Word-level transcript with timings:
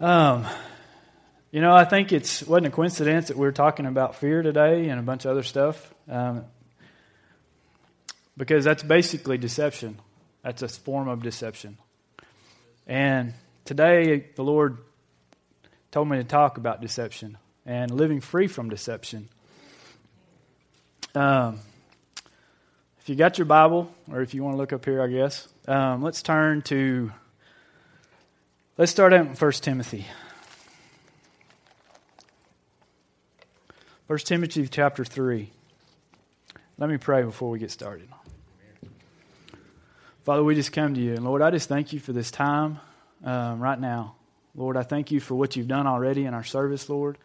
Um, 0.00 0.44
you 1.50 1.62
know, 1.62 1.72
I 1.74 1.84
think 1.84 2.12
it's 2.12 2.42
wasn't 2.42 2.66
a 2.66 2.70
coincidence 2.70 3.28
that 3.28 3.36
we 3.38 3.46
are 3.46 3.52
talking 3.52 3.86
about 3.86 4.16
fear 4.16 4.42
today 4.42 4.88
and 4.90 5.00
a 5.00 5.02
bunch 5.02 5.24
of 5.24 5.30
other 5.30 5.42
stuff, 5.42 5.94
um, 6.06 6.44
because 8.36 8.62
that's 8.62 8.82
basically 8.82 9.38
deception. 9.38 9.98
That's 10.42 10.60
a 10.60 10.68
form 10.68 11.08
of 11.08 11.22
deception. 11.22 11.78
And 12.86 13.32
today, 13.64 14.28
the 14.36 14.44
Lord 14.44 14.78
told 15.90 16.08
me 16.08 16.18
to 16.18 16.24
talk 16.24 16.58
about 16.58 16.82
deception 16.82 17.38
and 17.64 17.90
living 17.90 18.20
free 18.20 18.48
from 18.48 18.68
deception. 18.68 19.30
Um, 21.14 21.58
if 23.00 23.08
you 23.08 23.14
got 23.14 23.38
your 23.38 23.46
Bible, 23.46 23.90
or 24.12 24.20
if 24.20 24.34
you 24.34 24.44
want 24.44 24.54
to 24.54 24.58
look 24.58 24.74
up 24.74 24.84
here, 24.84 25.00
I 25.02 25.06
guess, 25.06 25.48
um, 25.66 26.02
let's 26.02 26.20
turn 26.20 26.60
to 26.62 27.10
Let's 28.78 28.92
start 28.92 29.14
out 29.14 29.26
in 29.26 29.32
1 29.34 29.52
Timothy. 29.52 30.06
1 34.06 34.18
Timothy 34.18 34.68
chapter 34.68 35.02
3. 35.02 35.50
Let 36.76 36.90
me 36.90 36.98
pray 36.98 37.22
before 37.22 37.48
we 37.48 37.58
get 37.58 37.70
started. 37.70 38.06
Father, 40.26 40.44
we 40.44 40.54
just 40.54 40.72
come 40.72 40.92
to 40.92 41.00
you. 41.00 41.14
And 41.14 41.24
Lord, 41.24 41.40
I 41.40 41.50
just 41.50 41.70
thank 41.70 41.94
you 41.94 42.00
for 42.00 42.12
this 42.12 42.30
time 42.30 42.78
um, 43.24 43.60
right 43.60 43.80
now. 43.80 44.16
Lord, 44.54 44.76
I 44.76 44.82
thank 44.82 45.10
you 45.10 45.20
for 45.20 45.34
what 45.34 45.56
you've 45.56 45.68
done 45.68 45.86
already 45.86 46.26
in 46.26 46.34
our 46.34 46.44
service, 46.44 46.90
Lord. 46.90 47.16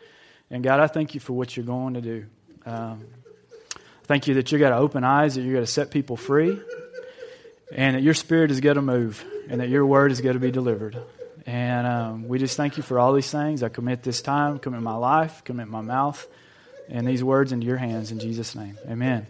And 0.49 0.63
God, 0.63 0.80
I 0.80 0.88
thank 0.88 1.16
you 1.16 1.20
for 1.20 1.34
what 1.34 1.58
you're 1.58 1.66
going 1.66 1.96
to 1.96 2.02
do. 2.02 2.26
Um, 2.66 3.04
thank 4.05 4.26
you 4.27 4.36
that 4.36 4.54
you 4.54 4.58
have 4.58 4.70
got 4.70 4.74
to 4.77 4.82
open 4.82 5.04
eyes, 5.04 5.36
that 5.36 5.41
you 5.41 5.48
have 5.48 5.58
got 5.63 5.68
to 5.68 5.72
set 5.74 5.91
people 5.91 6.16
free, 6.16 6.58
and 7.76 7.98
that 7.98 8.04
your 8.04 8.13
spirit 8.13 8.52
is 8.52 8.62
going 8.62 8.77
to 8.77 8.82
move, 8.82 9.26
and 9.49 9.60
that 9.60 9.68
your 9.68 9.86
word 9.86 10.13
is 10.13 10.22
going 10.22 10.36
to 10.36 10.40
be 10.40 10.52
delivered. 10.52 10.98
And 11.45 11.88
um, 11.88 12.27
we 12.27 12.38
just 12.40 12.55
thank 12.55 12.77
you 12.77 12.84
for 12.84 13.00
all 13.00 13.13
these 13.13 13.30
things. 13.31 13.63
I 13.63 13.70
commit 13.70 14.04
this 14.04 14.22
time, 14.22 14.59
commit 14.59 14.82
my 14.82 14.95
life, 14.95 15.44
commit 15.44 15.68
my 15.68 15.82
mouth, 15.82 16.27
and 16.88 17.07
these 17.07 17.24
words 17.24 17.52
into 17.52 17.66
your 17.66 17.77
hands 17.77 18.12
in 18.12 18.20
Jesus' 18.20 18.55
name. 18.55 18.77
Amen. 18.90 19.27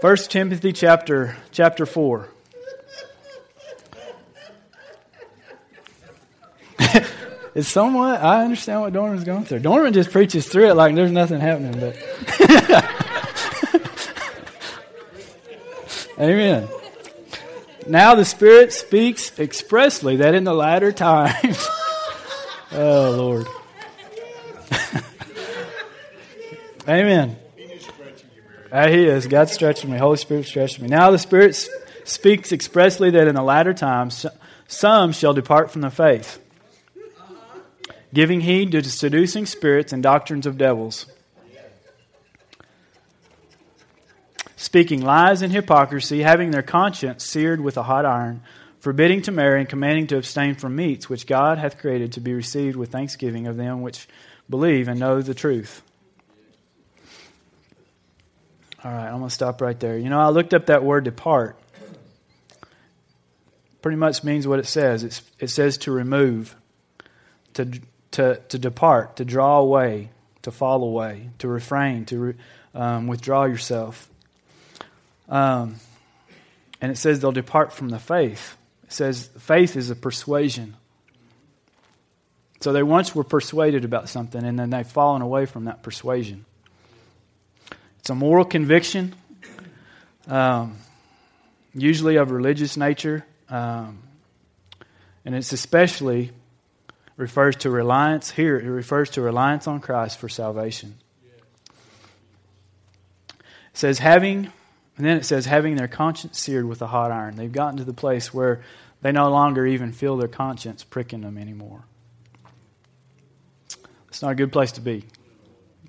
First 0.00 0.30
Timothy 0.30 0.72
chapter 0.74 1.34
chapter 1.50 1.86
four. 1.86 2.28
it's 7.54 7.68
somewhat 7.68 8.20
I 8.20 8.44
understand 8.44 8.82
what 8.82 8.92
Dorman's 8.92 9.24
going 9.24 9.46
through. 9.46 9.60
Dorman 9.60 9.94
just 9.94 10.10
preaches 10.10 10.46
through 10.46 10.68
it 10.70 10.74
like 10.74 10.94
there's 10.94 11.10
nothing 11.10 11.40
happening, 11.40 11.80
but 11.80 12.98
Amen. 16.18 16.68
Now 17.88 18.14
the 18.14 18.24
Spirit 18.24 18.72
speaks 18.72 19.36
expressly 19.38 20.16
that 20.16 20.34
in 20.34 20.44
the 20.44 20.54
latter 20.54 20.92
times. 20.92 21.42
oh, 22.72 23.10
Lord. 23.16 23.46
Amen. 26.88 27.36
Ah, 28.72 28.86
he 28.86 29.06
is. 29.06 29.26
God 29.26 29.48
stretching 29.50 29.90
me. 29.90 29.98
Holy 29.98 30.16
Spirit 30.16 30.46
stretching 30.46 30.84
me. 30.84 30.88
Now 30.88 31.10
the 31.10 31.18
Spirit 31.18 31.56
speaks 32.04 32.52
expressly 32.52 33.10
that 33.10 33.26
in 33.26 33.34
the 33.34 33.42
latter 33.42 33.74
times 33.74 34.24
some 34.68 35.12
shall 35.12 35.34
depart 35.34 35.70
from 35.72 35.80
the 35.80 35.90
faith, 35.90 36.38
giving 38.12 38.40
heed 38.40 38.70
to 38.72 38.82
seducing 38.84 39.46
spirits 39.46 39.92
and 39.92 40.02
doctrines 40.02 40.46
of 40.46 40.56
devils 40.58 41.06
speaking 44.64 45.02
lies 45.02 45.42
and 45.42 45.52
hypocrisy, 45.52 46.22
having 46.22 46.50
their 46.50 46.62
conscience 46.62 47.22
seared 47.22 47.60
with 47.60 47.76
a 47.76 47.82
hot 47.82 48.06
iron, 48.06 48.40
forbidding 48.80 49.20
to 49.22 49.30
marry 49.32 49.60
and 49.60 49.68
commanding 49.68 50.06
to 50.06 50.16
abstain 50.16 50.54
from 50.54 50.74
meats 50.74 51.08
which 51.08 51.26
God 51.26 51.58
hath 51.58 51.78
created 51.78 52.12
to 52.12 52.20
be 52.20 52.32
received 52.32 52.74
with 52.74 52.90
thanksgiving 52.90 53.46
of 53.46 53.56
them 53.58 53.82
which 53.82 54.08
believe 54.48 54.88
and 54.88 54.98
know 54.98 55.20
the 55.20 55.34
truth. 55.34 55.82
All 58.82 58.90
right, 58.92 59.06
I'm 59.06 59.18
going 59.18 59.28
to 59.28 59.34
stop 59.34 59.60
right 59.60 59.78
there. 59.78 59.96
You 59.98 60.08
know, 60.08 60.20
I 60.20 60.28
looked 60.28 60.54
up 60.54 60.66
that 60.66 60.82
word 60.82 61.04
depart. 61.04 61.58
Pretty 63.82 63.96
much 63.96 64.24
means 64.24 64.46
what 64.46 64.58
it 64.58 64.66
says. 64.66 65.04
It's, 65.04 65.22
it 65.38 65.48
says 65.48 65.78
to 65.78 65.92
remove, 65.92 66.56
to, 67.54 67.68
to, 68.12 68.40
to 68.48 68.58
depart, 68.58 69.16
to 69.16 69.24
draw 69.26 69.58
away, 69.58 70.10
to 70.42 70.50
fall 70.50 70.82
away, 70.84 71.28
to 71.38 71.48
refrain, 71.48 72.06
to 72.06 72.18
re, 72.18 72.34
um, 72.74 73.06
withdraw 73.08 73.44
yourself. 73.44 74.08
Um, 75.28 75.76
and 76.80 76.92
it 76.92 76.96
says 76.98 77.20
they'll 77.20 77.32
depart 77.32 77.72
from 77.72 77.88
the 77.88 77.98
faith. 77.98 78.56
It 78.84 78.92
says 78.92 79.30
faith 79.38 79.76
is 79.76 79.90
a 79.90 79.96
persuasion. 79.96 80.76
So 82.60 82.72
they 82.72 82.82
once 82.82 83.14
were 83.14 83.24
persuaded 83.24 83.84
about 83.84 84.08
something 84.08 84.42
and 84.42 84.58
then 84.58 84.70
they've 84.70 84.86
fallen 84.86 85.22
away 85.22 85.46
from 85.46 85.64
that 85.64 85.82
persuasion. 85.82 86.44
It's 88.00 88.10
a 88.10 88.14
moral 88.14 88.44
conviction, 88.44 89.14
um, 90.28 90.76
usually 91.74 92.16
of 92.16 92.30
religious 92.30 92.76
nature. 92.76 93.24
Um, 93.48 94.02
and 95.24 95.34
it's 95.34 95.52
especially 95.52 96.30
refers 97.16 97.54
to 97.54 97.70
reliance 97.70 98.28
here 98.28 98.58
it 98.58 98.66
refers 98.68 99.10
to 99.10 99.20
reliance 99.22 99.68
on 99.68 99.78
christ 99.78 100.18
for 100.18 100.28
salvation 100.28 100.96
it 103.30 103.36
says 103.72 104.00
having 104.00 104.50
and 104.96 105.04
then 105.04 105.16
it 105.16 105.24
says, 105.24 105.46
having 105.46 105.74
their 105.76 105.88
conscience 105.88 106.38
seared 106.38 106.66
with 106.68 106.80
a 106.80 106.86
hot 106.86 107.10
iron. 107.10 107.36
They've 107.36 107.50
gotten 107.50 107.78
to 107.78 107.84
the 107.84 107.92
place 107.92 108.32
where 108.32 108.62
they 109.02 109.12
no 109.12 109.28
longer 109.30 109.66
even 109.66 109.92
feel 109.92 110.16
their 110.16 110.28
conscience 110.28 110.84
pricking 110.84 111.22
them 111.22 111.36
anymore. 111.36 111.84
It's 114.08 114.22
not 114.22 114.32
a 114.32 114.34
good 114.36 114.52
place 114.52 114.72
to 114.72 114.80
be. 114.80 115.04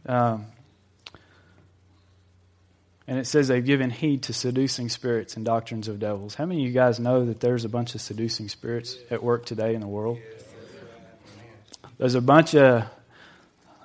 Um, 0.07 0.47
and 3.07 3.19
it 3.19 3.27
says 3.27 3.47
they've 3.47 3.63
given 3.63 3.91
heed 3.91 4.23
to 4.23 4.33
seducing 4.33 4.89
spirits 4.89 5.35
and 5.37 5.45
doctrines 5.45 5.87
of 5.87 5.99
devils. 5.99 6.33
How 6.33 6.45
many 6.47 6.63
of 6.63 6.67
you 6.67 6.73
guys 6.73 6.99
know 6.99 7.25
that 7.25 7.39
there's 7.39 7.63
a 7.63 7.69
bunch 7.69 7.93
of 7.93 8.01
seducing 8.01 8.49
spirits 8.49 8.97
at 9.11 9.21
work 9.21 9.45
today 9.45 9.75
in 9.75 9.81
the 9.81 9.87
world? 9.87 10.17
There's 11.99 12.15
a 12.15 12.21
bunch 12.21 12.55
of 12.55 12.85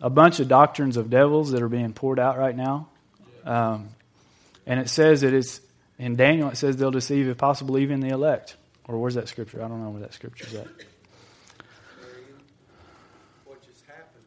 a 0.02 0.08
bunch 0.08 0.40
of 0.40 0.48
doctrines 0.48 0.96
of 0.96 1.10
devils 1.10 1.50
that 1.50 1.60
are 1.60 1.68
being 1.68 1.92
poured 1.92 2.18
out 2.18 2.38
right 2.38 2.56
now. 2.56 2.88
Um, 3.44 3.90
and 4.70 4.78
it 4.78 4.88
says 4.88 5.22
that 5.22 5.34
it's, 5.34 5.60
in 5.98 6.14
Daniel, 6.14 6.48
it 6.48 6.54
says 6.56 6.76
they'll 6.76 6.92
deceive, 6.94 7.26
if 7.26 7.36
possible, 7.36 7.76
even 7.76 7.98
the 7.98 8.10
elect. 8.10 8.54
Or 8.86 8.96
where's 8.98 9.16
that 9.16 9.28
scripture? 9.28 9.64
I 9.64 9.68
don't 9.68 9.82
know 9.82 9.90
where 9.90 10.02
that 10.02 10.14
scripture's 10.14 10.54
at. 10.54 10.68
What 13.46 13.58
just 13.66 13.84
happened 13.84 14.22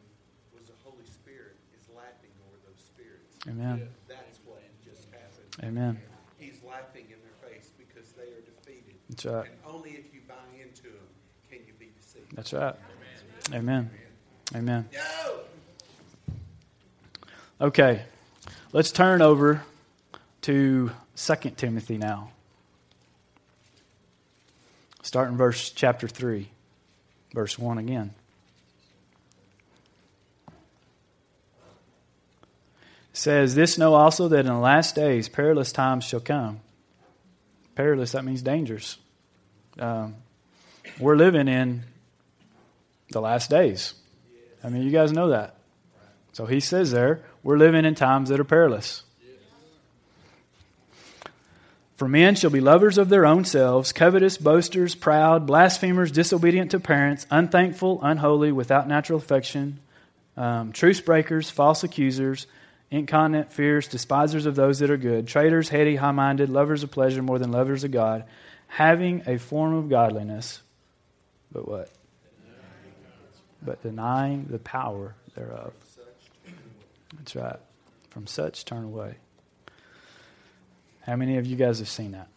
was 0.54 0.64
the 0.66 0.76
Holy 0.84 1.06
Spirit 1.06 1.56
is 1.74 1.88
lapping 1.96 2.28
over 2.44 2.60
those 2.68 2.78
spirits. 2.84 3.32
Amen. 3.48 3.88
Yeah. 3.88 4.14
That's 4.16 4.38
what 4.44 4.62
just 4.84 5.06
happened. 5.10 5.66
Amen. 5.78 5.98
He's 6.36 6.58
lapping 6.62 7.04
in 7.04 7.16
their 7.24 7.50
face 7.50 7.70
because 7.78 8.12
they 8.12 8.24
are 8.24 8.42
defeated. 8.44 8.96
That's 9.08 9.24
right. 9.24 9.46
And 9.46 9.56
only 9.74 9.92
if 9.92 10.12
you 10.12 10.20
buy 10.28 10.34
into 10.60 10.82
them 10.82 11.08
can 11.50 11.60
you 11.66 11.72
be 11.78 11.88
deceived. 11.98 12.36
That's 12.36 12.52
right. 12.52 12.74
Amen. 13.48 13.88
Amen. 13.88 13.90
Amen. 14.54 14.88
Amen. 17.58 17.62
Okay. 17.62 18.02
Let's 18.74 18.92
turn 18.92 19.22
over 19.22 19.62
to 20.44 20.90
2 21.16 21.34
Timothy 21.56 21.96
now. 21.96 22.30
Start 25.00 25.30
in 25.30 25.38
verse 25.38 25.70
chapter 25.70 26.06
3, 26.06 26.50
verse 27.32 27.58
1 27.58 27.78
again. 27.78 28.10
It 32.76 33.16
says, 33.16 33.54
This 33.54 33.78
know 33.78 33.94
also 33.94 34.28
that 34.28 34.40
in 34.40 34.46
the 34.52 34.58
last 34.58 34.94
days 34.94 35.30
perilous 35.30 35.72
times 35.72 36.04
shall 36.04 36.20
come. 36.20 36.60
Perilous, 37.74 38.12
that 38.12 38.26
means 38.26 38.42
dangerous. 38.42 38.98
Um, 39.78 40.14
we're 40.98 41.16
living 41.16 41.48
in 41.48 41.84
the 43.12 43.22
last 43.22 43.48
days. 43.48 43.94
I 44.62 44.68
mean, 44.68 44.82
you 44.82 44.90
guys 44.90 45.10
know 45.10 45.28
that. 45.30 45.56
So 46.34 46.44
he 46.44 46.60
says 46.60 46.90
there, 46.92 47.22
we're 47.42 47.56
living 47.56 47.86
in 47.86 47.94
times 47.94 48.28
that 48.28 48.38
are 48.40 48.44
perilous. 48.44 49.04
For 52.04 52.08
men 52.08 52.34
shall 52.34 52.50
be 52.50 52.60
lovers 52.60 52.98
of 52.98 53.08
their 53.08 53.24
own 53.24 53.46
selves, 53.46 53.94
covetous, 53.94 54.36
boasters, 54.36 54.94
proud, 54.94 55.46
blasphemers, 55.46 56.12
disobedient 56.12 56.72
to 56.72 56.78
parents, 56.78 57.26
unthankful, 57.30 58.00
unholy, 58.02 58.52
without 58.52 58.86
natural 58.86 59.18
affection, 59.18 59.80
um, 60.36 60.70
truce 60.72 61.00
breakers, 61.00 61.48
false 61.48 61.82
accusers, 61.82 62.46
incontinent, 62.90 63.50
fierce, 63.54 63.88
despisers 63.88 64.44
of 64.44 64.54
those 64.54 64.80
that 64.80 64.90
are 64.90 64.98
good, 64.98 65.26
traitors, 65.28 65.70
heady, 65.70 65.96
high 65.96 66.10
minded, 66.10 66.50
lovers 66.50 66.82
of 66.82 66.90
pleasure 66.90 67.22
more 67.22 67.38
than 67.38 67.50
lovers 67.50 67.84
of 67.84 67.90
God, 67.90 68.24
having 68.66 69.22
a 69.26 69.38
form 69.38 69.72
of 69.74 69.88
godliness, 69.88 70.60
but 71.50 71.66
what? 71.66 71.90
But 73.62 73.82
denying 73.82 74.48
the 74.50 74.58
power 74.58 75.14
thereof. 75.34 75.72
That's 77.16 77.34
right. 77.34 77.60
From 78.10 78.26
such 78.26 78.66
turn 78.66 78.84
away. 78.84 79.14
How 81.06 81.16
many 81.16 81.36
of 81.36 81.44
you 81.46 81.56
guys 81.56 81.80
have 81.80 81.88
seen 81.88 82.12
that? 82.12 82.28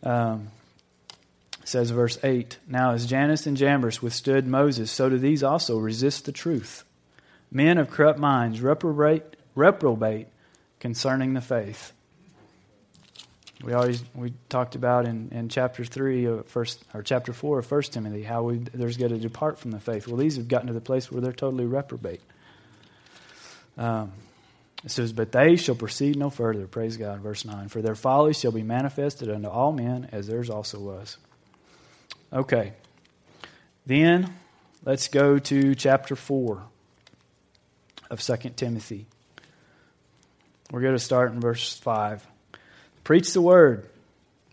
Um, 0.00 0.48
says 1.64 1.90
verse 1.90 2.18
8 2.22 2.58
Now, 2.68 2.92
as 2.92 3.06
Jannes 3.06 3.46
and 3.46 3.56
Jambres 3.56 4.02
withstood 4.02 4.46
Moses, 4.46 4.90
so 4.90 5.08
do 5.08 5.18
these 5.18 5.42
also 5.42 5.78
resist 5.78 6.26
the 6.26 6.32
truth. 6.32 6.84
Men 7.50 7.78
of 7.78 7.90
corrupt 7.90 8.18
minds 8.18 8.60
reprobate, 8.60 9.22
reprobate 9.54 10.28
concerning 10.78 11.32
the 11.32 11.40
faith. 11.40 11.92
We 13.64 13.72
always 13.72 14.04
we 14.14 14.34
talked 14.50 14.74
about 14.76 15.06
in, 15.06 15.30
in 15.32 15.48
chapter 15.48 15.84
three 15.84 16.26
of 16.26 16.46
first 16.46 16.84
or 16.94 17.02
chapter 17.02 17.32
four 17.32 17.58
of 17.58 17.66
First 17.66 17.94
Timothy 17.94 18.22
how 18.22 18.44
we, 18.44 18.58
there's 18.58 18.96
got 18.96 19.08
to 19.08 19.18
depart 19.18 19.58
from 19.58 19.72
the 19.72 19.80
faith. 19.80 20.06
Well, 20.06 20.16
these 20.16 20.36
have 20.36 20.46
gotten 20.46 20.68
to 20.68 20.72
the 20.74 20.80
place 20.80 21.10
where 21.10 21.20
they're 21.20 21.32
totally 21.32 21.64
reprobate. 21.64 22.20
Um, 23.76 24.12
it 24.84 24.90
says, 24.90 25.12
But 25.12 25.32
they 25.32 25.56
shall 25.56 25.74
proceed 25.74 26.16
no 26.16 26.30
further. 26.30 26.66
Praise 26.66 26.96
God. 26.96 27.20
Verse 27.20 27.44
9. 27.44 27.68
For 27.68 27.82
their 27.82 27.94
folly 27.94 28.32
shall 28.34 28.52
be 28.52 28.62
manifested 28.62 29.30
unto 29.30 29.48
all 29.48 29.72
men, 29.72 30.08
as 30.12 30.26
theirs 30.26 30.50
also 30.50 30.78
was. 30.78 31.16
Okay. 32.32 32.72
Then 33.86 34.32
let's 34.84 35.08
go 35.08 35.38
to 35.38 35.74
chapter 35.74 36.14
4 36.14 36.62
of 38.10 38.20
2 38.20 38.36
Timothy. 38.50 39.06
We're 40.70 40.82
going 40.82 40.94
to 40.94 40.98
start 41.02 41.32
in 41.32 41.40
verse 41.40 41.76
5. 41.78 42.26
Preach 43.04 43.32
the 43.32 43.42
word. 43.42 43.88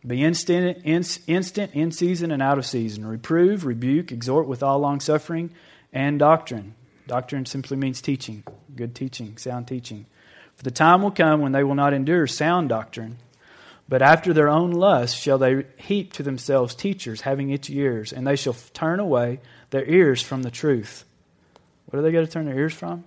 Be 0.07 0.23
instant, 0.23 0.79
instant 0.85 1.73
in 1.73 1.91
season 1.91 2.31
and 2.31 2.41
out 2.41 2.57
of 2.57 2.65
season. 2.65 3.05
Reprove, 3.05 3.65
rebuke, 3.65 4.11
exhort 4.11 4.47
with 4.47 4.61
all 4.63 4.79
long 4.79 4.99
suffering 4.99 5.49
and 5.91 6.19
doctrine. 6.19 6.75
Doctrine 7.07 7.45
simply 7.45 7.77
means 7.77 8.01
teaching, 8.01 8.43
good 8.75 8.95
teaching, 8.95 9.37
sound 9.37 9.67
teaching. 9.67 10.05
For 10.55 10.63
the 10.63 10.71
time 10.71 11.01
will 11.01 11.11
come 11.11 11.41
when 11.41 11.51
they 11.51 11.63
will 11.63 11.75
not 11.75 11.93
endure 11.93 12.25
sound 12.27 12.69
doctrine, 12.69 13.17
but 13.87 14.01
after 14.01 14.33
their 14.33 14.49
own 14.49 14.71
lust 14.71 15.15
shall 15.17 15.37
they 15.37 15.65
heap 15.77 16.13
to 16.13 16.23
themselves 16.23 16.73
teachers 16.73 17.21
having 17.21 17.51
itch 17.51 17.69
ears, 17.69 18.11
and 18.11 18.25
they 18.25 18.35
shall 18.35 18.55
turn 18.73 18.99
away 18.99 19.39
their 19.69 19.85
ears 19.85 20.21
from 20.21 20.41
the 20.41 20.49
truth. 20.49 21.05
What 21.87 21.99
are 21.99 22.01
they 22.01 22.11
going 22.11 22.25
to 22.25 22.31
turn 22.31 22.45
their 22.47 22.57
ears 22.57 22.73
from? 22.73 23.03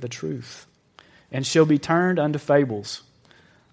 The 0.00 0.08
truth. 0.08 0.66
And 1.30 1.46
shall 1.46 1.66
be 1.66 1.78
turned 1.78 2.18
unto 2.18 2.38
fables. 2.40 3.02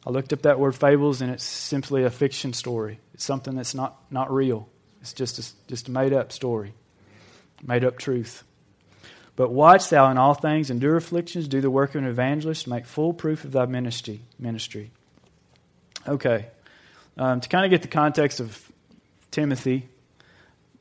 I 0.06 0.12
looked 0.12 0.34
up 0.34 0.44
that 0.44 0.60
word 0.60 0.76
fables, 0.76 1.22
and 1.22 1.32
it's 1.32 1.44
simply 1.44 2.04
a 2.04 2.12
fiction 2.12 2.54
story. 2.54 3.00
It's 3.16 3.24
something 3.26 3.56
that's 3.56 3.74
not, 3.74 3.96
not 4.12 4.32
real. 4.32 4.70
It's 5.02 5.14
just 5.14 5.40
a, 5.40 5.68
just 5.68 5.88
a 5.88 5.92
made 5.92 6.14
up 6.14 6.32
story, 6.32 6.74
made 7.66 7.84
up 7.84 7.98
truth. 7.98 8.44
But 9.36 9.52
watch 9.52 9.90
thou 9.90 10.10
in 10.12 10.18
all 10.18 10.34
things, 10.34 10.70
endure 10.70 10.96
afflictions, 10.96 11.48
do 11.48 11.60
the 11.60 11.72
work 11.72 11.94
of 11.96 12.04
an 12.04 12.08
evangelist, 12.08 12.68
make 12.68 12.86
full 12.86 13.14
proof 13.14 13.44
of 13.44 13.52
thy 13.52 13.66
ministry. 13.66 14.22
Ministry. 14.40 14.92
Okay. 16.08 16.46
Um, 17.18 17.42
to 17.42 17.50
kind 17.50 17.66
of 17.66 17.72
get 17.72 17.82
the 17.82 17.88
context 17.88 18.40
of 18.40 18.72
Timothy, 19.32 19.88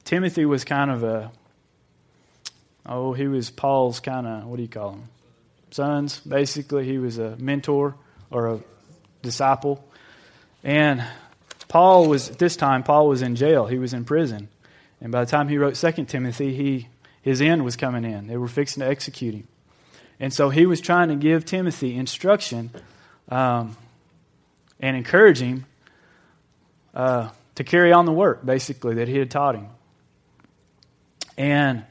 Timothy 0.05 0.45
was 0.45 0.65
kind 0.65 0.91
of 0.91 1.03
a, 1.03 1.33
oh, 2.87 3.12
he 3.12 3.27
was 3.27 3.51
Paul's 3.51 4.01
kind 4.01 4.27
of, 4.27 4.45
what 4.47 4.57
do 4.57 4.62
you 4.62 4.69
call 4.69 4.93
him? 4.93 5.05
Sons, 5.71 6.21
basically. 6.21 6.85
He 6.85 6.99
was 6.99 7.19
a 7.19 7.37
mentor 7.37 7.97
or 8.31 8.47
a 8.47 8.61
disciple. 9.23 9.85
And 10.62 11.03
Paul 11.67 12.09
was, 12.09 12.31
at 12.31 12.39
this 12.39 12.55
time, 12.55 12.85
Paul 12.85 13.09
was 13.09 13.21
in 13.23 13.35
jail. 13.35 13.67
He 13.67 13.79
was 13.79 13.93
in 13.93 14.05
prison. 14.05 14.49
And 15.00 15.11
by 15.11 15.25
the 15.25 15.31
time 15.31 15.49
he 15.49 15.59
wrote 15.59 15.77
Second 15.77 16.07
Timothy, 16.07 16.55
he 16.55 16.87
his 17.25 17.41
end 17.41 17.65
was 17.65 17.75
coming 17.76 18.05
in. 18.05 18.26
They 18.26 18.37
were 18.37 18.49
fixing 18.49 18.82
to 18.82 18.87
execute 18.87 19.35
him. 19.35 19.49
And 20.21 20.31
so 20.31 20.50
he 20.50 20.67
was 20.67 20.79
trying 20.82 21.09
to 21.09 21.17
give 21.17 21.47
Timothy 21.47 21.97
instruction 21.97 22.69
um, 23.31 23.79
and 24.79 24.94
encourage 24.94 25.38
him 25.38 25.65
uh, 26.94 27.31
to 27.55 27.65
carry 27.65 27.93
on 27.94 28.05
the 28.05 28.12
work, 28.12 28.44
basically, 28.44 28.97
that 28.97 29.09
he 29.09 29.17
had 29.17 29.31
taught 29.31 29.55
him. 29.55 29.69
And 31.38 31.85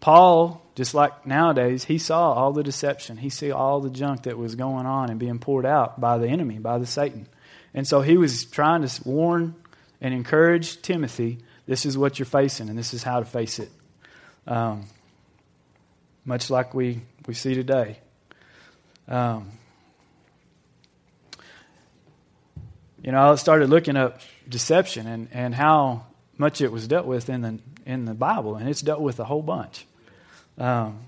Paul, 0.00 0.60
just 0.74 0.92
like 0.92 1.26
nowadays, 1.26 1.84
he 1.86 1.96
saw 1.96 2.34
all 2.34 2.52
the 2.52 2.62
deception. 2.62 3.16
He 3.16 3.30
saw 3.30 3.56
all 3.56 3.80
the 3.80 3.88
junk 3.88 4.24
that 4.24 4.36
was 4.36 4.56
going 4.56 4.84
on 4.84 5.08
and 5.08 5.18
being 5.18 5.38
poured 5.38 5.64
out 5.64 5.98
by 6.02 6.18
the 6.18 6.28
enemy, 6.28 6.58
by 6.58 6.76
the 6.76 6.86
Satan. 6.86 7.26
And 7.72 7.88
so 7.88 8.02
he 8.02 8.18
was 8.18 8.44
trying 8.44 8.86
to 8.86 9.08
warn 9.08 9.54
and 10.02 10.12
encourage 10.12 10.82
Timothy 10.82 11.38
this 11.66 11.84
is 11.84 11.98
what 11.98 12.18
you're 12.18 12.24
facing, 12.24 12.70
and 12.70 12.78
this 12.78 12.94
is 12.94 13.02
how 13.02 13.18
to 13.20 13.26
face 13.26 13.58
it 13.58 13.68
um, 14.48 14.84
much 16.24 16.50
like 16.50 16.74
we, 16.74 17.00
we 17.26 17.34
see 17.34 17.54
today. 17.54 17.98
Um, 19.06 19.50
you 23.02 23.12
know, 23.12 23.32
I 23.32 23.34
started 23.36 23.68
looking 23.70 23.96
up 23.96 24.20
deception 24.48 25.06
and, 25.06 25.28
and 25.32 25.54
how 25.54 26.04
much 26.38 26.60
it 26.62 26.72
was 26.72 26.88
dealt 26.88 27.06
with 27.06 27.28
in 27.28 27.42
the, 27.42 27.58
in 27.84 28.04
the 28.06 28.14
Bible, 28.14 28.56
and 28.56 28.68
it's 28.68 28.80
dealt 28.80 29.00
with 29.00 29.20
a 29.20 29.24
whole 29.24 29.42
bunch. 29.42 29.86
Um, 30.56 31.00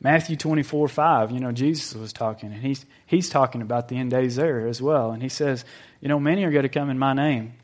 Matthew 0.00 0.36
24, 0.36 0.88
5, 0.88 1.30
you 1.30 1.40
know, 1.40 1.50
Jesus 1.52 1.94
was 1.94 2.12
talking, 2.12 2.52
and 2.52 2.62
he's, 2.62 2.84
he's 3.06 3.28
talking 3.28 3.60
about 3.62 3.88
the 3.88 3.96
end 3.96 4.10
days 4.10 4.36
there 4.36 4.66
as 4.66 4.80
well. 4.80 5.12
And 5.12 5.22
he 5.22 5.28
says, 5.28 5.64
You 6.00 6.08
know, 6.08 6.20
many 6.20 6.44
are 6.44 6.50
going 6.50 6.64
to 6.64 6.68
come 6.68 6.90
in 6.90 6.98
my 6.98 7.12
name, 7.14 7.54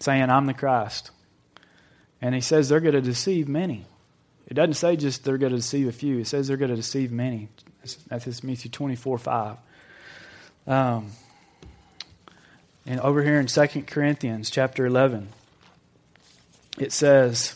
saying, 0.00 0.28
I'm 0.30 0.46
the 0.46 0.54
Christ. 0.54 1.10
And 2.20 2.34
he 2.34 2.40
says 2.40 2.68
they're 2.70 2.80
going 2.80 2.94
to 2.94 3.02
deceive 3.02 3.48
many. 3.48 3.84
It 4.46 4.54
doesn't 4.54 4.74
say 4.74 4.96
just 4.96 5.24
they're 5.24 5.38
going 5.38 5.50
to 5.52 5.56
deceive 5.58 5.88
a 5.88 5.92
few, 5.92 6.18
it 6.18 6.26
says 6.26 6.48
they're 6.48 6.56
going 6.56 6.70
to 6.70 6.76
deceive 6.76 7.10
many. 7.10 7.48
That's 8.08 8.42
Matthew 8.42 8.70
24 8.70 9.18
5. 9.18 9.56
Um, 10.66 11.10
and 12.86 13.00
over 13.00 13.22
here 13.22 13.38
in 13.40 13.46
2 13.46 13.66
Corinthians 13.86 14.50
chapter 14.50 14.86
11, 14.86 15.28
it 16.78 16.92
says, 16.92 17.54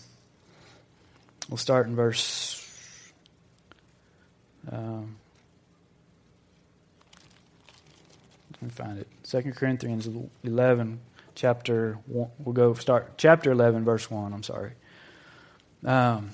we'll 1.49 1.57
start 1.57 1.87
in 1.87 1.97
verse. 1.97 2.55
Um, 4.71 5.17
let 8.53 8.63
me 8.63 8.69
find 8.71 8.99
it. 8.99 9.09
Second 9.23 9.57
Corinthians 9.57 10.09
11, 10.45 11.01
chapter 11.35 11.99
1. 12.07 12.29
We'll 12.39 12.53
go 12.53 12.75
start 12.75 13.15
chapter 13.19 13.51
11, 13.53 13.85
verse 13.85 14.11
1. 14.11 14.33
I'm 14.33 14.43
sorry. 14.43 14.73
Um, 15.85 16.31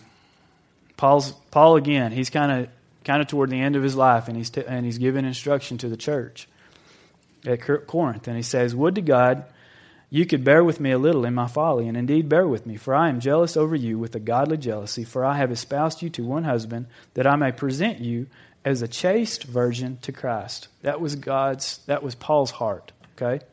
Paul's 0.96 1.32
Paul 1.50 1.76
again. 1.76 2.12
He's 2.12 2.31
kind 2.31 2.52
of 2.52 2.69
kind 3.05 3.20
of 3.20 3.29
toward 3.29 3.50
the 3.50 3.61
end 3.61 3.76
of 3.76 3.82
his 3.82 3.96
life, 3.96 4.29
and 4.29 4.37
he's 4.37 4.50
t- 4.50 4.64
and 4.67 4.85
he's 4.85 4.99
giving 4.99 5.25
instruction 5.25 5.79
to 5.79 5.88
the 5.88 5.96
church 5.96 6.49
at 7.46 7.61
Corinth, 7.87 8.26
and 8.26 8.37
he 8.37 8.43
says, 8.43 8.75
"Would 8.75 8.94
to 8.96 9.03
God." 9.03 9.44
You 10.10 10.27
could 10.27 10.44
bear 10.44 10.63
with 10.63 10.79
me 10.79 10.93
a 10.93 10.98
little 10.98 11.24
in 11.24 11.34
my 11.34 11.48
folly, 11.48 11.89
and 11.89 11.96
indeed 11.96 12.29
bear 12.29 12.46
with 12.46 12.67
me, 12.67 12.77
for 12.77 12.94
I 12.94 13.08
am 13.08 13.19
jealous 13.19 13.56
over 13.56 13.74
you 13.74 13.98
with 13.98 14.15
a 14.15 14.20
godly 14.20 14.56
jealousy, 14.56 15.03
for 15.03 15.24
I 15.24 15.34
have 15.39 15.51
espoused 15.51 16.03
you 16.03 16.10
to 16.10 16.22
one 16.24 16.44
husband, 16.44 16.86
that 17.15 17.27
I 17.27 17.34
may 17.34 17.51
present 17.51 17.98
you 17.98 18.29
as 18.65 18.81
a 18.81 18.86
chaste 18.86 19.43
virgin 19.43 19.98
to 20.03 20.13
Christ. 20.13 20.69
That 20.82 21.01
was 21.01 21.17
God's, 21.17 21.79
that 21.86 22.05
was 22.05 22.15
Paul's 22.15 22.53
heart, 22.53 22.93
okay? 23.20 23.44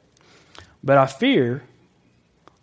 But 0.84 1.00
I 1.00 1.08
fear 1.08 1.64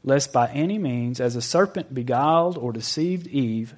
lest 0.05 0.33
by 0.33 0.49
any 0.51 0.79
means, 0.79 1.21
as 1.21 1.35
a 1.35 1.43
serpent 1.43 1.93
beguiled 1.93 2.57
or 2.57 2.71
deceived 2.73 3.27
Eve, 3.27 3.75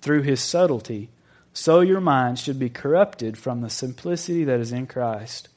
through 0.00 0.22
his 0.22 0.40
subtlety, 0.40 1.10
so 1.52 1.80
your 1.80 2.00
minds 2.00 2.40
should 2.40 2.58
be 2.58 2.68
corrupted 2.70 3.36
from 3.36 3.60
the 3.60 3.70
simplicity 3.70 4.44
that 4.44 4.60
is 4.60 4.72
in 4.72 4.86
Christ. 4.86 5.48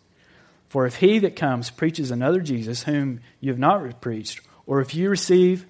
For 0.69 0.85
if 0.85 0.95
he 0.97 1.19
that 1.19 1.35
comes 1.35 1.69
preaches 1.69 2.09
another 2.11 2.41
Jesus 2.41 2.83
whom 2.83 3.19
you 3.39 3.51
have 3.51 3.59
not 3.59 4.01
preached, 4.01 4.41
or 4.65 4.81
if 4.81 4.95
you 4.95 5.09
receive 5.09 5.65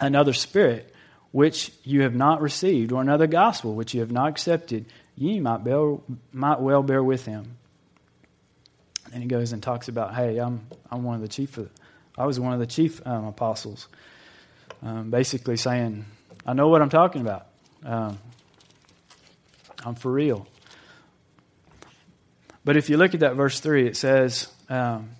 another 0.00 0.32
spirit 0.32 0.92
which 1.30 1.72
you 1.84 2.02
have 2.02 2.14
not 2.14 2.40
received, 2.42 2.92
or 2.92 3.00
another 3.00 3.26
gospel 3.26 3.74
which 3.74 3.94
you 3.94 4.00
have 4.00 4.10
not 4.10 4.28
accepted, 4.28 4.86
ye 5.16 5.38
might, 5.38 5.62
bear, 5.64 5.96
might 6.32 6.60
well 6.60 6.82
bear 6.82 7.02
with 7.02 7.26
him. 7.26 7.56
And 9.12 9.22
he 9.22 9.28
goes 9.28 9.52
and 9.52 9.62
talks 9.62 9.88
about, 9.88 10.14
hey, 10.14 10.38
I'm, 10.38 10.66
I'm 10.90 11.04
one 11.04 11.14
of 11.14 11.20
the 11.20 11.28
chief, 11.28 11.58
I 12.18 12.26
was 12.26 12.40
one 12.40 12.52
of 12.54 12.58
the 12.58 12.66
chief 12.66 13.06
um, 13.06 13.26
apostles. 13.26 13.88
Um, 14.82 15.10
basically 15.10 15.56
saying, 15.56 16.04
I 16.44 16.52
know 16.52 16.68
what 16.68 16.82
I'm 16.82 16.90
talking 16.90 17.22
about. 17.22 17.45
Um, 17.86 18.18
I'm 19.84 19.94
for 19.94 20.10
real. 20.10 20.46
But 22.64 22.76
if 22.76 22.90
you 22.90 22.96
look 22.96 23.14
at 23.14 23.20
that 23.20 23.36
verse 23.36 23.60
3, 23.60 23.86
it 23.86 23.96
says, 23.96 24.48
um, 24.68 25.10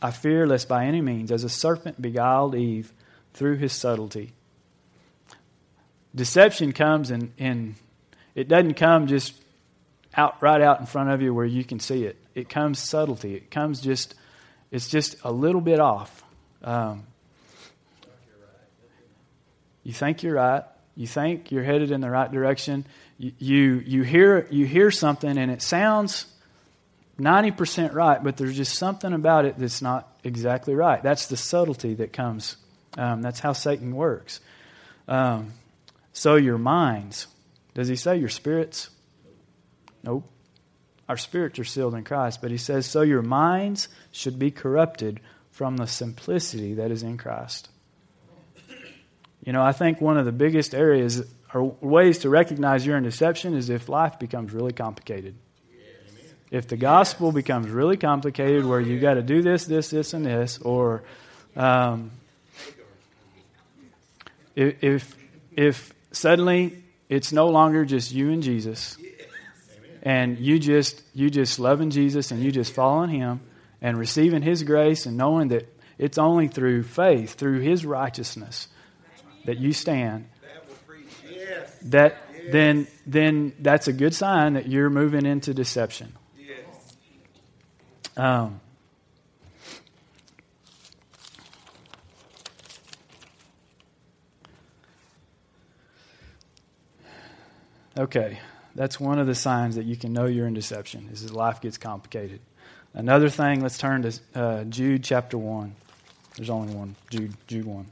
I 0.00 0.10
fear 0.10 0.46
lest 0.46 0.66
by 0.66 0.86
any 0.86 1.02
means, 1.02 1.30
as 1.30 1.44
a 1.44 1.50
serpent 1.50 2.00
beguiled 2.00 2.54
Eve 2.54 2.90
through 3.34 3.56
his 3.58 3.74
subtlety. 3.74 4.32
Deception 6.14 6.72
comes 6.72 7.10
and, 7.10 7.74
it 8.34 8.48
doesn't 8.48 8.74
come 8.74 9.06
just 9.06 9.34
out 10.16 10.40
right 10.42 10.62
out 10.62 10.80
in 10.80 10.86
front 10.86 11.10
of 11.10 11.20
you 11.20 11.34
where 11.34 11.44
you 11.44 11.64
can 11.64 11.78
see 11.78 12.04
it. 12.04 12.16
It 12.34 12.48
comes 12.48 12.78
subtlety. 12.78 13.34
It 13.34 13.50
comes 13.50 13.80
just 13.80 14.14
it's 14.72 14.88
just 14.88 15.16
a 15.24 15.32
little 15.32 15.60
bit 15.60 15.80
off. 15.80 16.24
Um, 16.62 17.02
you 19.82 19.92
think 19.92 20.22
you're 20.22 20.34
right, 20.34 20.62
you 21.00 21.06
think 21.06 21.50
you're 21.50 21.64
headed 21.64 21.92
in 21.92 22.02
the 22.02 22.10
right 22.10 22.30
direction. 22.30 22.84
You, 23.16 23.32
you, 23.38 23.82
you, 23.86 24.02
hear, 24.02 24.46
you 24.50 24.66
hear 24.66 24.90
something 24.90 25.38
and 25.38 25.50
it 25.50 25.62
sounds 25.62 26.26
90% 27.18 27.94
right, 27.94 28.22
but 28.22 28.36
there's 28.36 28.54
just 28.54 28.74
something 28.76 29.14
about 29.14 29.46
it 29.46 29.56
that's 29.58 29.80
not 29.80 30.06
exactly 30.24 30.74
right. 30.74 31.02
That's 31.02 31.28
the 31.28 31.38
subtlety 31.38 31.94
that 31.94 32.12
comes. 32.12 32.58
Um, 32.98 33.22
that's 33.22 33.40
how 33.40 33.54
Satan 33.54 33.96
works. 33.96 34.40
Um, 35.08 35.54
so, 36.12 36.34
your 36.36 36.58
minds. 36.58 37.28
Does 37.72 37.88
he 37.88 37.96
say 37.96 38.18
your 38.18 38.28
spirits? 38.28 38.90
Nope. 40.04 40.30
Our 41.08 41.16
spirits 41.16 41.58
are 41.58 41.64
sealed 41.64 41.94
in 41.94 42.04
Christ, 42.04 42.42
but 42.42 42.50
he 42.50 42.58
says, 42.58 42.84
so 42.84 43.00
your 43.00 43.22
minds 43.22 43.88
should 44.12 44.38
be 44.38 44.50
corrupted 44.50 45.20
from 45.50 45.78
the 45.78 45.86
simplicity 45.86 46.74
that 46.74 46.90
is 46.90 47.02
in 47.02 47.16
Christ. 47.16 47.69
You 49.44 49.52
know, 49.54 49.62
I 49.62 49.72
think 49.72 50.00
one 50.00 50.18
of 50.18 50.26
the 50.26 50.32
biggest 50.32 50.74
areas 50.74 51.22
or 51.54 51.74
ways 51.80 52.18
to 52.18 52.28
recognize 52.28 52.84
you're 52.84 52.96
in 52.96 53.04
deception 53.04 53.54
is 53.54 53.70
if 53.70 53.88
life 53.88 54.18
becomes 54.18 54.52
really 54.52 54.72
complicated. 54.72 55.34
If 56.50 56.68
the 56.68 56.76
gospel 56.76 57.32
becomes 57.32 57.68
really 57.68 57.96
complicated, 57.96 58.66
where 58.66 58.80
you 58.80 58.98
got 58.98 59.14
to 59.14 59.22
do 59.22 59.40
this, 59.40 59.66
this, 59.66 59.90
this, 59.90 60.14
and 60.14 60.26
this, 60.26 60.58
or 60.58 61.04
um, 61.56 62.10
if 64.56 65.16
if 65.56 65.94
suddenly 66.10 66.76
it's 67.08 67.32
no 67.32 67.48
longer 67.48 67.84
just 67.84 68.10
you 68.12 68.30
and 68.32 68.42
Jesus, 68.42 68.98
and 70.02 70.38
you 70.38 70.58
just 70.58 71.00
you 71.14 71.30
just 71.30 71.60
loving 71.60 71.90
Jesus 71.90 72.32
and 72.32 72.42
you 72.42 72.50
just 72.50 72.74
following 72.74 73.10
Him 73.10 73.40
and 73.80 73.96
receiving 73.96 74.42
His 74.42 74.64
grace 74.64 75.06
and 75.06 75.16
knowing 75.16 75.48
that 75.48 75.72
it's 75.98 76.18
only 76.18 76.48
through 76.48 76.82
faith, 76.82 77.34
through 77.34 77.60
His 77.60 77.86
righteousness, 77.86 78.66
that 79.44 79.58
you 79.58 79.72
stand, 79.72 80.28
that 81.86 82.16
then 82.50 82.86
then 83.06 83.52
that's 83.58 83.88
a 83.88 83.92
good 83.92 84.14
sign 84.14 84.54
that 84.54 84.66
you're 84.68 84.90
moving 84.90 85.26
into 85.26 85.54
deception. 85.54 86.12
Um, 88.16 88.60
okay, 97.96 98.38
that's 98.74 99.00
one 99.00 99.18
of 99.18 99.26
the 99.26 99.34
signs 99.34 99.76
that 99.76 99.86
you 99.86 99.96
can 99.96 100.12
know 100.12 100.26
you're 100.26 100.46
in 100.46 100.54
deception 100.54 101.08
is 101.12 101.22
that 101.24 101.32
life 101.32 101.60
gets 101.60 101.78
complicated. 101.78 102.40
Another 102.92 103.28
thing, 103.30 103.62
let's 103.62 103.78
turn 103.78 104.02
to 104.02 104.20
uh, 104.34 104.64
Jude 104.64 105.04
chapter 105.04 105.38
1. 105.38 105.72
There's 106.36 106.50
only 106.50 106.74
one, 106.74 106.96
Jude, 107.08 107.32
Jude 107.46 107.64
1. 107.64 107.86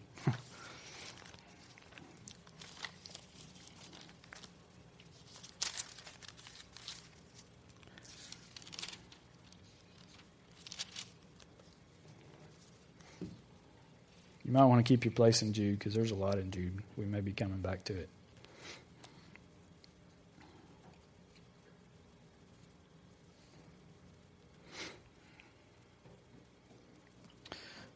You 14.48 14.54
might 14.54 14.64
want 14.64 14.78
to 14.78 14.82
keep 14.90 15.04
your 15.04 15.12
place 15.12 15.42
in 15.42 15.52
Jude 15.52 15.78
because 15.78 15.92
there's 15.92 16.10
a 16.10 16.14
lot 16.14 16.38
in 16.38 16.50
Jude. 16.50 16.82
We 16.96 17.04
may 17.04 17.20
be 17.20 17.32
coming 17.32 17.58
back 17.58 17.84
to 17.84 17.94
it. 17.94 18.08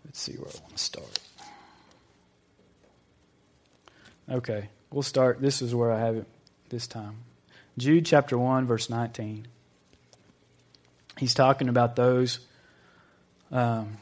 Let's 0.04 0.21
see 0.21 0.32
where 0.35 0.50
I 0.54 0.61
want 0.61 0.76
to 0.76 0.82
start. 0.82 1.18
Okay, 4.30 4.68
we'll 4.90 5.02
start. 5.02 5.40
This 5.40 5.62
is 5.62 5.75
where 5.75 5.90
I 5.90 6.00
have 6.00 6.16
it 6.16 6.26
this 6.68 6.87
time. 6.87 7.14
Jude 7.78 8.04
chapter 8.04 8.37
1, 8.37 8.66
verse 8.66 8.90
19. 8.90 9.47
He's 11.16 11.32
talking 11.32 11.71
about 11.71 11.97
those. 11.97 12.40
Um, 13.50 13.97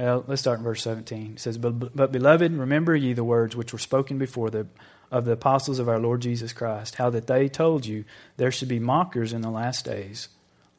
Uh, 0.00 0.22
let's 0.26 0.40
start 0.40 0.58
in 0.58 0.64
verse 0.64 0.82
17. 0.82 1.32
It 1.32 1.40
says, 1.40 1.58
but, 1.58 1.94
but, 1.94 2.10
beloved, 2.10 2.50
remember 2.52 2.96
ye 2.96 3.12
the 3.12 3.24
words 3.24 3.54
which 3.54 3.72
were 3.74 3.78
spoken 3.78 4.16
before 4.16 4.48
the, 4.48 4.66
of 5.10 5.26
the 5.26 5.32
apostles 5.32 5.78
of 5.78 5.90
our 5.90 5.98
Lord 5.98 6.22
Jesus 6.22 6.54
Christ, 6.54 6.94
how 6.94 7.10
that 7.10 7.26
they 7.26 7.48
told 7.48 7.84
you 7.84 8.04
there 8.38 8.50
should 8.50 8.68
be 8.68 8.78
mockers 8.78 9.34
in 9.34 9.42
the 9.42 9.50
last 9.50 9.84
days. 9.84 10.28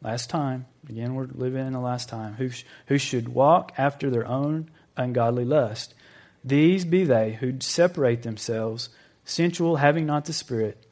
Last 0.01 0.31
time, 0.31 0.65
again, 0.89 1.13
we're 1.13 1.25
living 1.27 1.67
in 1.67 1.73
the 1.73 1.79
last 1.79 2.09
time, 2.09 2.33
who, 2.33 2.49
sh- 2.49 2.63
who 2.87 2.97
should 2.97 3.29
walk 3.29 3.71
after 3.77 4.09
their 4.09 4.25
own 4.27 4.71
ungodly 4.97 5.45
lust. 5.45 5.93
These 6.43 6.85
be 6.85 7.03
they 7.03 7.33
who 7.33 7.59
separate 7.61 8.23
themselves, 8.23 8.89
sensual, 9.23 9.75
having 9.75 10.07
not 10.07 10.25
the 10.25 10.33
Spirit. 10.33 10.83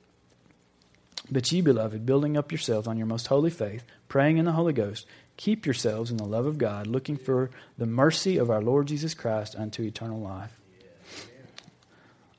But 1.32 1.52
ye, 1.52 1.62
beloved, 1.62 2.06
building 2.06 2.38
up 2.38 2.52
yourselves 2.52 2.88
on 2.88 2.98
your 3.00 3.08
most 3.08 3.26
holy 3.28 3.50
faith, 3.50 3.84
praying 4.08 4.38
in 4.38 4.46
the 4.46 4.52
Holy 4.52 4.74
Ghost, 4.74 5.08
keep 5.40 5.66
yourselves 5.66 6.12
in 6.12 6.18
the 6.18 6.26
love 6.26 6.46
of 6.46 6.58
God, 6.58 6.86
looking 6.86 7.16
for 7.16 7.50
the 7.78 7.86
mercy 7.86 8.36
of 8.38 8.50
our 8.50 8.62
Lord 8.62 8.88
Jesus 8.88 9.14
Christ 9.14 9.56
unto 9.58 9.82
eternal 9.84 10.20
life. 10.20 10.52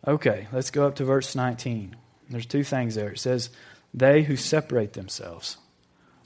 Okay, 0.06 0.46
let's 0.52 0.70
go 0.70 0.86
up 0.86 0.96
to 0.96 1.04
verse 1.06 1.34
19. 1.34 1.96
There's 2.28 2.44
two 2.44 2.62
things 2.62 2.94
there. 2.96 3.12
It 3.12 3.18
says, 3.18 3.48
They 3.94 4.20
who 4.22 4.36
separate 4.36 4.92
themselves. 4.92 5.56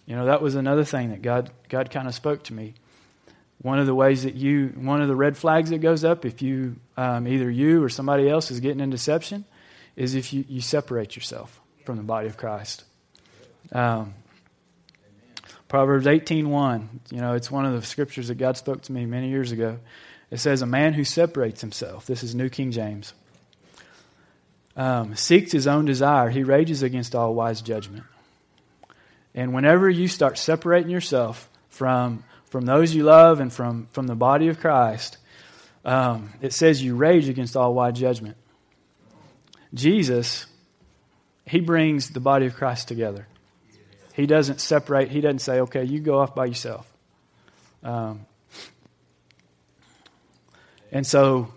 You 0.05 0.17
know, 0.17 0.27
that 0.27 0.43
was 0.43 0.57
another 0.57 0.83
thing 0.85 1.11
that 1.11 1.23
God, 1.23 1.49
God 1.69 1.91
kind 1.93 2.09
of 2.09 2.15
spoke 2.15 2.43
to 2.45 2.53
me. 2.55 2.75
One 3.63 3.79
of 3.79 3.87
the 3.87 3.95
ways 3.95 4.25
that 4.25 4.35
you, 4.35 4.73
one 4.75 5.01
of 5.01 5.07
the 5.07 5.15
red 5.17 5.37
flags 5.37 5.71
that 5.71 5.79
goes 5.79 6.03
up 6.03 6.25
if 6.25 6.43
you, 6.43 6.77
um, 6.97 7.29
either 7.29 7.49
you 7.49 7.83
or 7.85 7.89
somebody 7.89 8.29
else 8.29 8.51
is 8.51 8.59
getting 8.59 8.81
in 8.81 8.91
deception, 8.91 9.45
is 9.95 10.17
if 10.17 10.33
you, 10.33 10.45
you 10.49 10.61
separate 10.61 11.15
yourself 11.15 11.61
from 11.85 11.99
the 11.99 12.03
body 12.03 12.27
of 12.27 12.37
Christ. 12.37 12.83
Um, 13.71 14.13
Proverbs 15.75 16.07
18:1, 16.07 17.01
you 17.11 17.19
know, 17.21 17.33
it's 17.35 17.51
one 17.51 17.65
of 17.67 17.73
the 17.73 17.83
scriptures 17.83 18.29
that 18.29 18.37
God 18.37 18.57
spoke 18.57 18.83
to 18.83 18.93
me 18.93 19.07
many 19.07 19.29
years 19.29 19.51
ago. 19.51 19.81
It 20.31 20.37
says, 20.39 20.63
"A 20.63 20.67
man 20.67 20.93
who 20.93 21.03
separates 21.03 21.63
himself." 21.63 22.07
This 22.07 22.23
is 22.23 22.33
New 22.33 22.49
King 22.49 22.71
James. 22.71 23.13
Um, 24.77 25.17
seeks 25.17 25.51
his 25.51 25.67
own 25.67 25.85
desire. 25.85 26.31
He 26.31 26.45
rages 26.45 26.85
against 26.85 27.17
all 27.17 27.35
wise 27.35 27.61
judgment. 27.61 28.05
And 29.35 29.53
whenever 29.53 29.91
you 29.91 30.07
start 30.07 30.39
separating 30.39 30.91
yourself 30.91 31.49
from 31.71 32.23
from 32.45 32.67
those 32.67 32.95
you 32.95 33.03
love 33.03 33.41
and 33.41 33.53
from 33.53 33.89
from 33.91 34.07
the 34.07 34.15
body 34.15 34.47
of 34.47 34.61
Christ, 34.61 35.19
um, 35.85 36.31
it 36.41 36.53
says 36.53 36.85
you 36.85 36.95
rage 36.95 37.29
against 37.29 37.57
all 37.57 37.75
wise 37.75 37.95
judgment. 37.99 38.37
Jesus, 39.75 40.47
he 41.45 41.59
brings 41.59 42.11
the 42.11 42.21
body 42.21 42.47
of 42.47 42.55
Christ 42.55 42.87
together. 42.87 43.27
He 44.15 44.27
doesn't 44.27 44.61
separate. 44.61 45.11
He 45.11 45.21
doesn't 45.21 45.41
say, 45.41 45.61
okay, 45.63 45.83
you 45.85 45.99
go 45.99 46.21
off 46.21 46.35
by 46.37 46.47
yourself. 46.47 46.89
Um, 47.83 48.25
and 50.93 51.05
so, 51.05 51.53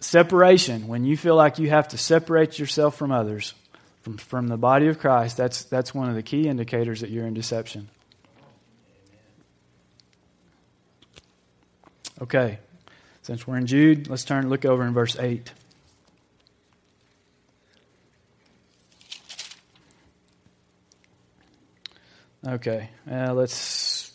separation, 0.00 0.86
when 0.86 1.04
you 1.04 1.16
feel 1.16 1.36
like 1.36 1.58
you 1.58 1.70
have 1.70 1.88
to 1.88 1.98
separate 1.98 2.58
yourself 2.58 2.96
from 2.96 3.10
others, 3.10 3.54
from, 4.02 4.18
from 4.18 4.48
the 4.48 4.58
body 4.58 4.88
of 4.88 4.98
Christ, 4.98 5.38
that's, 5.38 5.64
that's 5.64 5.94
one 5.94 6.10
of 6.10 6.14
the 6.14 6.22
key 6.22 6.46
indicators 6.46 7.00
that 7.00 7.08
you're 7.08 7.26
in 7.26 7.32
deception. 7.32 7.88
Okay, 12.20 12.58
since 13.22 13.46
we're 13.46 13.56
in 13.56 13.66
Jude, 13.66 14.08
let's 14.08 14.24
turn 14.24 14.50
look 14.50 14.66
over 14.66 14.84
in 14.86 14.92
verse 14.92 15.16
8. 15.18 15.50
Okay, 22.46 22.88
uh, 23.10 23.34
let's 23.34 24.10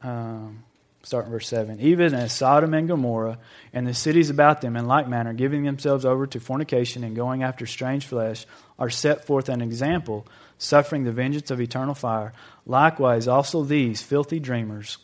um, 0.00 0.64
start 1.02 1.26
in 1.26 1.32
verse 1.32 1.46
7. 1.46 1.80
Even 1.80 2.14
as 2.14 2.32
Sodom 2.32 2.72
and 2.72 2.88
Gomorrah 2.88 3.36
and 3.74 3.86
the 3.86 3.92
cities 3.92 4.30
about 4.30 4.62
them, 4.62 4.74
in 4.74 4.86
like 4.86 5.06
manner, 5.06 5.34
giving 5.34 5.62
themselves 5.64 6.06
over 6.06 6.26
to 6.28 6.40
fornication 6.40 7.04
and 7.04 7.14
going 7.14 7.42
after 7.42 7.66
strange 7.66 8.06
flesh, 8.06 8.46
are 8.78 8.88
set 8.88 9.26
forth 9.26 9.50
an 9.50 9.60
example, 9.60 10.26
suffering 10.56 11.04
the 11.04 11.12
vengeance 11.12 11.50
of 11.50 11.60
eternal 11.60 11.94
fire. 11.94 12.32
Likewise, 12.64 13.28
also 13.28 13.62
these 13.64 14.00
filthy 14.00 14.40
dreamers. 14.40 14.96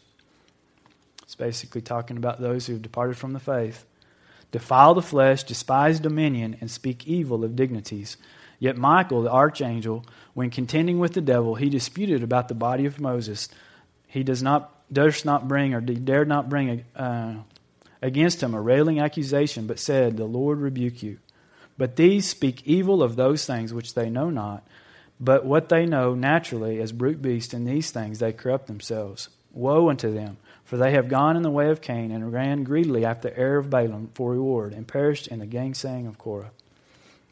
It's 1.25 1.35
basically 1.35 1.83
talking 1.83 2.17
about 2.17 2.41
those 2.41 2.67
who 2.67 2.73
have 2.73 2.83
departed 2.83 3.19
from 3.19 3.35
the 3.35 3.41
faith. 3.41 3.85
Defile 4.53 4.95
the 4.95 5.03
flesh, 5.03 5.43
despise 5.45 6.01
dominion, 6.01 6.57
and 6.62 6.71
speak 6.71 7.07
evil 7.07 7.45
of 7.45 7.57
dignities. 7.57 8.17
Yet 8.59 8.77
Michael, 8.79 9.23
the 9.23 9.31
archangel, 9.33 10.07
when 10.35 10.51
contending 10.51 10.99
with 10.99 11.12
the 11.15 11.21
devil, 11.21 11.57
he 11.57 11.69
disputed 11.69 12.23
about 12.23 12.49
the 12.49 12.55
body 12.55 12.87
of 12.87 13.01
Moses. 13.01 13.49
He 14.07 14.23
does 14.23 14.43
not 14.43 14.73
durst 14.93 15.25
not 15.25 15.49
bring 15.49 15.75
or 15.75 15.81
dared 15.81 16.29
not 16.29 16.49
bring 16.49 16.85
a, 16.97 17.03
uh, 17.03 17.35
against 18.01 18.43
him 18.43 18.55
a 18.55 18.61
railing 18.61 18.99
accusation, 19.01 19.67
but 19.67 19.79
said, 19.79 20.17
"The 20.17 20.25
Lord 20.25 20.59
rebuke 20.59 21.03
you." 21.03 21.19
But 21.79 21.97
these 21.97 22.27
speak 22.29 22.62
evil 22.67 23.03
of 23.03 23.17
those 23.17 23.47
things 23.47 23.73
which 23.73 23.95
they 23.95 24.09
know 24.11 24.31
not, 24.31 24.67
but 25.21 25.45
what 25.47 25.69
they 25.69 25.87
know 25.87 26.15
naturally 26.15 26.81
as 26.81 26.93
brute 26.93 27.21
beasts, 27.23 27.55
in 27.55 27.65
these 27.65 27.91
things 27.91 28.19
they 28.19 28.33
corrupt 28.33 28.67
themselves. 28.67 29.29
Woe 29.53 29.89
unto 29.91 30.12
them! 30.12 30.37
For 30.65 30.77
they 30.79 30.93
have 30.93 31.09
gone 31.09 31.37
in 31.37 31.43
the 31.43 31.51
way 31.51 31.69
of 31.69 31.83
Cain, 31.83 32.11
and 32.11 32.33
ran 32.33 32.62
greedily 32.65 33.05
after 33.05 33.29
the 33.29 33.39
heir 33.39 33.59
of 33.59 33.69
Balaam 33.69 34.09
for 34.15 34.31
reward, 34.33 34.73
and 34.73 34.89
perished 34.89 35.27
in 35.27 35.39
the 35.41 35.47
gainsaying 35.47 36.07
of 36.07 36.17
Korah. 36.17 36.53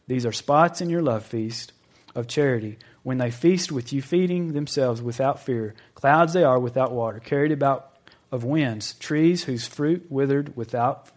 These 0.07 0.27
are 0.27 0.33
spots 0.33 0.81
in 0.83 0.91
your 0.91 1.01
love 1.03 1.25
feast, 1.25 1.73
of 2.15 2.27
charity. 2.27 2.79
When 3.03 3.19
they 3.19 3.31
feast 3.31 3.71
with 3.73 3.93
you, 3.93 4.03
feeding 4.03 4.53
themselves 4.53 5.01
without 5.03 5.41
fear, 5.41 5.75
clouds 5.95 6.33
they 6.33 6.45
are 6.45 6.59
without 6.59 6.93
water, 6.93 7.19
carried 7.21 7.53
about 7.53 7.87
of 8.33 8.45
winds, 8.45 8.95
trees 8.95 9.45
whose 9.45 9.67
fruit 9.67 10.07
withered 10.09 10.57
without 10.57 11.11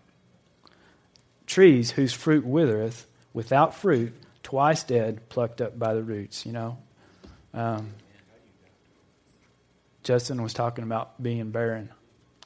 trees 1.46 1.92
whose 1.92 2.14
fruit 2.14 2.44
withereth 2.46 3.06
without 3.34 3.76
fruit, 3.76 4.14
twice 4.42 4.84
dead, 4.84 5.28
plucked 5.30 5.62
up 5.62 5.78
by 5.78 5.94
the 5.94 6.02
roots. 6.02 6.46
You 6.46 6.54
know, 6.54 6.78
um, 7.54 7.92
Justin 10.04 10.42
was 10.42 10.54
talking 10.54 10.84
about 10.84 11.22
being 11.22 11.52
barren. 11.52 11.90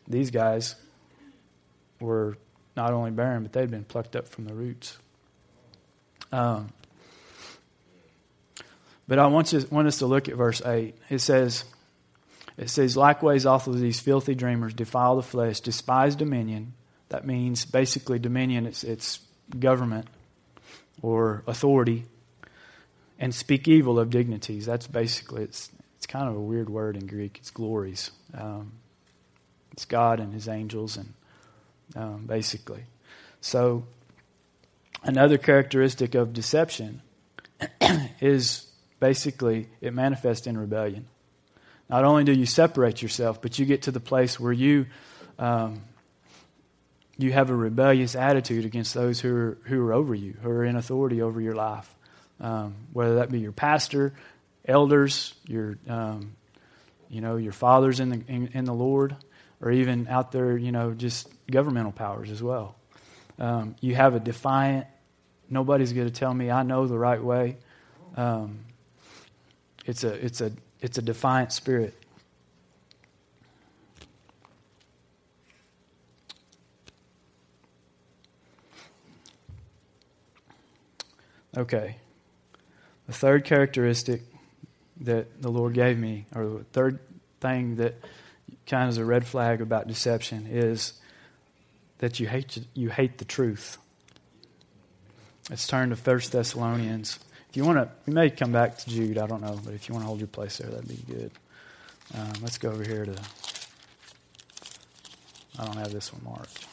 These 0.08 0.32
guys 0.32 0.76
were 2.02 2.38
not 2.76 2.92
only 2.92 3.12
barren, 3.12 3.44
but 3.44 3.54
they'd 3.54 3.72
been 3.72 3.86
plucked 3.86 4.16
up 4.18 4.28
from 4.28 4.46
the 4.46 4.54
roots. 4.54 4.98
Um, 6.32 6.68
but 9.08 9.20
I 9.20 9.28
want, 9.28 9.54
you, 9.54 9.66
want 9.72 9.88
us 9.88 10.00
to 10.00 10.06
look 10.06 10.28
at 10.28 10.36
verse 10.36 10.62
8. 10.64 10.96
It 11.10 11.20
says, 11.20 11.64
it 12.58 12.70
says, 12.70 12.98
likewise, 12.98 13.46
also 13.46 13.72
these 13.72 14.00
filthy 14.00 14.36
dreamers 14.36 14.74
defile 14.74 15.16
the 15.16 15.22
flesh, 15.24 15.60
despise 15.62 16.16
dominion. 16.16 16.74
That 17.10 17.26
means 17.26 17.64
basically 17.66 18.20
dominion, 18.20 18.66
it's, 18.66 18.84
it's 18.84 19.20
government 19.58 20.08
or 21.02 21.44
authority, 21.48 22.06
and 23.20 23.34
speak 23.34 23.68
evil 23.68 23.98
of 24.00 24.10
dignities. 24.10 24.66
That's 24.66 24.88
basically, 24.88 25.44
it's, 25.44 25.72
it's 25.96 26.06
kind 26.08 26.28
of 26.28 26.36
a 26.36 26.40
weird 26.42 26.70
word 26.70 26.98
in 26.98 27.06
Greek. 27.08 27.38
It's 27.40 27.52
glories. 27.52 28.12
Um, 28.34 28.74
it's 29.72 29.86
God 29.86 30.20
and 30.20 30.34
his 30.34 30.48
angels, 30.50 30.98
and 30.98 31.14
um, 31.96 32.26
basically. 32.26 32.84
So, 33.42 33.86
another 35.04 35.38
characteristic 35.38 36.14
of 36.16 36.34
deception 36.34 37.02
is 38.20 38.67
basically, 39.00 39.68
it 39.82 39.94
manifests 39.94 40.48
in 40.48 40.58
rebellion. 40.58 41.08
Not 41.90 42.04
only 42.04 42.24
do 42.24 42.34
you 42.34 42.46
separate 42.46 43.02
yourself, 43.02 43.42
but 43.42 43.58
you 43.60 43.66
get 43.66 43.84
to 43.84 43.92
the 43.92 44.00
place 44.00 44.40
where 44.40 44.52
you, 44.52 44.88
um, 45.40 45.82
you 47.18 47.32
have 47.32 47.50
a 47.50 47.56
rebellious 47.56 48.16
attitude 48.16 48.66
against 48.66 48.94
those 48.94 49.20
who 49.20 49.36
are, 49.36 49.58
who 49.64 49.82
are 49.86 49.94
over 49.94 50.14
you, 50.14 50.36
who 50.42 50.50
are 50.50 50.66
in 50.66 50.76
authority 50.76 51.22
over 51.22 51.40
your 51.40 51.56
life, 51.56 51.94
um, 52.42 52.76
whether 52.94 53.16
that 53.16 53.32
be 53.32 53.40
your 53.40 53.54
pastor, 53.54 54.14
elders, 54.66 55.34
your, 55.48 55.78
um, 55.88 56.34
you 57.10 57.22
know, 57.22 57.38
your 57.38 57.54
fathers 57.54 58.00
in 58.00 58.10
the, 58.10 58.22
in, 58.28 58.50
in, 58.54 58.66
the 58.66 58.74
Lord, 58.74 59.16
or 59.62 59.72
even 59.72 60.08
out 60.10 60.32
there, 60.34 60.58
you 60.58 60.72
know, 60.74 60.92
just 60.92 61.30
governmental 61.50 61.92
powers 61.94 62.30
as 62.30 62.44
well. 62.44 62.76
Um, 63.40 63.76
you 63.80 63.96
have 63.96 64.14
a 64.14 64.20
defiant, 64.20 64.88
nobody's 65.50 65.94
going 65.94 66.08
to 66.08 66.14
tell 66.14 66.34
me 66.34 66.52
I 66.52 66.64
know 66.64 66.86
the 66.86 66.98
right 67.00 67.24
way. 67.24 67.58
Um, 68.18 68.60
it's 69.88 70.04
a, 70.04 70.10
it's 70.14 70.42
a, 70.42 70.52
it's 70.82 70.98
a 70.98 71.02
defiant 71.02 71.54
spirit. 71.54 71.96
Okay. 81.56 81.96
The 83.08 83.14
third 83.14 83.46
characteristic 83.46 84.22
that 85.02 85.42
the 85.42 85.50
Lord 85.50 85.74
gave 85.74 85.98
me, 85.98 86.26
or 86.36 86.44
the 86.46 86.64
third 86.66 87.00
thing 87.40 87.78
that 87.78 87.96
kind 88.68 88.84
of 88.84 88.90
is 88.90 88.98
a 88.98 89.06
red 89.06 89.26
flag 89.26 89.62
about 89.62 89.88
deception, 89.88 90.48
is 90.52 90.94
that 92.00 92.20
you 92.20 92.28
hate 92.28 92.60
you 92.76 92.90
hate 92.90 93.18
the 93.18 93.26
truth. 93.26 93.78
Let's 95.50 95.66
turn 95.66 95.90
to 95.90 95.96
1 95.96 96.22
Thessalonians 96.30 97.18
if 97.50 97.56
you 97.56 97.64
want 97.64 97.78
to, 97.78 97.90
we 98.06 98.14
may 98.14 98.30
come 98.30 98.52
back 98.52 98.78
to 98.78 98.90
Jude. 98.90 99.18
I 99.18 99.28
don't 99.28 99.42
know, 99.42 99.58
but 99.64 99.74
if 99.74 99.88
you 99.88 99.94
want 99.94 100.04
to 100.04 100.08
hold 100.08 100.20
your 100.20 100.28
place 100.28 100.58
there, 100.58 100.70
that'd 100.70 100.88
be 100.88 101.02
good. 101.14 101.32
Um, 102.14 102.34
let's 102.42 102.58
go 102.58 102.70
over 102.72 102.84
here 102.84 103.06
to. 103.06 103.16
I 105.60 105.66
don't 105.66 105.78
have 105.78 105.92
this 105.92 106.12
one 106.14 106.24
marked. 106.24 106.66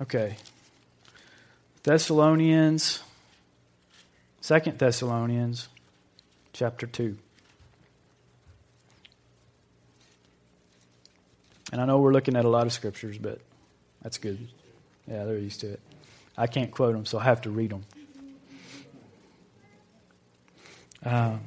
Okay. 0.00 0.36
Thessalonians, 1.82 3.02
Second 4.40 4.78
Thessalonians, 4.78 5.68
chapter 6.52 6.86
2. 6.86 7.16
And 11.72 11.80
I 11.80 11.86
know 11.86 11.98
we're 11.98 12.12
looking 12.12 12.36
at 12.36 12.44
a 12.44 12.48
lot 12.48 12.66
of 12.66 12.72
scriptures, 12.74 13.16
but 13.16 13.38
that's 14.02 14.18
good. 14.18 14.46
Yeah, 15.08 15.24
they're 15.24 15.38
used 15.38 15.60
to 15.62 15.72
it. 15.72 15.80
I 16.36 16.46
can't 16.46 16.70
quote 16.70 16.92
them, 16.92 17.06
so 17.06 17.18
I 17.18 17.24
have 17.24 17.40
to 17.42 17.50
read 17.50 17.70
them. 17.70 17.84
Um, 21.04 21.40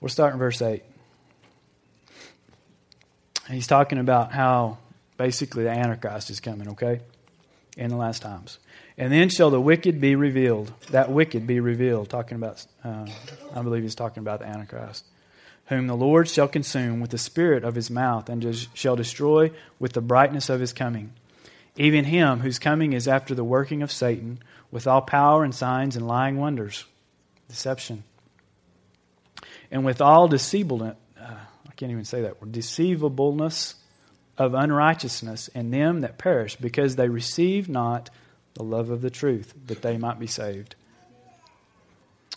we'll 0.00 0.10
start 0.10 0.34
in 0.34 0.38
verse 0.38 0.60
8. 0.62 0.82
He's 3.50 3.66
talking 3.66 3.98
about 3.98 4.32
how 4.32 4.78
basically 5.16 5.64
the 5.64 5.70
Antichrist 5.70 6.28
is 6.30 6.38
coming, 6.40 6.68
okay? 6.70 7.00
In 7.78 7.88
the 7.90 7.96
last 7.96 8.20
times. 8.22 8.58
And 8.98 9.12
then 9.12 9.28
shall 9.28 9.50
the 9.50 9.60
wicked 9.60 10.00
be 10.00 10.16
revealed. 10.16 10.72
That 10.90 11.10
wicked 11.10 11.46
be 11.46 11.60
revealed. 11.60 12.08
Talking 12.10 12.36
about, 12.36 12.64
uh, 12.84 13.06
I 13.54 13.62
believe 13.62 13.82
he's 13.82 13.94
talking 13.94 14.20
about 14.20 14.40
the 14.40 14.46
Antichrist 14.46 15.04
whom 15.66 15.86
the 15.88 15.96
Lord 15.96 16.28
shall 16.28 16.48
consume 16.48 17.00
with 17.00 17.10
the 17.10 17.18
spirit 17.18 17.64
of 17.64 17.74
his 17.74 17.90
mouth, 17.90 18.28
and 18.28 18.66
shall 18.74 18.96
destroy 18.96 19.50
with 19.78 19.92
the 19.92 20.00
brightness 20.00 20.48
of 20.48 20.60
his 20.60 20.72
coming. 20.72 21.12
Even 21.76 22.04
him 22.04 22.40
whose 22.40 22.58
coming 22.58 22.92
is 22.92 23.06
after 23.08 23.34
the 23.34 23.44
working 23.44 23.82
of 23.82 23.92
Satan, 23.92 24.38
with 24.70 24.86
all 24.86 25.02
power 25.02 25.44
and 25.44 25.54
signs 25.54 25.96
and 25.96 26.06
lying 26.06 26.36
wonders, 26.36 26.84
deception, 27.48 28.04
and 29.70 29.84
with 29.84 30.00
all 30.00 30.28
deceivableness, 30.28 30.96
uh, 31.20 31.24
I 31.68 31.72
can't 31.74 31.92
even 31.92 32.04
say 32.04 32.22
that 32.22 32.40
word, 32.40 32.52
deceivableness 32.52 33.74
of 34.38 34.54
unrighteousness, 34.54 35.48
in 35.48 35.70
them 35.72 36.02
that 36.02 36.16
perish, 36.18 36.56
because 36.56 36.94
they 36.96 37.08
receive 37.08 37.68
not 37.68 38.08
the 38.54 38.62
love 38.62 38.90
of 38.90 39.02
the 39.02 39.10
truth, 39.10 39.52
that 39.66 39.82
they 39.82 39.98
might 39.98 40.20
be 40.20 40.26
saved. 40.28 40.76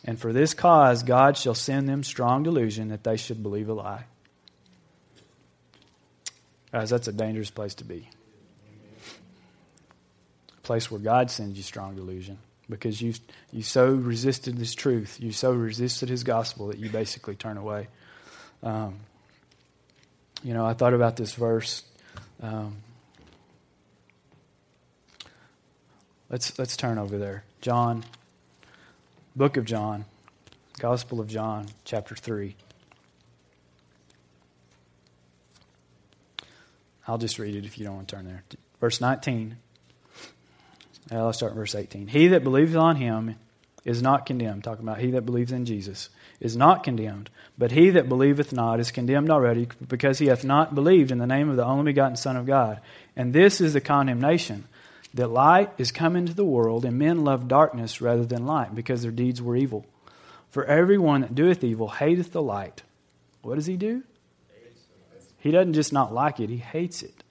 And 0.05 0.19
for 0.19 0.31
this 0.31 0.53
cause, 0.53 1.03
God 1.03 1.37
shall 1.37 1.53
send 1.55 1.89
them 1.89 2.03
strong 2.03 2.43
delusion 2.43 2.87
that 2.89 3.03
they 3.03 3.17
should 3.17 3.43
believe 3.43 3.67
a 3.69 3.73
lie. 3.73 4.05
Guys, 6.71 6.89
that's 6.89 7.07
a 7.07 7.11
dangerous 7.13 7.49
place 7.49 7.73
to 7.75 7.83
be. 7.83 8.07
A 10.57 10.61
place 10.61 10.89
where 10.89 10.99
God 11.01 11.31
sends 11.31 11.57
you 11.57 11.63
strong 11.63 11.95
delusion 11.95 12.37
because 12.69 13.01
you 13.01 13.13
you 13.51 13.63
so 13.63 13.89
resisted 13.91 14.55
His 14.55 14.75
truth, 14.75 15.17
you 15.19 15.31
so 15.31 15.51
resisted 15.51 16.07
His 16.09 16.23
gospel 16.23 16.67
that 16.67 16.77
you 16.77 16.89
basically 16.89 17.35
turn 17.35 17.57
away. 17.57 17.87
Um, 18.61 18.97
you 20.43 20.53
know, 20.53 20.65
I 20.65 20.73
thought 20.75 20.93
about 20.93 21.15
this 21.17 21.33
verse. 21.33 21.83
Um, 22.41 22.77
let's 26.29 26.57
let's 26.59 26.77
turn 26.77 26.99
over 26.99 27.17
there, 27.17 27.43
John 27.61 28.05
Book 29.35 29.57
of 29.57 29.65
John, 29.65 30.05
Gospel 30.79 31.19
of 31.19 31.27
John, 31.27 31.67
chapter 31.85 32.15
3. 32.15 32.55
I'll 37.07 37.19
just 37.19 37.37
read 37.37 37.55
it 37.55 37.63
if 37.63 37.77
you 37.77 37.85
don't 37.85 37.95
want 37.95 38.07
to 38.07 38.15
turn 38.15 38.25
there. 38.25 38.43
Verse 38.81 38.99
19. 38.99 39.55
i 41.11 41.15
let's 41.15 41.37
start 41.37 41.51
in 41.51 41.57
verse 41.57 41.75
18. 41.75 42.07
He 42.07 42.29
that 42.29 42.43
believes 42.43 42.75
on 42.75 42.95
him 42.95 43.35
is 43.85 44.01
not 44.01 44.25
condemned. 44.25 44.63
Talking 44.63 44.83
about 44.85 44.99
he 44.99 45.11
that 45.11 45.25
believes 45.27 45.51
in 45.51 45.65
Jesus 45.65 46.09
is 46.39 46.57
not 46.57 46.83
condemned. 46.83 47.29
But 47.57 47.71
he 47.71 47.91
that 47.91 48.09
believeth 48.09 48.51
not 48.51 48.79
is 48.79 48.91
condemned 48.91 49.29
already 49.29 49.67
because 49.87 50.17
he 50.17 50.27
hath 50.27 50.43
not 50.43 50.73
believed 50.73 51.11
in 51.11 51.17
the 51.19 51.27
name 51.27 51.49
of 51.49 51.55
the 51.55 51.65
only 51.65 51.91
begotten 51.91 52.15
Son 52.17 52.35
of 52.35 52.47
God. 52.47 52.79
And 53.15 53.31
this 53.31 53.61
is 53.61 53.73
the 53.73 53.81
condemnation 53.81 54.65
that 55.13 55.27
light 55.27 55.71
is 55.77 55.91
come 55.91 56.15
into 56.15 56.33
the 56.33 56.45
world, 56.45 56.85
and 56.85 56.97
men 56.97 57.23
love 57.23 57.47
darkness 57.47 58.01
rather 58.01 58.25
than 58.25 58.45
light, 58.45 58.75
because 58.75 59.01
their 59.01 59.11
deeds 59.11 59.41
were 59.41 59.55
evil. 59.55 59.85
For 60.49 60.65
everyone 60.65 61.21
that 61.21 61.35
doeth 61.35 61.63
evil 61.63 61.87
hateth 61.89 62.31
the 62.31 62.41
light. 62.41 62.83
What 63.41 63.55
does 63.55 63.65
he 63.65 63.77
do? 63.77 64.03
He 65.39 65.51
doesn't 65.51 65.73
just 65.73 65.93
not 65.93 66.13
like 66.13 66.39
it, 66.39 66.49
he 66.49 66.57
hates 66.57 67.01
it. 67.01 67.23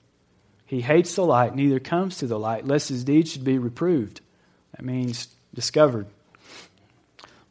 He 0.67 0.81
hates 0.81 1.15
the 1.15 1.25
light, 1.25 1.55
neither 1.55 1.79
comes 1.79 2.19
to 2.19 2.27
the 2.27 2.39
light, 2.39 2.67
lest 2.67 2.89
his 2.89 3.05
deeds 3.05 3.33
should 3.33 3.45
be 3.45 3.59
reproved. 3.59 4.21
That 4.73 4.85
means 4.85 5.29
discovered. 5.55 6.07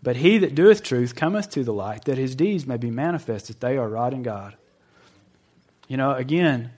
But 0.04 0.16
he 0.18 0.38
that 0.40 0.56
doeth 0.56 0.84
truth 0.84 1.16
cometh 1.16 1.50
to 1.52 1.64
the 1.64 1.74
light, 1.74 2.06
that 2.06 2.18
his 2.18 2.36
deeds 2.36 2.68
may 2.68 2.78
be 2.78 2.92
manifest 2.92 3.48
that 3.48 3.60
they 3.60 3.78
are 3.78 3.88
right 3.88 4.14
in 4.14 4.24
God. 4.24 4.56
You 5.88 5.98
know, 5.98 6.12
again, 6.14 6.72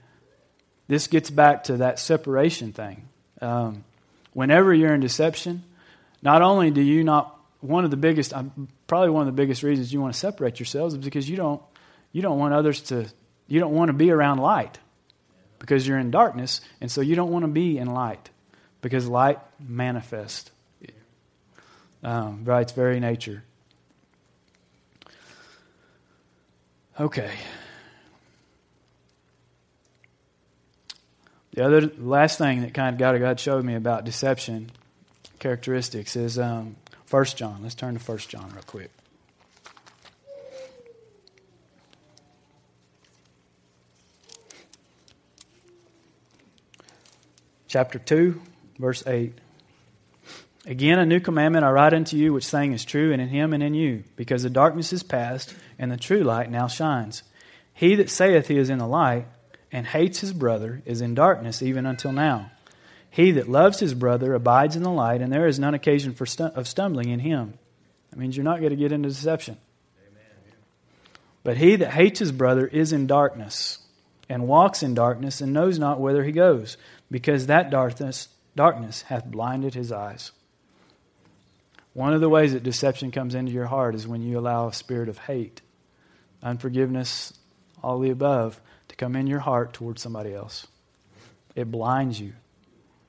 this 0.88 1.06
gets 1.08 1.30
back 1.30 1.64
to 1.64 1.78
that 1.78 1.98
separation 1.98 2.72
thing. 2.72 3.08
Um, 3.40 3.84
whenever 4.32 4.72
you're 4.72 4.94
in 4.94 5.00
deception, 5.00 5.62
not 6.22 6.42
only 6.42 6.70
do 6.70 6.80
you 6.80 7.04
not 7.04 7.36
one 7.60 7.84
of 7.84 7.90
the 7.90 7.96
biggest 7.96 8.32
um, 8.32 8.68
probably 8.86 9.10
one 9.10 9.22
of 9.22 9.26
the 9.34 9.40
biggest 9.42 9.62
reasons 9.62 9.92
you 9.92 10.00
want 10.00 10.12
to 10.14 10.18
separate 10.20 10.58
yourselves 10.58 10.94
is 10.94 11.02
because 11.04 11.28
you 11.28 11.36
don't 11.36 11.62
you 12.12 12.22
don't 12.22 12.38
want 12.38 12.52
others 12.54 12.80
to 12.82 13.06
you 13.48 13.60
don't 13.60 13.72
want 13.74 13.88
to 13.88 13.92
be 13.92 14.10
around 14.10 14.38
light 14.38 14.78
because 15.58 15.86
you're 15.86 15.98
in 15.98 16.10
darkness 16.10 16.60
and 16.80 16.90
so 16.90 17.00
you 17.00 17.14
don't 17.16 17.30
want 17.30 17.42
to 17.44 17.48
be 17.50 17.78
in 17.78 17.86
light 17.86 18.30
because 18.82 19.06
light 19.06 19.38
manifests 19.58 20.50
um, 22.02 22.44
by 22.44 22.62
its 22.62 22.72
very 22.72 22.98
nature 22.98 23.42
okay 26.98 27.30
The 31.52 31.64
other 31.64 31.90
last 31.98 32.38
thing 32.38 32.60
that 32.62 32.74
kind 32.74 32.94
of 32.94 32.98
God, 32.98 33.18
God 33.18 33.40
showed 33.40 33.64
me 33.64 33.74
about 33.74 34.04
deception 34.04 34.70
characteristics 35.40 36.14
is 36.14 36.38
um, 36.38 36.76
1 37.10 37.24
John. 37.36 37.62
Let's 37.62 37.74
turn 37.74 37.98
to 37.98 38.04
1 38.04 38.18
John 38.18 38.50
real 38.52 38.62
quick. 38.66 38.90
Chapter 47.66 47.98
2, 48.00 48.40
verse 48.78 49.04
8. 49.06 49.32
Again, 50.66 50.98
a 50.98 51.06
new 51.06 51.20
commandment 51.20 51.64
I 51.64 51.70
write 51.70 51.94
unto 51.94 52.16
you, 52.16 52.32
which 52.32 52.44
saying 52.44 52.72
is 52.72 52.84
true, 52.84 53.12
and 53.12 53.20
in 53.22 53.28
him 53.28 53.52
and 53.52 53.62
in 53.62 53.74
you, 53.74 54.04
because 54.16 54.42
the 54.42 54.50
darkness 54.50 54.92
is 54.92 55.02
past, 55.02 55.54
and 55.78 55.90
the 55.90 55.96
true 55.96 56.22
light 56.22 56.50
now 56.50 56.68
shines. 56.68 57.22
He 57.72 57.94
that 57.96 58.10
saith 58.10 58.48
he 58.48 58.58
is 58.58 58.70
in 58.70 58.78
the 58.78 58.86
light 58.88 59.26
and 59.72 59.86
hates 59.86 60.20
his 60.20 60.32
brother 60.32 60.82
is 60.84 61.00
in 61.00 61.14
darkness 61.14 61.62
even 61.62 61.86
until 61.86 62.12
now. 62.12 62.50
He 63.10 63.32
that 63.32 63.48
loves 63.48 63.80
his 63.80 63.94
brother 63.94 64.34
abides 64.34 64.76
in 64.76 64.82
the 64.82 64.90
light, 64.90 65.20
and 65.20 65.32
there 65.32 65.46
is 65.46 65.58
none 65.58 65.74
occasion 65.74 66.12
for 66.14 66.26
stu- 66.26 66.44
of 66.44 66.68
stumbling 66.68 67.08
in 67.10 67.20
him. 67.20 67.54
That 68.10 68.18
means 68.18 68.36
you're 68.36 68.44
not 68.44 68.58
going 68.60 68.70
to 68.70 68.76
get 68.76 68.92
into 68.92 69.08
deception. 69.08 69.56
Amen. 70.08 70.54
But 71.42 71.56
he 71.56 71.76
that 71.76 71.92
hates 71.92 72.20
his 72.20 72.32
brother 72.32 72.66
is 72.66 72.92
in 72.92 73.06
darkness, 73.08 73.78
and 74.28 74.46
walks 74.46 74.82
in 74.82 74.94
darkness, 74.94 75.40
and 75.40 75.52
knows 75.52 75.78
not 75.78 76.00
whither 76.00 76.22
he 76.22 76.30
goes, 76.32 76.76
because 77.10 77.46
that 77.46 77.70
darkness, 77.70 78.28
darkness 78.54 79.02
hath 79.02 79.24
blinded 79.26 79.74
his 79.74 79.90
eyes. 79.90 80.30
One 81.94 82.12
of 82.12 82.20
the 82.20 82.28
ways 82.28 82.52
that 82.52 82.62
deception 82.62 83.10
comes 83.10 83.34
into 83.34 83.50
your 83.50 83.66
heart 83.66 83.96
is 83.96 84.06
when 84.06 84.22
you 84.22 84.38
allow 84.38 84.68
a 84.68 84.72
spirit 84.72 85.08
of 85.08 85.18
hate, 85.18 85.60
unforgiveness, 86.40 87.32
all 87.82 87.98
the 87.98 88.10
above 88.10 88.60
come 89.00 89.16
in 89.16 89.26
your 89.26 89.40
heart 89.40 89.72
towards 89.72 90.02
somebody 90.02 90.34
else. 90.34 90.66
It 91.56 91.70
blinds 91.70 92.20
you. 92.20 92.34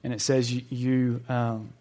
And 0.06 0.14
it 0.14 0.22
says 0.22 0.52
you, 0.52 0.62
you 0.70 1.22
um, 1.28 1.74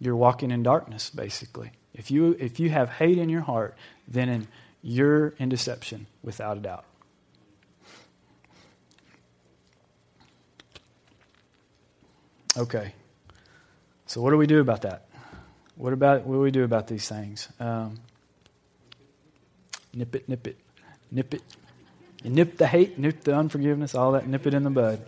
you're 0.00 0.16
walking 0.16 0.50
in 0.50 0.64
darkness, 0.64 1.08
basically. 1.08 1.70
If 1.94 2.10
you, 2.10 2.36
if 2.40 2.58
you 2.58 2.68
have 2.70 2.90
hate 2.90 3.16
in 3.16 3.28
your 3.28 3.42
heart, 3.42 3.76
then 4.08 4.28
in, 4.28 4.48
you're 4.82 5.34
in 5.38 5.48
deception, 5.50 6.08
without 6.24 6.56
a 6.56 6.60
doubt. 6.60 6.84
Okay. 12.58 12.92
So, 14.06 14.20
what 14.20 14.30
do 14.30 14.36
we 14.36 14.48
do 14.48 14.60
about 14.60 14.82
that? 14.82 15.06
What 15.76 15.92
about 15.92 16.24
what 16.26 16.34
do 16.34 16.40
we 16.40 16.50
do 16.50 16.64
about 16.64 16.86
these 16.86 17.06
things? 17.08 17.48
Um, 17.60 17.98
nip 19.94 20.14
it, 20.16 20.28
nip 20.28 20.46
it, 20.46 20.58
nip 21.10 21.34
it. 21.34 21.42
You 22.22 22.30
nip 22.30 22.56
the 22.56 22.66
hate, 22.66 22.98
nip 22.98 23.22
the 23.24 23.34
unforgiveness, 23.36 23.94
all 23.94 24.12
that, 24.12 24.26
nip 24.26 24.46
it 24.46 24.54
in 24.54 24.62
the 24.62 24.70
bud. 24.70 25.00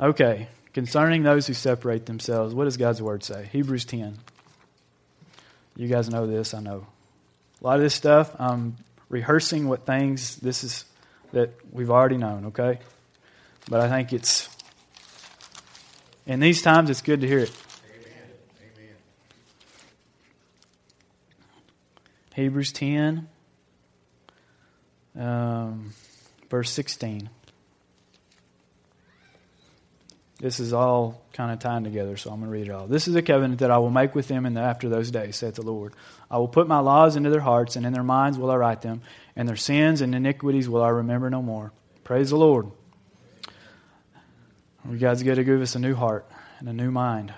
Okay, 0.00 0.48
concerning 0.72 1.22
those 1.22 1.46
who 1.46 1.54
separate 1.54 2.06
themselves, 2.06 2.54
what 2.54 2.64
does 2.64 2.76
God's 2.76 3.00
word 3.00 3.22
say? 3.22 3.48
Hebrews 3.52 3.84
10. 3.84 4.18
You 5.76 5.88
guys 5.88 6.08
know 6.10 6.26
this, 6.26 6.54
I 6.54 6.60
know. 6.60 6.86
A 7.60 7.64
lot 7.64 7.76
of 7.76 7.82
this 7.82 7.94
stuff, 7.94 8.34
I'm 8.38 8.50
um, 8.50 8.76
rehearsing 9.08 9.68
what 9.68 9.86
things 9.86 10.36
this 10.36 10.64
is 10.64 10.84
that 11.32 11.50
we've 11.70 11.90
already 11.90 12.16
known, 12.16 12.46
okay? 12.46 12.78
But 13.70 13.80
I 13.80 13.88
think 13.88 14.12
it's, 14.12 14.48
in 16.26 16.40
these 16.40 16.62
times, 16.62 16.90
it's 16.90 17.00
good 17.00 17.20
to 17.20 17.28
hear 17.28 17.38
it. 17.38 17.52
Amen. 17.96 18.16
Amen. 18.76 18.94
Hebrews 22.34 22.72
10 22.72 23.28
um, 25.18 25.92
verse 26.50 26.70
16. 26.70 27.28
This 30.40 30.58
is 30.58 30.72
all 30.72 31.22
kind 31.34 31.52
of 31.52 31.60
tied 31.60 31.84
together, 31.84 32.16
so 32.16 32.30
I'm 32.30 32.40
going 32.40 32.50
to 32.50 32.52
read 32.58 32.66
it 32.66 32.72
all. 32.72 32.88
This 32.88 33.06
is 33.06 33.14
a 33.14 33.22
covenant 33.22 33.60
that 33.60 33.70
I 33.70 33.78
will 33.78 33.90
make 33.90 34.14
with 34.16 34.26
them 34.26 34.44
in 34.44 34.54
the, 34.54 34.60
after 34.60 34.88
those 34.88 35.10
days, 35.10 35.36
saith 35.36 35.54
the 35.54 35.62
Lord. 35.62 35.92
I 36.28 36.38
will 36.38 36.48
put 36.48 36.66
my 36.66 36.80
laws 36.80 37.14
into 37.14 37.30
their 37.30 37.40
hearts, 37.40 37.76
and 37.76 37.86
in 37.86 37.92
their 37.92 38.02
minds 38.02 38.38
will 38.38 38.50
I 38.50 38.56
write 38.56 38.82
them, 38.82 39.02
and 39.36 39.48
their 39.48 39.56
sins 39.56 40.00
and 40.00 40.12
iniquities 40.16 40.68
will 40.68 40.82
I 40.82 40.88
remember 40.88 41.30
no 41.30 41.42
more. 41.42 41.72
Praise 42.02 42.30
the 42.30 42.36
Lord. 42.36 42.66
God's 44.98 45.22
got 45.22 45.34
to 45.36 45.44
give 45.44 45.60
us 45.62 45.76
a 45.76 45.78
new 45.78 45.94
heart 45.94 46.26
and 46.58 46.68
a 46.68 46.72
new 46.72 46.90
mind. 46.90 47.32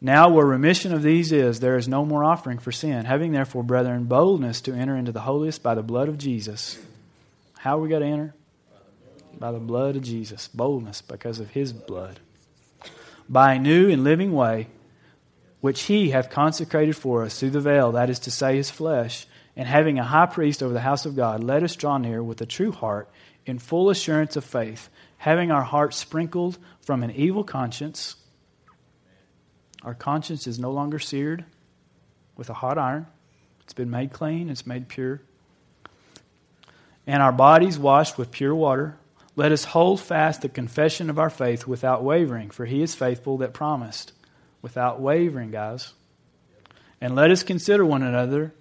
Now, 0.00 0.28
where 0.28 0.46
remission 0.46 0.94
of 0.94 1.02
these 1.02 1.32
is, 1.32 1.58
there 1.58 1.76
is 1.76 1.88
no 1.88 2.04
more 2.04 2.22
offering 2.22 2.58
for 2.58 2.70
sin. 2.70 3.04
Having 3.04 3.32
therefore, 3.32 3.64
brethren, 3.64 4.04
boldness 4.04 4.60
to 4.62 4.72
enter 4.74 4.96
into 4.96 5.10
the 5.10 5.22
holiest 5.22 5.60
by 5.62 5.74
the 5.74 5.82
blood 5.82 6.08
of 6.08 6.18
Jesus. 6.18 6.78
How 7.58 7.78
are 7.78 7.80
we 7.80 7.88
going 7.88 8.02
to 8.02 8.06
enter? 8.08 8.34
By 9.38 9.50
the 9.50 9.58
blood 9.58 9.96
of 9.96 10.02
Jesus. 10.02 10.46
Boldness 10.48 11.02
because 11.02 11.40
of 11.40 11.50
his 11.50 11.72
blood. 11.72 12.20
By 13.28 13.54
a 13.54 13.58
new 13.58 13.90
and 13.90 14.04
living 14.04 14.32
way, 14.32 14.68
which 15.60 15.82
he 15.82 16.10
hath 16.10 16.30
consecrated 16.30 16.94
for 16.94 17.24
us 17.24 17.40
through 17.40 17.50
the 17.50 17.60
veil, 17.60 17.90
that 17.92 18.08
is 18.08 18.20
to 18.20 18.30
say, 18.30 18.54
his 18.56 18.70
flesh, 18.70 19.26
and 19.56 19.66
having 19.66 19.98
a 19.98 20.04
high 20.04 20.26
priest 20.26 20.62
over 20.62 20.72
the 20.72 20.80
house 20.80 21.06
of 21.06 21.16
God, 21.16 21.42
let 21.42 21.64
us 21.64 21.74
draw 21.74 21.98
near 21.98 22.22
with 22.22 22.40
a 22.40 22.46
true 22.46 22.70
heart 22.70 23.10
in 23.44 23.58
full 23.58 23.90
assurance 23.90 24.36
of 24.36 24.44
faith, 24.44 24.88
having 25.16 25.50
our 25.50 25.62
hearts 25.64 25.96
sprinkled 25.96 26.56
from 26.80 27.02
an 27.02 27.10
evil 27.10 27.42
conscience 27.42 28.14
our 29.82 29.94
conscience 29.94 30.46
is 30.46 30.58
no 30.58 30.70
longer 30.72 30.98
seared 30.98 31.44
with 32.36 32.50
a 32.50 32.54
hot 32.54 32.78
iron, 32.78 33.06
it's 33.62 33.72
been 33.72 33.90
made 33.90 34.12
clean, 34.12 34.48
it's 34.48 34.66
made 34.66 34.88
pure. 34.88 35.20
And 37.06 37.22
our 37.22 37.32
bodies 37.32 37.78
washed 37.78 38.18
with 38.18 38.30
pure 38.30 38.54
water. 38.54 38.96
Let 39.34 39.52
us 39.52 39.64
hold 39.64 40.00
fast 40.00 40.42
the 40.42 40.48
confession 40.48 41.10
of 41.10 41.18
our 41.18 41.30
faith 41.30 41.66
without 41.66 42.02
wavering, 42.04 42.50
for 42.50 42.64
he 42.66 42.82
is 42.82 42.94
faithful 42.94 43.38
that 43.38 43.54
promised. 43.54 44.12
Without 44.62 45.00
wavering, 45.00 45.50
guys. 45.52 45.92
And 47.00 47.14
let 47.14 47.30
us 47.30 47.42
consider 47.44 47.84
one 47.84 48.02
another 48.02 48.52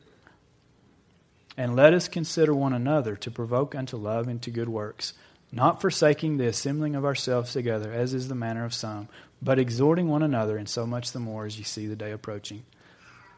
and 1.58 1.76
let 1.76 1.94
us 1.94 2.08
consider 2.08 2.54
one 2.54 2.74
another 2.74 3.16
to 3.16 3.32
provoke 3.32 3.74
unto 3.74 3.98
love 3.98 4.28
and 4.28 4.40
to 4.44 4.52
good 4.52 4.70
works, 4.70 5.14
not 5.52 5.82
forsaking 5.82 6.38
the 6.38 6.48
assembling 6.48 6.96
of 6.96 7.06
ourselves 7.06 7.54
together, 7.54 7.92
as 7.92 8.14
is 8.14 8.28
the 8.28 8.36
manner 8.36 8.66
of 8.66 8.74
some, 8.74 9.08
but 9.42 9.60
exhorting 9.60 10.08
one 10.08 10.24
another, 10.24 10.58
and 10.58 10.68
so 10.68 10.86
much 10.86 11.12
the 11.12 11.20
more 11.20 11.46
as 11.46 11.58
you 11.58 11.64
see 11.64 11.88
the 11.88 11.96
day 11.96 12.12
approaching. 12.12 12.64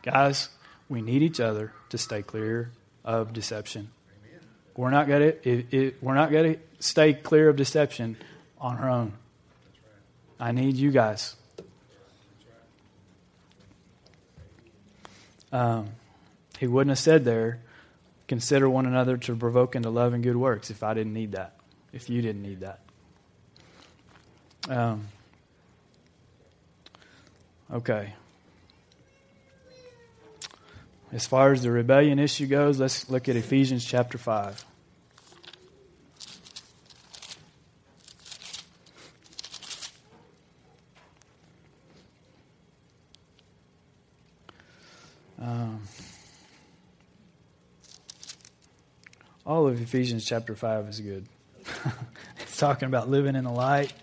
Guys, 0.02 0.50
we 0.88 1.02
need 1.02 1.22
each 1.22 1.40
other 1.40 1.72
to 1.90 1.98
stay 1.98 2.22
clear 2.22 2.72
of 3.06 3.34
deception. 3.34 3.92
We're 4.76 4.92
not 4.92 5.08
gonna 5.10 5.26
it, 5.44 5.74
it, 5.74 5.96
we're 6.02 6.14
not 6.16 6.32
gonna 6.32 6.56
stay 6.80 7.14
clear 7.14 7.50
of 7.50 7.58
deception 7.58 8.16
on 8.60 8.78
our 8.78 8.90
own. 8.90 9.14
I 10.40 10.54
need 10.54 10.78
you 10.78 10.90
guys. 10.92 11.36
Um, 15.52 15.90
he 16.60 16.68
wouldn't 16.68 16.90
have 16.92 17.00
said 17.00 17.26
there, 17.26 17.60
consider 18.28 18.70
one 18.70 18.86
another 18.86 19.18
to 19.18 19.36
provoke 19.36 19.76
into 19.76 19.90
love 19.90 20.14
and 20.14 20.24
good 20.24 20.38
works 20.38 20.70
if 20.70 20.82
I 20.84 20.94
didn't 20.94 21.14
need 21.14 21.32
that 21.34 21.59
if 21.94 22.10
you 22.10 22.22
didn't 22.22 22.44
need 22.44 22.60
that. 22.62 22.80
Um, 24.70 25.08
okay. 27.72 28.14
As 31.12 31.26
far 31.26 31.52
as 31.52 31.64
the 31.64 31.72
rebellion 31.72 32.20
issue 32.20 32.46
goes, 32.46 32.80
let's 32.80 33.10
look 33.10 33.28
at 33.30 33.36
Ephesians 33.36 33.84
chapter 33.84 34.18
5. 34.20 34.66
Um, 45.42 45.82
all 49.46 49.68
of 49.68 49.82
Ephesians 49.82 50.24
chapter 50.26 50.54
5 50.54 50.90
is 50.90 51.00
good. 51.00 51.26
it's 52.40 52.58
talking 52.58 52.88
about 52.88 53.10
living 53.10 53.36
in 53.36 53.44
the 53.44 53.52
light, 53.52 53.94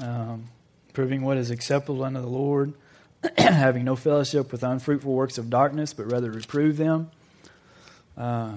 um, 0.00 0.44
proving 0.92 1.22
what 1.22 1.36
is 1.36 1.50
acceptable 1.50 2.04
unto 2.04 2.20
the 2.20 2.26
Lord, 2.28 2.74
having 3.38 3.84
no 3.84 3.96
fellowship 3.96 4.52
with 4.52 4.62
unfruitful 4.62 5.12
works 5.12 5.38
of 5.38 5.50
darkness, 5.50 5.92
but 5.92 6.10
rather 6.10 6.30
reprove 6.30 6.76
them. 6.76 7.10
Uh, 8.16 8.52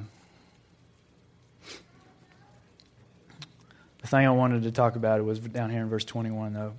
the 4.01 4.07
thing 4.07 4.25
I 4.25 4.31
wanted 4.31 4.63
to 4.63 4.71
talk 4.71 4.95
about 4.95 5.23
was 5.23 5.39
down 5.39 5.69
here 5.69 5.81
in 5.81 5.89
verse 5.89 6.05
21, 6.05 6.53
though. 6.53 6.73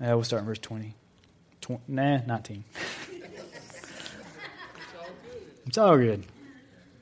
Yeah, 0.00 0.14
we'll 0.14 0.24
start 0.24 0.40
in 0.40 0.46
verse 0.46 0.60
20. 0.60 0.94
Tw- 1.60 1.70
nah, 1.88 2.18
19. 2.26 2.64
it's 3.16 3.34
all 4.98 5.06
good. 5.06 5.42
It's 5.66 5.78
all 5.78 5.96
good 5.98 6.24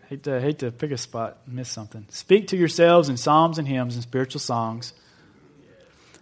hate 0.08 0.22
to, 0.24 0.40
hate 0.40 0.58
to 0.60 0.70
pick 0.70 0.90
a 0.90 0.96
spot 0.98 1.38
and 1.46 1.56
miss 1.56 1.68
something. 1.68 2.06
Speak 2.10 2.48
to 2.48 2.56
yourselves 2.56 3.08
in 3.08 3.16
psalms 3.16 3.58
and 3.58 3.66
hymns 3.66 3.94
and 3.94 4.02
spiritual 4.02 4.40
songs, 4.40 4.92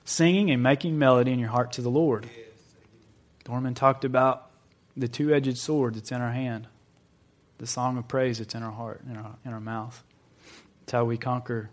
singing 0.05 0.51
and 0.51 0.62
making 0.62 0.99
melody 0.99 1.33
in 1.33 1.38
your 1.38 1.49
heart 1.51 1.73
to 1.73 1.83
the 1.83 1.90
Lord. 1.90 2.29
Dorman 3.44 3.75
talked 3.75 4.05
about 4.05 4.51
the 4.97 5.09
two 5.09 5.33
edged 5.35 5.59
sword 5.59 5.94
that's 5.97 6.12
in 6.12 6.20
our 6.20 6.33
hand, 6.33 6.66
the 7.59 7.66
song 7.66 7.99
of 7.99 8.09
praise 8.09 8.38
that's 8.38 8.55
in 8.55 8.62
our 8.62 8.73
heart, 8.73 9.03
in 9.09 9.16
our, 9.16 9.35
in 9.44 9.53
our 9.53 9.61
mouth. 9.61 10.03
It's 10.85 10.92
how 10.92 11.05
we 11.05 11.16
conquer, 11.18 11.70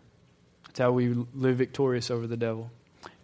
it's 0.69 0.79
how 0.79 0.91
we 0.91 1.09
live 1.33 1.55
victorious 1.57 2.11
over 2.11 2.27
the 2.27 2.37
devil. 2.37 2.71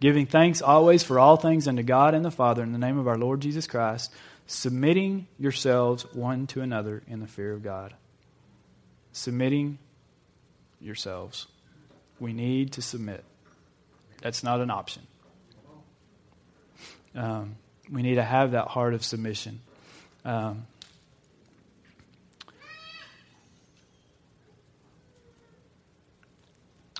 Giving 0.00 0.26
thanks 0.26 0.60
always 0.62 1.02
for 1.02 1.18
all 1.18 1.36
things 1.36 1.68
unto 1.68 1.82
God 1.82 2.14
and 2.14 2.24
the 2.24 2.30
Father 2.32 2.62
in 2.62 2.72
the 2.72 2.78
name 2.78 2.98
of 2.98 3.06
our 3.06 3.18
Lord 3.18 3.40
Jesus 3.40 3.66
Christ, 3.66 4.12
submitting 4.46 5.26
yourselves 5.38 6.04
one 6.14 6.46
to 6.48 6.62
another 6.62 7.02
in 7.06 7.20
the 7.20 7.26
fear 7.26 7.52
of 7.52 7.62
God 7.62 7.94
submitting 9.18 9.78
yourselves. 10.80 11.48
We 12.20 12.32
need 12.32 12.72
to 12.74 12.82
submit. 12.82 13.24
That's 14.22 14.42
not 14.42 14.60
an 14.60 14.70
option. 14.70 15.02
Um, 17.14 17.56
we 17.90 18.02
need 18.02 18.14
to 18.14 18.22
have 18.22 18.52
that 18.52 18.68
heart 18.68 18.94
of 18.94 19.04
submission. 19.04 19.60
Um, 20.24 20.66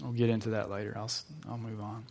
I'll 0.03 0.13
get 0.13 0.31
into 0.31 0.51
that 0.51 0.71
later. 0.71 0.95
I'll, 0.97 1.11
I'll 1.49 1.59
move 1.59 1.81
on. 1.81 2.05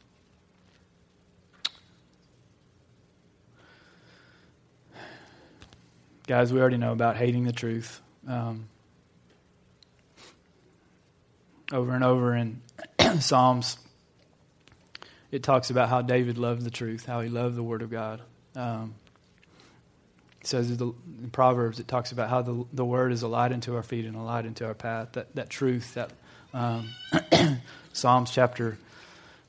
Guys, 6.27 6.51
we 6.51 6.59
already 6.59 6.75
know 6.77 6.91
about 6.91 7.15
hating 7.15 7.45
the 7.45 7.53
truth. 7.53 8.01
Um, 8.27 8.67
over 11.71 11.93
and 11.93 12.03
over 12.03 12.35
in 12.35 12.61
Psalms, 13.19 13.77
it 15.31 15.43
talks 15.43 15.69
about 15.69 15.89
how 15.89 16.01
David 16.01 16.37
loved 16.37 16.61
the 16.63 16.69
truth, 16.69 17.05
how 17.05 17.21
he 17.21 17.29
loved 17.29 17.55
the 17.55 17.63
Word 17.63 17.81
of 17.81 17.91
God. 17.91 18.21
Um, 18.55 18.95
it 20.41 20.47
says 20.47 20.71
in 20.71 21.29
Proverbs, 21.31 21.79
it 21.79 21.87
talks 21.87 22.11
about 22.13 22.29
how 22.29 22.41
the, 22.41 22.65
the 22.71 22.85
Word 22.85 23.11
is 23.11 23.21
a 23.21 23.27
light 23.27 23.51
into 23.51 23.75
our 23.75 23.83
feet 23.83 24.05
and 24.05 24.15
a 24.15 24.21
light 24.21 24.45
into 24.45 24.65
our 24.65 24.73
path. 24.73 25.09
That, 25.13 25.35
that 25.35 25.49
truth, 25.49 25.95
that 25.95 26.11
um, 26.53 26.89
Psalms 27.93 28.31
chapter, 28.31 28.77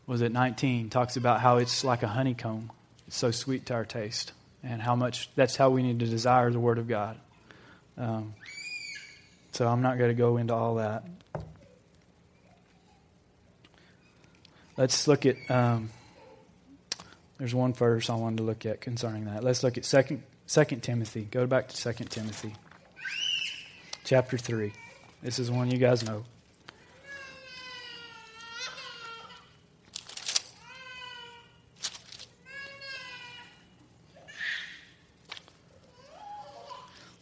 was 0.07 0.21
it 0.23 0.33
19, 0.33 0.91
talks 0.91 1.17
about 1.17 1.41
how 1.41 1.59
it's 1.59 1.85
like 1.85 2.03
a 2.03 2.09
honeycomb. 2.09 2.73
It's 3.07 3.17
so 3.17 3.31
sweet 3.31 3.67
to 3.67 3.75
our 3.75 3.85
taste, 3.85 4.33
and 4.65 4.83
how 4.83 4.95
much 4.97 5.31
that's 5.35 5.57
how 5.57 5.71
we 5.71 5.83
need 5.83 6.01
to 6.01 6.07
desire 6.07 6.51
the 6.51 6.59
Word 6.61 6.79
of 6.79 6.89
God. 6.89 7.17
Um, 7.97 8.35
so 9.53 9.67
I'm 9.69 9.81
not 9.83 9.97
going 9.99 10.11
to 10.11 10.15
go 10.17 10.37
into 10.37 10.55
all 10.55 10.75
that. 10.77 11.05
Let's 14.79 15.09
look 15.09 15.27
at, 15.27 15.35
um, 15.51 15.91
there's 17.37 17.53
one 17.53 17.73
verse 17.75 18.09
I 18.09 18.15
wanted 18.15 18.37
to 18.37 18.43
look 18.45 18.65
at 18.65 18.81
concerning 18.81 19.25
that. 19.25 19.43
Let's 19.45 19.63
look 19.65 19.77
at 19.77 19.85
second 19.85 20.23
Second 20.47 20.83
Timothy. 20.83 21.25
Go 21.31 21.47
back 21.47 21.69
to 21.69 21.77
Second 21.77 22.07
Timothy, 22.11 22.55
chapter 24.05 24.39
3. 24.39 24.73
This 25.23 25.39
is 25.41 25.51
one 25.51 25.69
you 25.71 25.77
guys 25.79 26.03
know. 26.07 26.25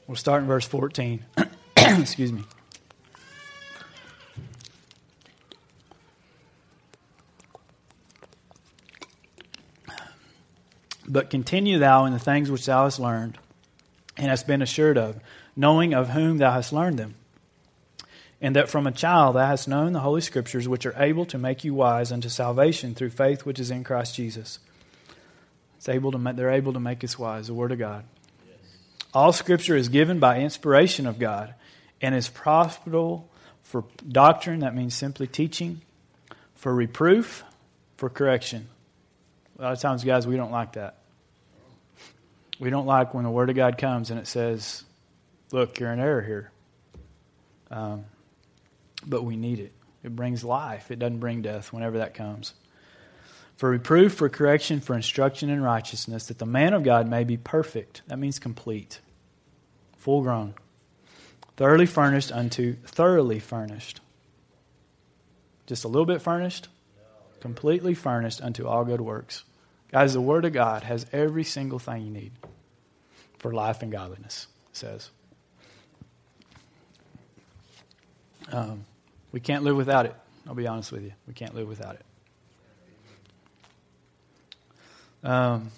We'll 0.07 0.15
start 0.17 0.43
in 0.43 0.47
verse 0.47 0.69
14. 0.69 1.25
Excuse 1.79 2.33
me. 2.33 2.45
But 11.17 11.31
continue 11.31 11.79
thou 11.79 12.05
in 12.05 12.13
the 12.13 12.19
things 12.19 12.51
which 12.51 12.67
thou 12.67 12.83
hast 12.83 13.01
learned 13.01 13.39
and 14.19 14.27
hast 14.27 14.47
been 14.47 14.61
assured 14.61 14.99
of, 14.99 15.19
knowing 15.57 15.95
of 15.95 16.11
whom 16.11 16.37
thou 16.37 16.53
hast 16.53 16.75
learned 16.75 16.99
them. 16.99 17.15
And 18.43 18.55
that 18.55 18.69
from 18.69 18.87
a 18.87 18.93
child 18.93 19.35
thou 19.35 19.47
hast 19.47 19.67
known 19.67 19.95
the 19.95 20.01
Holy 20.01 20.21
Scriptures, 20.21 20.69
which 20.69 20.85
are 20.85 20.95
able 21.03 21.25
to 21.25 21.39
make 21.39 21.65
you 21.65 21.73
wise 21.73 22.13
unto 22.13 22.29
salvation 22.29 22.95
through 22.95 23.09
faith 23.09 23.47
which 23.47 23.59
is 23.59 23.71
in 23.71 23.83
Christ 23.83 24.15
Jesus. 24.15 24.59
It's 25.79 25.89
able 25.89 26.13
to 26.13 26.19
make, 26.19 26.37
they're 26.37 26.51
able 26.51 26.75
to 26.75 26.81
make 26.81 27.03
us 27.03 27.19
wise, 27.19 27.47
the 27.47 27.55
Word 27.55 27.73
of 27.73 27.79
God. 27.79 28.05
Yes. 28.47 28.59
All 29.15 29.33
Scripture 29.33 29.75
is 29.75 29.89
given 29.89 30.19
by 30.19 30.41
inspiration 30.41 31.07
of 31.07 31.19
God 31.19 31.55
and 32.03 32.15
is 32.15 32.29
profitable 32.29 33.27
for 33.63 33.85
doctrine, 34.07 34.61
that 34.61 34.75
means 34.77 34.93
simply 34.95 35.27
teaching, 35.29 35.81
for 36.57 36.75
reproof, 36.75 37.43
for 37.97 38.11
correction. 38.11 38.69
A 39.59 39.63
lot 39.63 39.73
of 39.73 39.81
times, 39.81 40.05
guys, 40.05 40.27
we 40.27 40.37
don't 40.37 40.53
like 40.53 40.73
that. 40.75 40.97
We 42.59 42.71
don't 42.71 42.87
like 42.87 43.13
when 43.13 43.25
the 43.25 43.31
Word 43.31 43.51
of 43.51 43.57
God 43.57 43.77
comes 43.77 44.11
and 44.11 44.19
it 44.19 44.27
says, 44.27 44.85
look, 45.53 45.79
you're 45.79 45.93
in 45.93 46.01
error 46.01 46.23
here. 46.23 46.51
Um, 47.71 48.05
but 49.07 49.25
we 49.25 49.37
need 49.37 49.59
it. 49.61 49.73
It 50.03 50.15
brings 50.15 50.45
life, 50.45 50.91
it 50.91 50.99
doesn't 50.99 51.19
bring 51.19 51.43
death 51.43 51.73
whenever 51.73 51.99
that 51.99 52.15
comes. 52.15 52.55
For 53.57 53.71
reproof, 53.71 54.15
for 54.15 54.29
correction, 54.29 54.81
for 54.81 54.95
instruction 54.95 55.49
in 55.51 55.63
righteousness, 55.63 56.27
that 56.27 56.39
the 56.39 56.47
man 56.47 56.75
of 56.75 56.83
God 56.83 57.09
may 57.09 57.25
be 57.25 57.37
perfect. 57.39 58.03
That 58.07 58.19
means 58.19 58.39
complete, 58.39 59.01
full 59.97 60.23
grown, 60.23 60.55
thoroughly 61.57 61.87
furnished 61.87 62.31
unto, 62.33 62.75
thoroughly 62.85 63.39
furnished. 63.39 64.01
Just 65.67 65.85
a 65.85 65.89
little 65.89 66.07
bit 66.07 66.23
furnished, 66.23 66.69
completely 67.41 67.95
furnished 67.95 68.43
unto 68.43 68.67
all 68.69 68.85
good 68.85 69.01
works. 69.01 69.45
Guys, 69.93 70.15
the 70.15 70.21
Word 70.21 70.45
of 70.45 70.53
God 70.53 70.83
has 70.83 71.07
every 71.13 71.45
single 71.45 71.79
thing 71.79 72.03
you 72.05 72.11
need 72.11 72.33
for 73.39 73.53
life 73.53 73.83
and 73.83 73.93
godliness, 73.93 74.49
it 74.71 74.77
says. 74.77 75.11
Um, 78.51 78.85
we 79.33 79.39
can't 79.41 79.65
live 79.65 79.77
without 79.77 80.07
it. 80.07 80.15
I'll 80.47 80.55
be 80.55 80.67
honest 80.67 80.91
with 80.93 81.03
you. 81.03 81.13
We 81.27 81.35
can't 81.35 81.55
live 81.55 81.69
without 81.69 81.97
it. 81.97 82.03
Um, 85.29 85.71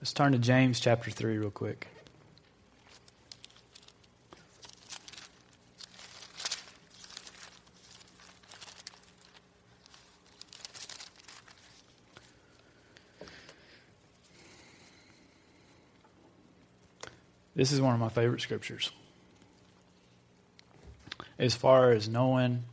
let's 0.00 0.12
turn 0.12 0.32
to 0.32 0.38
James 0.38 0.80
chapter 0.80 1.10
3 1.12 1.38
real 1.38 1.50
quick. 1.50 1.86
This 17.64 17.72
is 17.72 17.80
one 17.80 17.94
of 17.94 17.98
my 18.00 18.10
favorite 18.10 18.42
scriptures. 18.42 18.90
As 21.38 21.54
far 21.54 21.92
as 21.92 22.10
knowing, 22.10 22.64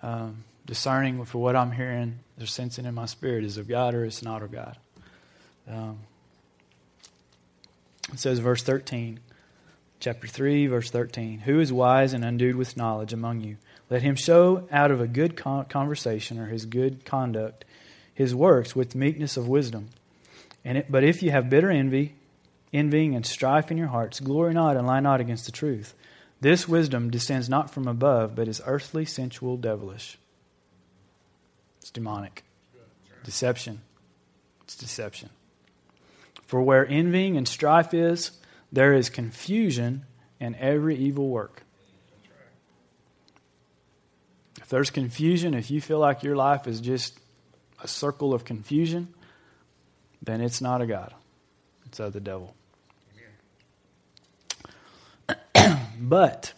um, 0.00 0.44
discerning 0.64 1.24
for 1.24 1.38
what 1.42 1.56
I'm 1.56 1.72
hearing, 1.72 2.20
or 2.40 2.46
sensing 2.46 2.84
in 2.84 2.94
my 2.94 3.06
spirit 3.06 3.42
is 3.42 3.56
of 3.56 3.66
God 3.66 3.96
or 3.96 4.04
it's 4.04 4.22
not 4.22 4.44
of 4.44 4.52
God. 4.52 4.76
Um, 5.68 5.98
it 8.12 8.20
says, 8.20 8.38
verse 8.38 8.62
13, 8.62 9.18
chapter 9.98 10.28
3, 10.28 10.68
verse 10.68 10.88
13 10.92 11.40
Who 11.40 11.58
is 11.58 11.72
wise 11.72 12.12
and 12.12 12.24
endued 12.24 12.54
with 12.54 12.76
knowledge 12.76 13.12
among 13.12 13.40
you? 13.40 13.56
Let 13.90 14.02
him 14.02 14.14
show 14.14 14.68
out 14.70 14.92
of 14.92 15.00
a 15.00 15.08
good 15.08 15.34
conversation 15.36 16.38
or 16.38 16.46
his 16.46 16.64
good 16.64 17.04
conduct 17.04 17.64
his 18.14 18.36
works 18.36 18.76
with 18.76 18.94
meekness 18.94 19.36
of 19.36 19.48
wisdom. 19.48 19.88
And 20.64 20.78
it, 20.78 20.86
but 20.92 21.02
if 21.02 21.24
you 21.24 21.32
have 21.32 21.50
bitter 21.50 21.72
envy 21.72 22.14
envying 22.72 23.14
and 23.14 23.24
strife 23.24 23.70
in 23.70 23.76
your 23.76 23.88
hearts, 23.88 24.20
glory 24.20 24.54
not 24.54 24.76
and 24.76 24.86
lie 24.86 25.00
not 25.00 25.20
against 25.20 25.46
the 25.46 25.52
truth. 25.52 25.94
This 26.40 26.66
wisdom 26.66 27.10
descends 27.10 27.48
not 27.48 27.70
from 27.70 27.86
above, 27.86 28.34
but 28.34 28.48
is 28.48 28.60
earthly, 28.66 29.04
sensual, 29.04 29.56
devilish. 29.56 30.18
It's 31.80 31.90
demonic. 31.90 32.44
Deception. 33.22 33.80
It's 34.64 34.74
deception. 34.76 35.30
For 36.46 36.60
where 36.60 36.86
envying 36.86 37.36
and 37.36 37.46
strife 37.46 37.94
is, 37.94 38.32
there 38.72 38.92
is 38.92 39.10
confusion 39.10 40.04
and 40.40 40.56
every 40.56 40.96
evil 40.96 41.28
work. 41.28 41.62
If 44.60 44.68
there's 44.68 44.90
confusion, 44.90 45.54
if 45.54 45.70
you 45.70 45.80
feel 45.80 45.98
like 45.98 46.22
your 46.22 46.36
life 46.36 46.66
is 46.66 46.80
just 46.80 47.20
a 47.82 47.86
circle 47.88 48.34
of 48.34 48.44
confusion, 48.44 49.14
then 50.22 50.40
it's 50.40 50.60
not 50.60 50.80
a 50.82 50.86
God, 50.86 51.14
it's 51.86 52.00
of 52.00 52.12
the 52.12 52.20
devil. 52.20 52.54
But, 56.02 56.52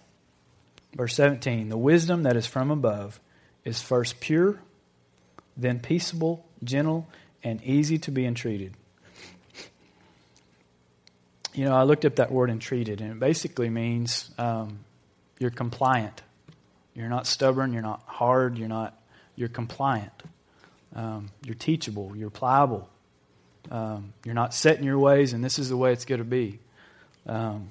verse 0.97 1.15
17, 1.17 1.69
the 1.69 1.77
wisdom 1.77 2.23
that 2.23 2.35
is 2.35 2.47
from 2.47 2.71
above 2.71 3.21
is 3.63 3.81
first 3.83 4.19
pure, 4.19 4.59
then 5.55 5.81
peaceable, 5.81 6.47
gentle, 6.65 7.07
and 7.43 7.63
easy 7.63 7.99
to 7.99 8.11
be 8.11 8.25
entreated. 8.25 8.73
You 11.53 11.67
know, 11.67 11.75
I 11.75 11.83
looked 11.83 12.07
up 12.07 12.17
that 12.17 12.33
word 12.33 12.49
entreated, 12.49 13.03
and 13.03 13.13
it 13.13 13.21
basically 13.21 13.69
means 13.69 14.31
um, 14.39 14.79
you're 15.39 15.51
compliant. 15.51 16.23
You're 16.95 17.11
not 17.11 17.27
stubborn, 17.27 17.75
you're 17.75 17.83
not 17.83 18.03
hard, 18.07 18.57
you're 18.57 18.67
not, 18.69 18.99
you're 19.37 19.49
compliant. 19.51 20.23
Um, 20.97 21.29
you're 21.45 21.55
teachable, 21.55 22.17
you're 22.17 22.31
pliable. 22.31 22.89
Um, 23.71 24.15
you're 24.25 24.35
not 24.35 24.55
set 24.55 24.79
in 24.79 24.85
your 24.85 24.99
ways, 24.99 25.35
and 25.35 25.45
this 25.45 25.59
is 25.59 25.69
the 25.69 25.77
way 25.77 25.93
it's 25.93 26.07
going 26.07 26.21
to 26.21 26.25
be. 26.25 26.61
Um, 27.27 27.71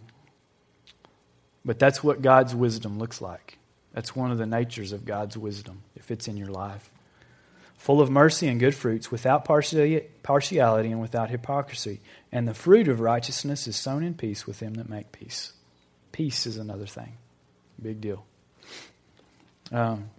but 1.65 1.80
that's 1.80 2.04
what 2.04 2.21
God's 2.21 2.54
wisdom 2.54 2.99
looks 2.99 3.21
like. 3.21 3.58
That's 3.93 4.15
one 4.15 4.32
of 4.32 4.38
the 4.38 4.45
natures 4.45 4.91
of 4.91 5.06
God's 5.06 5.38
wisdom, 5.38 5.84
if 5.95 6.12
it's 6.12 6.28
in 6.28 6.36
your 6.36 6.47
life. 6.49 6.89
Full 7.78 8.02
of 8.02 8.10
mercy 8.10 8.47
and 8.47 8.60
good 8.60 8.76
fruits, 8.76 9.12
without 9.12 9.45
partiality 9.45 10.91
and 10.91 11.02
without 11.02 11.30
hypocrisy. 11.30 11.99
And 12.32 12.47
the 12.47 12.54
fruit 12.54 12.88
of 12.88 12.99
righteousness 12.99 13.67
is 13.67 13.76
sown 13.76 14.04
in 14.04 14.13
peace 14.15 14.45
with 14.47 14.60
them 14.60 14.76
that 14.76 14.89
make 14.89 15.12
peace. 15.12 15.54
Peace 16.12 16.45
is 16.45 16.58
another 16.58 16.86
thing. 16.86 17.13
Big 17.82 17.99
deal. 17.99 18.26
Um, 19.71 20.10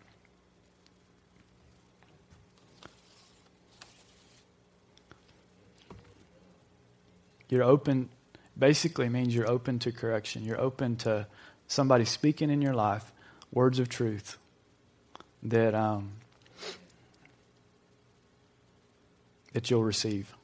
you're 7.49 7.63
open, 7.63 8.11
basically 8.59 9.09
means 9.09 9.35
you're 9.35 9.49
open 9.49 9.79
to 9.81 9.93
correction. 9.93 10.45
You're 10.45 10.61
open 10.61 10.97
to 10.99 11.27
somebody 11.69 12.05
speaking 12.05 12.51
in 12.51 12.61
your 12.63 12.75
life 12.75 13.13
words 13.53 13.79
of 13.79 13.89
truth 13.89 14.39
that 15.43 15.75
um, 15.75 16.13
that 19.53 19.71
you'll 19.71 19.85
receive. 19.85 20.35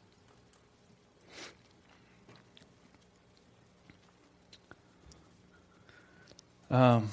Um, 6.70 7.08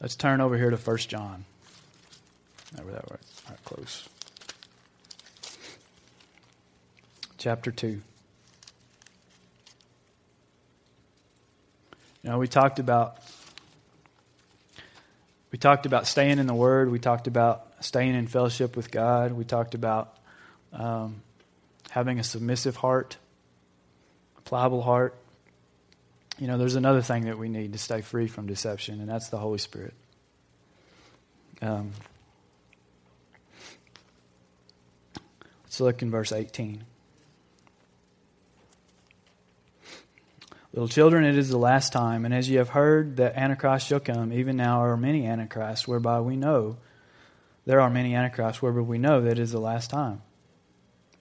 let's 0.00 0.14
turn 0.14 0.42
over 0.42 0.58
here 0.58 0.68
to 0.68 0.76
First 0.76 1.08
John. 1.08 1.44
Never 2.76 2.90
that 2.90 3.10
way, 3.10 3.16
right 3.48 3.64
close. 3.64 4.08
Chapter 7.38 7.70
two. 7.70 8.02
You 12.22 12.30
know, 12.30 12.38
we 12.38 12.48
talked 12.48 12.78
about 12.78 13.18
we 15.50 15.58
talked 15.58 15.84
about 15.86 16.06
staying 16.06 16.38
in 16.38 16.46
the 16.46 16.54
Word. 16.54 16.90
We 16.90 16.98
talked 16.98 17.26
about 17.26 17.66
staying 17.80 18.14
in 18.14 18.26
fellowship 18.26 18.74
with 18.76 18.90
God. 18.90 19.32
We 19.32 19.44
talked 19.44 19.74
about 19.74 20.16
um, 20.72 21.16
having 21.90 22.18
a 22.20 22.24
submissive 22.24 22.76
heart, 22.76 23.16
a 24.38 24.40
pliable 24.42 24.80
heart. 24.82 25.14
You 26.38 26.46
know, 26.46 26.56
there's 26.58 26.76
another 26.76 27.02
thing 27.02 27.26
that 27.26 27.36
we 27.38 27.48
need 27.50 27.72
to 27.74 27.78
stay 27.78 28.00
free 28.00 28.28
from 28.28 28.46
deception, 28.46 28.98
and 29.00 29.08
that's 29.10 29.28
the 29.28 29.36
Holy 29.38 29.58
Spirit. 29.58 29.92
Um, 31.60 31.92
let's 35.64 35.80
look 35.82 36.00
in 36.02 36.10
verse 36.10 36.32
18. 36.32 36.82
Little 40.72 40.88
children, 40.88 41.24
it 41.26 41.36
is 41.36 41.50
the 41.50 41.58
last 41.58 41.92
time, 41.92 42.24
and 42.24 42.32
as 42.32 42.48
you 42.48 42.56
have 42.56 42.70
heard 42.70 43.18
that 43.18 43.36
Antichrist 43.36 43.86
shall 43.88 44.00
come, 44.00 44.32
even 44.32 44.56
now 44.56 44.80
are 44.82 44.96
many 44.96 45.26
Antichrists, 45.26 45.86
whereby 45.86 46.20
we 46.22 46.34
know 46.34 46.78
there 47.66 47.78
are 47.82 47.90
many 47.90 48.14
Antichrists, 48.14 48.62
whereby 48.62 48.80
we 48.80 48.96
know 48.96 49.20
that 49.20 49.32
it 49.32 49.38
is 49.38 49.52
the 49.52 49.60
last 49.60 49.90
time. 49.90 50.22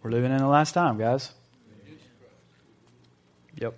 We're 0.02 0.12
living 0.12 0.32
in 0.32 0.38
the 0.38 0.48
last 0.48 0.72
time, 0.72 0.98
guys. 0.98 1.34
Yep. 3.58 3.76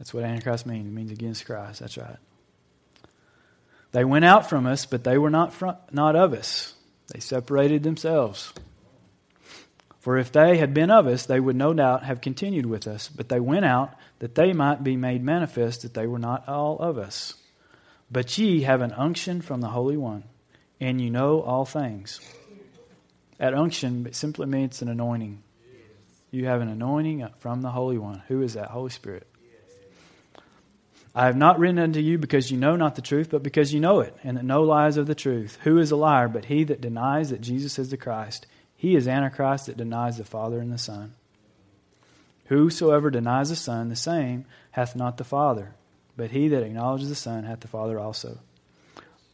That's 0.00 0.12
what 0.12 0.24
Antichrist 0.24 0.66
means. 0.66 0.88
It 0.88 0.92
means 0.92 1.12
against 1.12 1.46
Christ. 1.46 1.78
That's 1.78 1.96
right. 1.96 2.16
They 3.92 4.04
went 4.04 4.24
out 4.24 4.48
from 4.50 4.66
us, 4.66 4.86
but 4.86 5.04
they 5.04 5.18
were 5.18 5.30
not, 5.30 5.52
from, 5.54 5.76
not 5.92 6.16
of 6.16 6.32
us. 6.32 6.74
They 7.12 7.20
separated 7.20 7.84
themselves. 7.84 8.52
For 10.00 10.16
if 10.16 10.32
they 10.32 10.56
had 10.56 10.72
been 10.72 10.90
of 10.90 11.06
us, 11.06 11.26
they 11.26 11.38
would 11.38 11.56
no 11.56 11.74
doubt 11.74 12.04
have 12.04 12.22
continued 12.22 12.64
with 12.64 12.86
us. 12.86 13.08
But 13.08 13.28
they 13.28 13.38
went 13.38 13.66
out 13.66 13.92
that 14.20 14.34
they 14.34 14.54
might 14.54 14.82
be 14.82 14.96
made 14.96 15.22
manifest 15.22 15.82
that 15.82 15.92
they 15.94 16.06
were 16.06 16.18
not 16.18 16.48
all 16.48 16.78
of 16.78 16.96
us. 16.98 17.34
But 18.10 18.36
ye 18.38 18.62
have 18.62 18.80
an 18.80 18.92
unction 18.92 19.42
from 19.42 19.60
the 19.60 19.68
Holy 19.68 19.98
One, 19.98 20.24
and 20.80 21.00
you 21.02 21.10
know 21.10 21.42
all 21.42 21.66
things. 21.66 22.18
That 23.36 23.54
unction 23.54 24.08
simply 24.12 24.46
means 24.46 24.80
an 24.82 24.88
anointing. 24.88 25.42
You 26.30 26.46
have 26.46 26.62
an 26.62 26.68
anointing 26.68 27.28
from 27.38 27.60
the 27.60 27.70
Holy 27.70 27.98
One. 27.98 28.22
Who 28.28 28.40
is 28.42 28.54
that? 28.54 28.68
Holy 28.70 28.90
Spirit. 28.90 29.26
I 31.14 31.26
have 31.26 31.36
not 31.36 31.58
written 31.58 31.80
unto 31.80 32.00
you 32.00 32.18
because 32.18 32.50
you 32.50 32.56
know 32.56 32.76
not 32.76 32.94
the 32.94 33.02
truth, 33.02 33.28
but 33.30 33.42
because 33.42 33.74
you 33.74 33.80
know 33.80 34.00
it, 34.00 34.16
and 34.24 34.36
that 34.38 34.44
no 34.44 34.62
lies 34.62 34.96
of 34.96 35.06
the 35.06 35.14
truth. 35.14 35.58
Who 35.64 35.76
is 35.78 35.90
a 35.90 35.96
liar 35.96 36.28
but 36.28 36.46
he 36.46 36.64
that 36.64 36.80
denies 36.80 37.30
that 37.30 37.40
Jesus 37.42 37.78
is 37.78 37.90
the 37.90 37.96
Christ? 37.98 38.46
He 38.80 38.96
is 38.96 39.06
Antichrist 39.06 39.66
that 39.66 39.76
denies 39.76 40.16
the 40.16 40.24
Father 40.24 40.58
and 40.58 40.72
the 40.72 40.78
Son. 40.78 41.12
Whosoever 42.46 43.10
denies 43.10 43.50
the 43.50 43.56
Son, 43.56 43.90
the 43.90 43.94
same 43.94 44.46
hath 44.70 44.96
not 44.96 45.18
the 45.18 45.22
Father, 45.24 45.74
but 46.16 46.30
he 46.30 46.48
that 46.48 46.62
acknowledges 46.62 47.10
the 47.10 47.14
Son 47.14 47.44
hath 47.44 47.60
the 47.60 47.68
Father 47.68 47.98
also. 48.00 48.38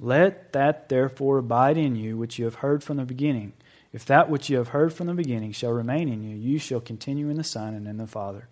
Let 0.00 0.52
that 0.54 0.88
therefore 0.88 1.38
abide 1.38 1.76
in 1.76 1.94
you 1.94 2.16
which 2.16 2.40
you 2.40 2.44
have 2.44 2.56
heard 2.56 2.82
from 2.82 2.96
the 2.96 3.04
beginning. 3.04 3.52
If 3.92 4.04
that 4.06 4.28
which 4.28 4.50
you 4.50 4.56
have 4.56 4.68
heard 4.70 4.92
from 4.92 5.06
the 5.06 5.14
beginning 5.14 5.52
shall 5.52 5.70
remain 5.70 6.08
in 6.08 6.24
you, 6.24 6.34
you 6.34 6.58
shall 6.58 6.80
continue 6.80 7.28
in 7.28 7.36
the 7.36 7.44
Son 7.44 7.72
and 7.72 7.86
in 7.86 7.98
the 7.98 8.06
Father. 8.08 8.48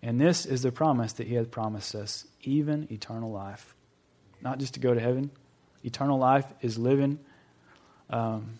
And 0.00 0.20
this 0.20 0.46
is 0.46 0.62
the 0.62 0.70
promise 0.70 1.12
that 1.14 1.26
He 1.26 1.34
hath 1.34 1.50
promised 1.50 1.92
us, 1.92 2.24
even 2.42 2.86
eternal 2.88 3.32
life. 3.32 3.74
Not 4.40 4.60
just 4.60 4.74
to 4.74 4.80
go 4.80 4.94
to 4.94 5.00
heaven, 5.00 5.32
eternal 5.82 6.20
life 6.20 6.46
is 6.62 6.78
living 6.78 7.18
um, 8.10 8.58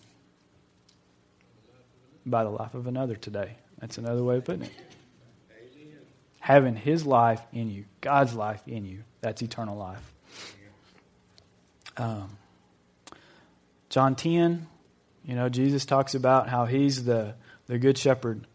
by 2.25 2.43
the 2.43 2.49
life 2.49 2.73
of 2.73 2.87
another 2.87 3.15
today. 3.15 3.55
That's 3.79 3.97
another 3.97 4.23
way 4.23 4.37
of 4.37 4.45
putting 4.45 4.63
it. 4.63 4.71
Having 6.39 6.75
his 6.75 7.05
life 7.05 7.41
in 7.53 7.69
you, 7.69 7.85
God's 8.01 8.33
life 8.35 8.61
in 8.67 8.85
you, 8.85 9.03
that's 9.21 9.41
eternal 9.41 9.77
life. 9.77 10.13
Um, 11.97 12.29
John 13.89 14.15
10, 14.15 14.67
you 15.23 15.35
know, 15.35 15.49
Jesus 15.49 15.85
talks 15.85 16.13
about 16.13 16.49
how 16.49 16.65
he's 16.65 17.03
the, 17.05 17.35
the 17.67 17.79
good 17.79 17.97
shepherd. 17.97 18.45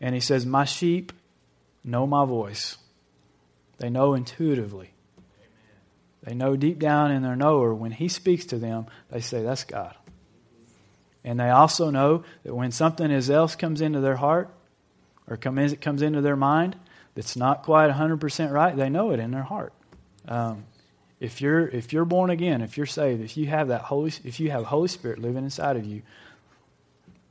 And 0.00 0.14
he 0.14 0.20
says, 0.20 0.44
My 0.44 0.64
sheep 0.64 1.12
know 1.84 2.06
my 2.06 2.24
voice. 2.24 2.78
They 3.78 3.90
know 3.90 4.14
intuitively. 4.14 4.90
Amen. 5.26 5.58
They 6.24 6.34
know 6.34 6.56
deep 6.56 6.78
down 6.80 7.12
in 7.12 7.22
their 7.22 7.36
knower 7.36 7.72
when 7.72 7.92
he 7.92 8.08
speaks 8.08 8.44
to 8.46 8.58
them, 8.58 8.86
they 9.10 9.20
say, 9.20 9.42
That's 9.42 9.62
God. 9.64 9.94
And 11.24 11.38
they 11.38 11.50
also 11.50 11.90
know 11.90 12.24
that 12.44 12.54
when 12.54 12.70
something 12.70 13.10
else 13.12 13.56
comes 13.56 13.80
into 13.80 14.00
their 14.00 14.16
heart 14.16 14.50
or 15.28 15.36
come 15.36 15.58
in, 15.58 15.74
comes 15.76 16.02
into 16.02 16.20
their 16.20 16.36
mind 16.36 16.76
that's 17.14 17.36
not 17.36 17.62
quite 17.62 17.90
100% 17.90 18.52
right, 18.52 18.74
they 18.76 18.88
know 18.88 19.10
it 19.10 19.20
in 19.20 19.30
their 19.30 19.42
heart. 19.42 19.72
Um, 20.26 20.64
if, 21.18 21.40
you're, 21.40 21.68
if 21.68 21.92
you're 21.92 22.04
born 22.06 22.30
again, 22.30 22.62
if 22.62 22.76
you're 22.76 22.86
saved, 22.86 23.20
if 23.22 23.36
you 23.36 23.46
have 23.48 23.68
that 23.68 23.82
Holy, 23.82 24.12
if 24.24 24.40
you 24.40 24.50
have 24.50 24.64
Holy 24.64 24.88
Spirit 24.88 25.18
living 25.18 25.44
inside 25.44 25.76
of 25.76 25.84
you, 25.84 26.02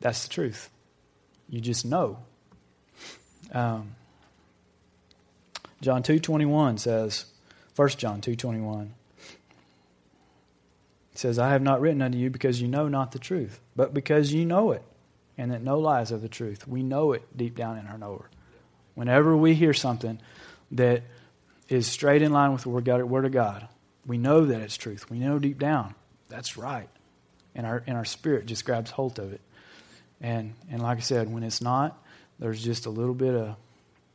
that's 0.02 0.24
the 0.24 0.30
truth. 0.30 0.70
You 1.50 1.60
just 1.62 1.84
know. 1.84 2.20
Um, 3.52 3.96
John 5.82 6.04
2.21 6.04 6.80
says, 6.80 7.26
1 7.76 7.88
John 7.90 8.22
2.21, 8.22 8.90
says, 11.20 11.38
I 11.38 11.52
have 11.52 11.62
not 11.62 11.82
written 11.82 12.02
unto 12.02 12.18
you 12.18 12.30
because 12.30 12.60
you 12.62 12.68
know 12.68 12.88
not 12.88 13.12
the 13.12 13.20
truth, 13.20 13.60
but 13.76 13.94
because 13.94 14.34
you 14.34 14.46
know 14.46 14.72
it, 14.72 14.82
and 15.38 15.52
that 15.52 15.62
no 15.62 15.78
lies 15.80 16.12
are 16.12 16.18
the 16.18 16.30
truth. 16.30 16.68
We 16.68 16.82
know 16.82 17.12
it 17.14 17.24
deep 17.38 17.56
down 17.56 17.78
in 17.78 17.86
our 17.88 17.98
knower. 17.98 18.30
Whenever 18.96 19.36
we 19.38 19.54
hear 19.54 19.74
something 19.74 20.20
that 20.72 21.04
is 21.68 21.86
straight 21.88 22.22
in 22.22 22.32
line 22.32 22.54
with 22.54 22.64
the 22.64 22.70
Word 22.70 23.26
of 23.26 23.32
God, 23.32 23.68
we 24.08 24.18
know 24.18 24.46
that 24.46 24.62
it's 24.62 24.78
truth. 24.78 25.10
We 25.12 25.20
know 25.20 25.38
deep 25.38 25.60
down 25.60 25.94
that's 26.30 26.58
right. 26.58 26.88
And 27.56 27.66
our, 27.66 27.84
and 27.88 27.98
our 27.98 28.06
spirit 28.06 28.46
just 28.46 28.64
grabs 28.64 28.92
hold 28.92 29.18
of 29.18 29.34
it. 29.34 29.42
And, 30.22 30.54
and 30.70 30.80
like 30.80 31.00
I 31.00 31.02
said, 31.02 31.34
when 31.34 31.42
it's 31.42 31.60
not, 31.60 31.98
there's 32.38 32.64
just 32.64 32.86
a 32.86 32.92
little 32.92 33.16
bit 33.16 33.34
of, 33.34 33.56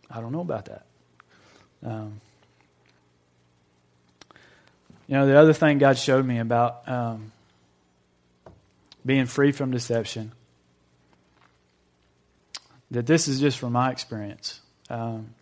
I 0.08 0.20
don't 0.20 0.30
know 0.30 0.40
about 0.40 0.66
that. 0.66 0.86
Um, 1.84 2.20
you 5.06 5.16
know, 5.16 5.26
the 5.26 5.38
other 5.38 5.52
thing 5.52 5.78
God 5.78 5.98
showed 5.98 6.24
me 6.24 6.38
about 6.38 6.88
um, 6.88 7.32
being 9.04 9.26
free 9.26 9.52
from 9.52 9.70
deception, 9.70 10.32
that 12.90 13.06
this 13.06 13.28
is 13.28 13.38
just 13.38 13.58
from 13.58 13.72
my 13.74 13.90
experience. 13.90 14.60
Um, 14.88 15.34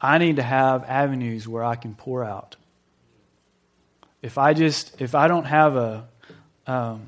I 0.00 0.18
need 0.18 0.36
to 0.36 0.42
have 0.42 0.84
avenues 0.84 1.46
where 1.46 1.62
I 1.64 1.76
can 1.76 1.94
pour 1.94 2.24
out. 2.24 2.56
If 4.20 4.36
I 4.36 4.52
just, 4.52 5.00
if 5.00 5.14
I 5.14 5.28
don't 5.28 5.44
have 5.44 5.76
a, 5.76 6.08
um, 6.66 7.02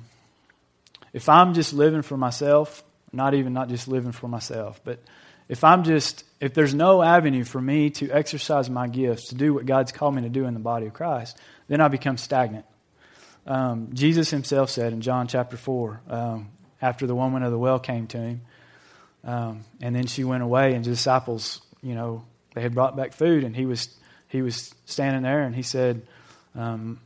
if 1.13 1.29
I'm 1.29 1.55
just 1.55 1.73
living 1.73 2.03
for 2.03 2.17
myself, 2.17 2.85
not 3.13 3.35
even 3.35 3.53
not 3.53 3.69
just 3.69 3.89
living 3.89 4.13
for 4.13 4.29
myself, 4.29 4.81
but 4.85 5.03
if 5.49 5.65
I'm 5.65 5.83
just, 5.83 6.25
if 6.41 6.55
there's 6.55 6.75
no 6.75 7.03
avenue 7.03 7.45
for 7.45 7.61
me 7.61 7.91
to 7.91 8.11
exercise 8.11 8.69
my 8.69 8.87
gifts, 8.87 9.29
to 9.29 9.35
do 9.35 9.55
what 9.55 9.67
God's 9.67 9.93
called 9.93 10.15
me 10.15 10.23
to 10.23 10.29
do 10.29 10.45
in 10.45 10.55
the 10.55 10.61
body 10.61 10.87
of 10.87 10.93
Christ, 10.93 11.39
then 11.69 11.81
I 11.81 11.89
become 11.89 12.17
stagnant. 12.19 12.67
Um, 13.47 13.89
Jesus 13.95 14.29
himself 14.31 14.69
said 14.69 14.93
in 14.93 15.01
John 15.01 15.27
chapter 15.27 15.57
4, 15.57 16.01
um, 16.11 16.49
after 16.83 17.07
the 17.07 17.15
woman 17.15 17.43
of 17.43 17.51
the 17.51 17.59
well 17.59 17.79
came 17.81 18.07
to 18.09 18.19
him, 18.19 18.41
um, 19.25 19.65
and 19.81 19.97
then 19.97 20.07
she 20.07 20.23
went 20.23 20.43
away, 20.43 20.75
and 20.75 20.85
the 20.85 20.91
disciples, 20.91 21.63
you 21.83 21.95
know, 21.95 22.25
they 22.55 22.61
had 22.61 22.75
brought 22.75 22.95
back 22.95 23.13
food, 23.15 23.43
and 23.43 23.57
he 23.57 23.65
was, 23.65 23.89
he 24.29 24.43
was 24.43 24.75
standing 24.85 25.23
there, 25.23 25.43
and 25.43 25.57
he 25.57 25.63
said, 25.63 26.03
um, 26.55 27.01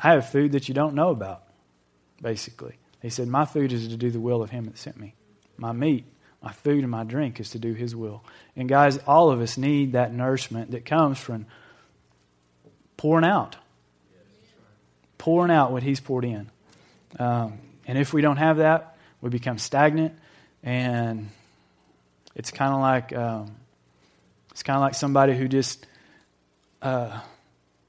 I 0.00 0.12
have 0.12 0.30
food 0.30 0.52
that 0.52 0.68
you 0.68 0.74
don't 0.74 0.94
know 0.94 1.10
about, 1.10 1.42
basically. 2.22 2.76
He 3.02 3.10
said, 3.10 3.28
My 3.28 3.44
food 3.46 3.72
is 3.72 3.88
to 3.88 3.96
do 3.96 4.10
the 4.10 4.20
will 4.20 4.42
of 4.42 4.50
him 4.50 4.64
that 4.66 4.78
sent 4.78 4.98
me. 4.98 5.14
My 5.56 5.72
meat 5.72 6.04
my 6.42 6.52
food 6.52 6.82
and 6.82 6.90
my 6.90 7.04
drink 7.04 7.38
is 7.40 7.50
to 7.50 7.58
do 7.58 7.74
His 7.74 7.94
will. 7.94 8.24
And 8.56 8.68
guys, 8.68 8.98
all 8.98 9.30
of 9.30 9.40
us 9.40 9.58
need 9.58 9.92
that 9.92 10.12
nourishment 10.12 10.70
that 10.72 10.84
comes 10.84 11.18
from 11.18 11.46
pouring 12.96 13.24
out, 13.24 13.56
pouring 15.18 15.50
out 15.50 15.72
what 15.72 15.82
He's 15.82 16.00
poured 16.00 16.24
in. 16.24 16.50
Um, 17.18 17.58
and 17.86 17.98
if 17.98 18.12
we 18.12 18.22
don't 18.22 18.36
have 18.38 18.58
that, 18.58 18.96
we 19.20 19.30
become 19.30 19.58
stagnant, 19.58 20.14
and 20.62 21.28
it's 22.34 22.50
kind 22.50 22.72
of 22.72 22.80
like 22.80 23.14
um, 23.14 23.54
it's 24.52 24.62
kind 24.62 24.76
of 24.76 24.80
like 24.80 24.94
somebody 24.94 25.36
who 25.36 25.46
just 25.48 25.84
uh, 26.80 27.20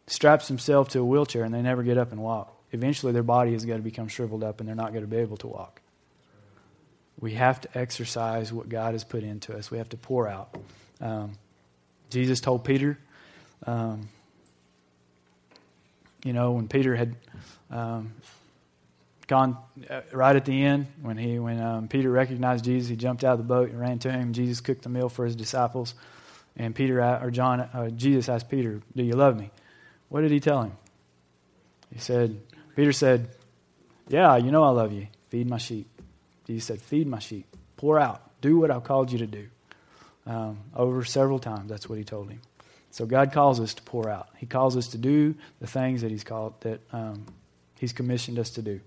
straps 0.08 0.48
themselves 0.48 0.90
to 0.90 1.00
a 1.00 1.06
wheelchair 1.06 1.44
and 1.44 1.54
they 1.54 1.62
never 1.62 1.84
get 1.84 1.98
up 1.98 2.12
and 2.12 2.22
walk. 2.22 2.54
Eventually, 2.74 3.14
their 3.14 3.24
body 3.24 3.54
is 3.54 3.64
going 3.66 3.80
to 3.80 3.84
become 3.84 4.10
shriveled 4.10 4.44
up, 4.44 4.60
and 4.60 4.68
they're 4.68 4.76
not 4.76 4.92
going 4.92 5.04
to 5.04 5.08
be 5.10 5.18
able 5.18 5.38
to 5.38 5.48
walk. 5.48 5.81
We 7.22 7.34
have 7.36 7.62
to 7.62 7.78
exercise 7.78 8.52
what 8.52 8.68
God 8.68 8.94
has 8.94 9.04
put 9.04 9.24
into 9.24 9.56
us. 9.56 9.70
We 9.70 9.78
have 9.78 9.90
to 9.90 9.98
pour 9.98 10.28
out. 10.28 10.56
Um, 11.00 11.34
Jesus 12.10 12.42
told 12.42 12.66
Peter, 12.66 12.98
um, 13.66 14.10
you 16.26 16.34
know, 16.34 16.54
when 16.54 16.68
Peter 16.68 16.96
had 16.96 17.16
um, 17.70 18.12
gone 19.28 19.56
uh, 19.88 20.02
right 20.12 20.36
at 20.36 20.46
the 20.46 20.64
end, 20.64 20.88
when 21.04 21.16
he 21.16 21.38
when 21.38 21.62
um, 21.62 21.88
Peter 21.88 22.10
recognized 22.10 22.66
Jesus, 22.66 22.90
he 22.90 22.96
jumped 22.96 23.24
out 23.24 23.34
of 23.34 23.38
the 23.38 23.44
boat 23.44 23.70
and 23.70 23.80
ran 23.80 24.00
to 24.00 24.12
him. 24.12 24.34
Jesus 24.34 24.60
cooked 24.60 24.82
the 24.82 24.90
meal 24.90 25.08
for 25.08 25.24
his 25.24 25.36
disciples, 25.36 25.94
and 26.58 26.74
Peter 26.74 27.00
uh, 27.02 27.24
or 27.24 27.30
John, 27.30 27.62
uh, 27.62 27.90
Jesus 27.92 28.30
asked 28.30 28.50
Peter, 28.50 28.82
"Do 28.96 29.04
you 29.04 29.14
love 29.14 29.38
me?" 29.40 29.52
What 30.10 30.22
did 30.22 30.32
he 30.32 30.40
tell 30.40 30.64
him? 30.64 30.72
He 31.94 32.00
said, 32.00 32.40
Peter 32.76 32.92
said, 32.92 33.30
"Yeah, 34.10 34.38
you 34.38 34.52
know 34.52 34.64
I 34.64 34.70
love 34.70 34.92
you. 34.92 35.08
Feed 35.30 35.48
my 35.48 35.58
sheep." 35.60 35.88
Jesus 36.48 36.66
said, 36.66 36.82
Feed 36.82 37.08
my 37.08 37.20
sheep, 37.20 37.46
pour 37.78 38.00
out, 38.00 38.22
do 38.42 38.58
what 38.58 38.72
I've 38.72 38.84
called 38.84 39.12
you 39.12 39.20
to 39.20 39.28
do. 39.28 39.48
Um, 40.26 40.60
over 40.76 41.04
several 41.04 41.40
times, 41.40 41.70
that's 41.70 41.90
what 41.90 41.98
he 41.98 42.04
told 42.04 42.30
him. 42.30 42.42
So 42.92 43.06
God 43.06 43.32
calls 43.32 43.60
us 43.60 43.74
to 43.76 43.82
pour 43.84 44.10
out. 44.10 44.28
He 44.38 44.46
calls 44.46 44.78
us 44.78 44.90
to 44.90 44.98
do 44.98 45.36
the 45.60 45.66
things 45.68 46.02
that 46.02 46.12
He's 46.12 46.24
called 46.26 46.54
that 46.62 46.80
um, 46.92 47.26
He's 47.80 47.94
commissioned 47.94 48.38
us 48.38 48.50
to 48.52 48.62
do. 48.62 48.82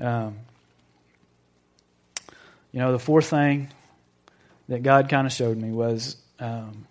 Um, 0.00 0.38
you 2.72 2.80
know, 2.80 2.90
the 2.90 2.98
fourth 2.98 3.26
thing 3.26 3.68
that 4.68 4.82
God 4.82 5.08
kind 5.10 5.26
of 5.26 5.32
showed 5.32 5.56
me 5.58 5.70
was 5.70 6.16
um, 6.40 6.86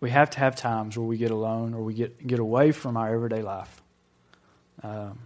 we 0.00 0.10
have 0.10 0.28
to 0.30 0.38
have 0.40 0.54
times 0.56 0.96
where 0.98 1.06
we 1.06 1.16
get 1.16 1.30
alone 1.32 1.72
or 1.74 1.80
we 1.80 1.94
get 1.94 2.24
get 2.24 2.38
away 2.38 2.70
from 2.72 2.96
our 2.98 3.08
everyday 3.12 3.40
life. 3.42 3.80
Um, 4.82 5.18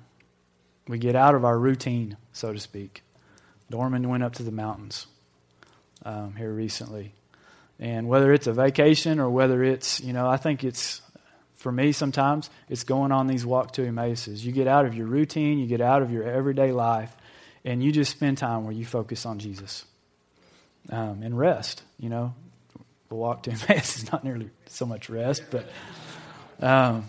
we 0.88 0.98
get 0.98 1.16
out 1.16 1.34
of 1.34 1.44
our 1.44 1.58
routine, 1.58 2.16
so 2.32 2.52
to 2.52 2.60
speak. 2.60 3.02
Dorman 3.70 4.08
went 4.08 4.22
up 4.22 4.34
to 4.34 4.42
the 4.44 4.52
mountains 4.52 5.06
um, 6.04 6.36
here 6.36 6.52
recently. 6.52 7.12
And 7.80 8.08
whether 8.08 8.32
it's 8.32 8.46
a 8.46 8.52
vacation 8.52 9.18
or 9.18 9.28
whether 9.28 9.64
it's, 9.64 10.00
you 10.00 10.12
know, 10.12 10.28
I 10.28 10.36
think 10.36 10.62
it's, 10.64 11.02
for 11.56 11.72
me 11.72 11.90
sometimes, 11.92 12.48
it's 12.68 12.84
going 12.84 13.10
on 13.10 13.26
these 13.26 13.44
walk 13.44 13.72
to 13.74 13.84
Emmaus's. 13.86 14.46
You 14.46 14.52
get 14.52 14.68
out 14.68 14.86
of 14.86 14.94
your 14.94 15.06
routine, 15.06 15.58
you 15.58 15.66
get 15.66 15.80
out 15.80 16.02
of 16.02 16.12
your 16.12 16.22
everyday 16.22 16.70
life, 16.70 17.14
and 17.64 17.82
you 17.82 17.90
just 17.90 18.12
spend 18.12 18.38
time 18.38 18.62
where 18.64 18.72
you 18.72 18.84
focus 18.86 19.26
on 19.26 19.40
Jesus 19.40 19.84
um, 20.90 21.22
and 21.22 21.36
rest, 21.36 21.82
you 21.98 22.08
know. 22.08 22.34
The 23.08 23.14
walk 23.16 23.42
to 23.44 23.50
Emmaus 23.50 23.96
is 23.98 24.12
not 24.12 24.22
nearly 24.22 24.50
so 24.66 24.86
much 24.86 25.10
rest, 25.10 25.42
but 25.50 25.68
um, 26.60 27.04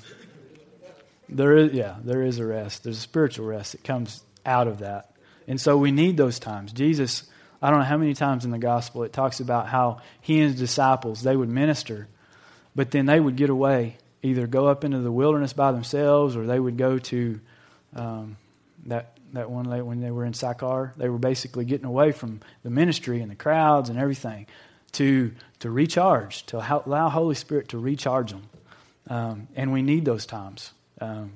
there 1.30 1.57
is, 1.57 1.73
yeah, 1.73 1.95
there 2.03 2.21
is 2.21 2.39
a 2.39 2.45
rest. 2.45 2.84
There's 2.84 2.97
a 2.97 3.01
spiritual 3.01 3.45
rest 3.47 3.73
that 3.73 3.84
comes 3.84 4.23
out 4.45 4.67
of 4.67 4.80
that. 4.80 5.11
And 5.47 5.59
so 5.59 5.78
we 5.78 5.91
need 5.91 6.17
those 6.17 6.39
times. 6.39 6.71
Jesus, 6.71 7.23
I 7.61 7.69
don't 7.69 7.80
know 7.80 7.86
how 7.86 7.97
many 7.97 8.13
times 8.13 8.45
in 8.45 8.51
the 8.51 8.57
gospel 8.57 9.03
it 9.03 9.13
talks 9.13 9.39
about 9.39 9.67
how 9.67 10.01
he 10.21 10.39
and 10.41 10.51
his 10.51 10.59
disciples, 10.59 11.23
they 11.23 11.36
would 11.36 11.49
minister, 11.49 12.07
but 12.75 12.91
then 12.91 13.05
they 13.05 13.19
would 13.19 13.36
get 13.36 13.49
away, 13.49 13.97
either 14.21 14.47
go 14.47 14.67
up 14.67 14.84
into 14.84 14.99
the 14.99 15.11
wilderness 15.11 15.53
by 15.53 15.71
themselves 15.71 16.36
or 16.36 16.45
they 16.45 16.59
would 16.59 16.78
go 16.78 16.97
to 16.97 17.39
um, 17.95 18.38
that, 18.86 19.17
that 19.34 19.49
one 19.49 19.65
late 19.65 19.82
when 19.82 19.99
they 19.99 20.11
were 20.11 20.25
in 20.25 20.34
Sychar. 20.34 20.93
They 20.95 21.09
were 21.09 21.17
basically 21.17 21.65
getting 21.65 21.86
away 21.86 22.13
from 22.13 22.39
the 22.63 22.69
ministry 22.69 23.21
and 23.21 23.30
the 23.30 23.36
crowds 23.36 23.89
and 23.89 23.99
everything 23.99 24.47
to, 24.93 25.34
to 25.59 25.69
recharge, 25.71 26.45
to 26.47 26.73
allow 26.86 27.09
Holy 27.09 27.36
Spirit 27.36 27.69
to 27.69 27.78
recharge 27.78 28.32
them. 28.32 28.49
Um, 29.09 29.47
and 29.55 29.73
we 29.73 29.82
need 29.82 30.03
those 30.05 30.25
times. 30.25 30.71
Um, 30.99 31.33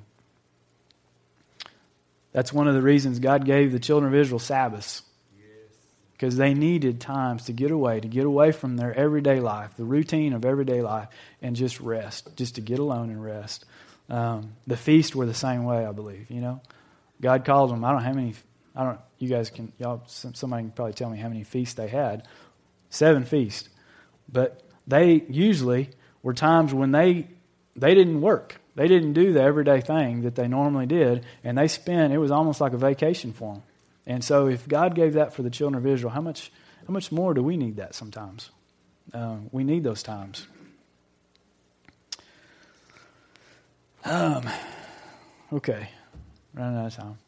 that's 2.32 2.52
one 2.52 2.66
of 2.68 2.74
the 2.74 2.82
reasons 2.82 3.18
God 3.18 3.44
gave 3.44 3.72
the 3.72 3.78
children 3.78 4.12
of 4.12 4.18
Israel 4.18 4.38
Sabbaths. 4.38 5.02
Because 6.12 6.34
yes. 6.34 6.38
they 6.38 6.54
needed 6.54 7.00
times 7.00 7.44
to 7.46 7.52
get 7.52 7.70
away, 7.70 8.00
to 8.00 8.08
get 8.08 8.24
away 8.24 8.52
from 8.52 8.76
their 8.76 8.94
everyday 8.94 9.40
life, 9.40 9.76
the 9.76 9.84
routine 9.84 10.32
of 10.32 10.44
everyday 10.44 10.80
life, 10.80 11.08
and 11.40 11.54
just 11.56 11.80
rest, 11.80 12.36
just 12.36 12.54
to 12.56 12.60
get 12.60 12.78
alone 12.78 13.10
and 13.10 13.22
rest. 13.22 13.64
Um, 14.08 14.52
the 14.66 14.76
feasts 14.76 15.14
were 15.14 15.26
the 15.26 15.34
same 15.34 15.64
way, 15.64 15.84
I 15.86 15.92
believe. 15.92 16.30
You 16.30 16.40
know, 16.40 16.60
God 17.20 17.44
called 17.44 17.70
them. 17.70 17.84
I 17.84 17.90
don't 17.92 18.00
know 18.02 18.06
how 18.06 18.12
many. 18.12 18.34
I 18.76 18.84
don't. 18.84 18.98
You 19.18 19.28
guys 19.28 19.50
can. 19.50 19.72
Y'all. 19.78 20.02
Somebody 20.06 20.62
can 20.64 20.70
probably 20.72 20.94
tell 20.94 21.08
me 21.10 21.18
how 21.18 21.28
many 21.28 21.42
feasts 21.44 21.74
they 21.74 21.88
had. 21.88 22.26
Seven 22.90 23.24
feasts, 23.24 23.68
but 24.30 24.62
they 24.86 25.24
usually 25.30 25.90
were 26.22 26.34
times 26.34 26.72
when 26.74 26.92
they 26.92 27.26
they 27.74 27.94
didn't 27.94 28.20
work. 28.20 28.60
They 28.74 28.88
didn't 28.88 29.12
do 29.12 29.32
the 29.32 29.42
everyday 29.42 29.80
thing 29.80 30.22
that 30.22 30.34
they 30.34 30.48
normally 30.48 30.86
did, 30.86 31.24
and 31.44 31.58
they 31.58 31.68
spent, 31.68 32.12
it 32.12 32.18
was 32.18 32.30
almost 32.30 32.60
like 32.60 32.72
a 32.72 32.78
vacation 32.78 33.32
for 33.32 33.54
them. 33.54 33.62
And 34.06 34.24
so, 34.24 34.46
if 34.48 34.66
God 34.66 34.94
gave 34.94 35.12
that 35.14 35.34
for 35.34 35.42
the 35.42 35.50
children 35.50 35.76
of 35.84 35.86
Israel, 35.86 36.10
how 36.10 36.20
much, 36.22 36.50
how 36.86 36.92
much 36.92 37.12
more 37.12 37.34
do 37.34 37.42
we 37.42 37.56
need 37.56 37.76
that 37.76 37.94
sometimes? 37.94 38.50
Uh, 39.12 39.36
we 39.52 39.62
need 39.62 39.84
those 39.84 40.02
times. 40.02 40.46
Um, 44.04 44.48
okay, 45.52 45.88
running 46.54 46.78
out 46.80 46.86
of 46.86 46.94
time. 46.96 47.18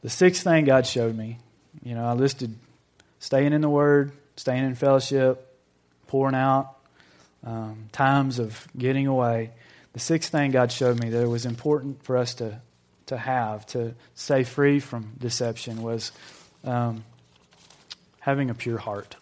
The 0.00 0.08
sixth 0.08 0.44
thing 0.44 0.64
God 0.64 0.86
showed 0.86 1.14
me, 1.16 1.38
you 1.82 1.94
know, 1.94 2.04
I 2.06 2.12
listed 2.14 2.54
staying 3.18 3.52
in 3.52 3.60
the 3.60 3.68
Word, 3.68 4.12
staying 4.36 4.64
in 4.64 4.74
fellowship, 4.76 5.52
pouring 6.06 6.36
out, 6.36 6.77
um, 7.44 7.88
times 7.92 8.38
of 8.38 8.66
getting 8.76 9.06
away. 9.06 9.50
The 9.92 10.00
sixth 10.00 10.30
thing 10.32 10.50
God 10.50 10.70
showed 10.72 11.00
me 11.02 11.10
that 11.10 11.20
it 11.22 11.28
was 11.28 11.46
important 11.46 12.04
for 12.04 12.16
us 12.16 12.34
to, 12.34 12.60
to 13.06 13.16
have 13.16 13.66
to 13.66 13.94
stay 14.14 14.44
free 14.44 14.80
from 14.80 15.12
deception 15.18 15.82
was 15.82 16.12
um, 16.64 17.04
having 18.20 18.50
a 18.50 18.54
pure 18.54 18.78
heart. 18.78 19.16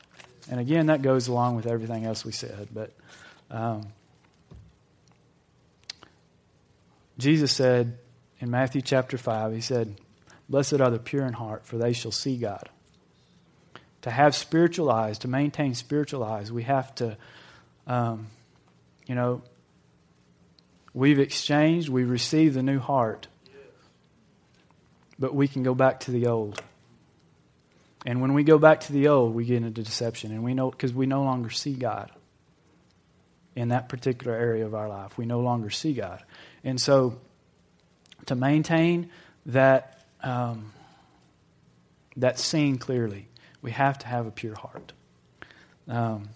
And 0.50 0.60
again, 0.60 0.86
that 0.86 1.02
goes 1.02 1.28
along 1.28 1.56
with 1.56 1.66
everything 1.66 2.04
else 2.04 2.24
we 2.24 2.32
said, 2.32 2.68
but. 2.72 2.92
Um, 3.48 3.86
Jesus 7.18 7.50
said 7.50 7.96
in 8.40 8.50
Matthew 8.50 8.82
chapter 8.82 9.16
5, 9.16 9.54
He 9.54 9.62
said, 9.62 9.98
Blessed 10.50 10.80
are 10.82 10.90
the 10.90 10.98
pure 10.98 11.24
in 11.24 11.32
heart, 11.32 11.64
for 11.64 11.78
they 11.78 11.94
shall 11.94 12.10
see 12.10 12.36
God. 12.36 12.68
To 14.02 14.10
have 14.10 14.34
spiritual 14.34 14.90
eyes, 14.90 15.16
to 15.20 15.28
maintain 15.28 15.72
spiritual 15.72 16.22
eyes, 16.22 16.52
we 16.52 16.64
have 16.64 16.94
to 16.96 17.16
um, 17.86 18.26
you 19.06 19.14
know, 19.14 19.42
we've 20.92 21.18
exchanged, 21.18 21.88
we've 21.88 22.10
received 22.10 22.54
the 22.54 22.62
new 22.62 22.80
heart, 22.80 23.28
but 25.18 25.34
we 25.34 25.46
can 25.46 25.62
go 25.62 25.74
back 25.74 26.00
to 26.00 26.10
the 26.10 26.26
old. 26.26 26.60
And 28.04 28.20
when 28.20 28.34
we 28.34 28.44
go 28.44 28.58
back 28.58 28.80
to 28.82 28.92
the 28.92 29.08
old, 29.08 29.34
we 29.34 29.44
get 29.44 29.62
into 29.62 29.70
deception, 29.82 30.30
and 30.32 30.42
we 30.42 30.54
know 30.54 30.70
because 30.70 30.92
we 30.92 31.06
no 31.06 31.22
longer 31.22 31.50
see 31.50 31.74
God 31.74 32.10
in 33.56 33.68
that 33.68 33.88
particular 33.88 34.36
area 34.36 34.64
of 34.66 34.74
our 34.74 34.88
life. 34.88 35.16
We 35.16 35.24
no 35.26 35.40
longer 35.40 35.70
see 35.70 35.92
God, 35.94 36.22
and 36.64 36.80
so 36.80 37.18
to 38.26 38.34
maintain 38.36 39.10
that 39.46 40.04
um, 40.22 40.72
that 42.16 42.38
seeing 42.38 42.78
clearly, 42.78 43.26
we 43.62 43.72
have 43.72 43.98
to 44.00 44.06
have 44.06 44.26
a 44.26 44.30
pure 44.30 44.54
heart. 44.56 44.92
Um, 45.88 46.28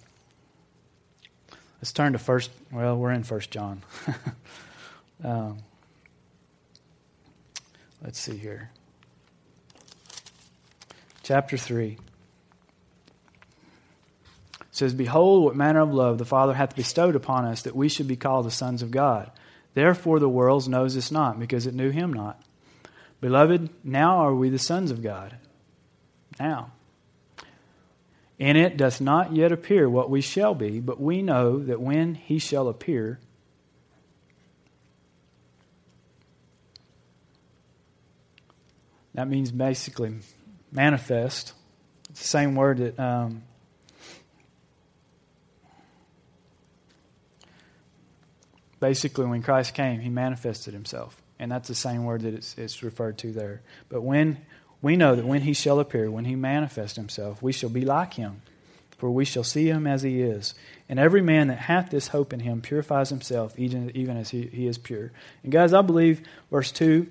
Let's 1.80 1.92
turn 1.92 2.12
to 2.12 2.18
first. 2.18 2.50
Well, 2.70 2.96
we're 2.98 3.10
in 3.12 3.22
First 3.22 3.50
John. 3.50 3.82
um, 5.24 5.58
let's 8.04 8.18
see 8.20 8.36
here, 8.36 8.70
chapter 11.22 11.56
three. 11.56 11.96
says, 14.70 14.92
Behold, 14.92 15.42
what 15.44 15.56
manner 15.56 15.80
of 15.80 15.92
love 15.94 16.18
the 16.18 16.26
Father 16.26 16.52
hath 16.52 16.76
bestowed 16.76 17.16
upon 17.16 17.46
us, 17.46 17.62
that 17.62 17.74
we 17.74 17.88
should 17.88 18.06
be 18.08 18.16
called 18.16 18.44
the 18.44 18.50
sons 18.50 18.82
of 18.82 18.90
God. 18.90 19.30
Therefore 19.72 20.18
the 20.18 20.28
world 20.28 20.68
knows 20.68 20.96
us 20.98 21.10
not, 21.10 21.38
because 21.38 21.66
it 21.66 21.74
knew 21.74 21.90
him 21.90 22.12
not. 22.12 22.42
Beloved, 23.22 23.68
now 23.84 24.18
are 24.18 24.34
we 24.34 24.48
the 24.50 24.58
sons 24.58 24.90
of 24.90 25.02
God. 25.02 25.36
Now. 26.38 26.72
In 28.40 28.56
it 28.56 28.78
does 28.78 29.02
not 29.02 29.34
yet 29.36 29.52
appear 29.52 29.88
what 29.88 30.08
we 30.08 30.22
shall 30.22 30.54
be, 30.54 30.80
but 30.80 30.98
we 30.98 31.20
know 31.20 31.62
that 31.62 31.78
when 31.78 32.14
he 32.14 32.38
shall 32.38 32.68
appear, 32.68 33.20
that 39.12 39.28
means 39.28 39.52
basically 39.52 40.14
manifest. 40.72 41.52
It's 42.08 42.22
the 42.22 42.28
same 42.28 42.54
word 42.54 42.78
that 42.78 42.98
um, 42.98 43.42
basically 48.80 49.26
when 49.26 49.42
Christ 49.42 49.74
came, 49.74 50.00
he 50.00 50.08
manifested 50.08 50.72
himself. 50.72 51.20
And 51.38 51.52
that's 51.52 51.68
the 51.68 51.74
same 51.74 52.04
word 52.06 52.22
that 52.22 52.32
it's, 52.32 52.56
it's 52.56 52.82
referred 52.82 53.18
to 53.18 53.32
there. 53.32 53.60
But 53.90 54.00
when 54.02 54.38
we 54.82 54.96
know 54.96 55.14
that 55.14 55.26
when 55.26 55.42
he 55.42 55.52
shall 55.52 55.78
appear, 55.78 56.10
when 56.10 56.24
he 56.24 56.34
manifest 56.36 56.96
himself, 56.96 57.42
we 57.42 57.52
shall 57.52 57.68
be 57.70 57.84
like 57.84 58.14
him, 58.14 58.40
for 58.96 59.10
we 59.10 59.24
shall 59.24 59.44
see 59.44 59.66
him 59.68 59.86
as 59.86 60.02
he 60.02 60.22
is. 60.22 60.54
And 60.88 60.98
every 60.98 61.22
man 61.22 61.48
that 61.48 61.58
hath 61.58 61.90
this 61.90 62.08
hope 62.08 62.32
in 62.32 62.40
him 62.40 62.62
purifies 62.62 63.10
himself, 63.10 63.58
even, 63.58 63.94
even 63.94 64.16
as 64.16 64.30
he, 64.30 64.46
he 64.46 64.66
is 64.66 64.78
pure. 64.78 65.12
And 65.42 65.52
guys, 65.52 65.72
I 65.74 65.82
believe 65.82 66.22
verse 66.50 66.72
2, 66.72 67.06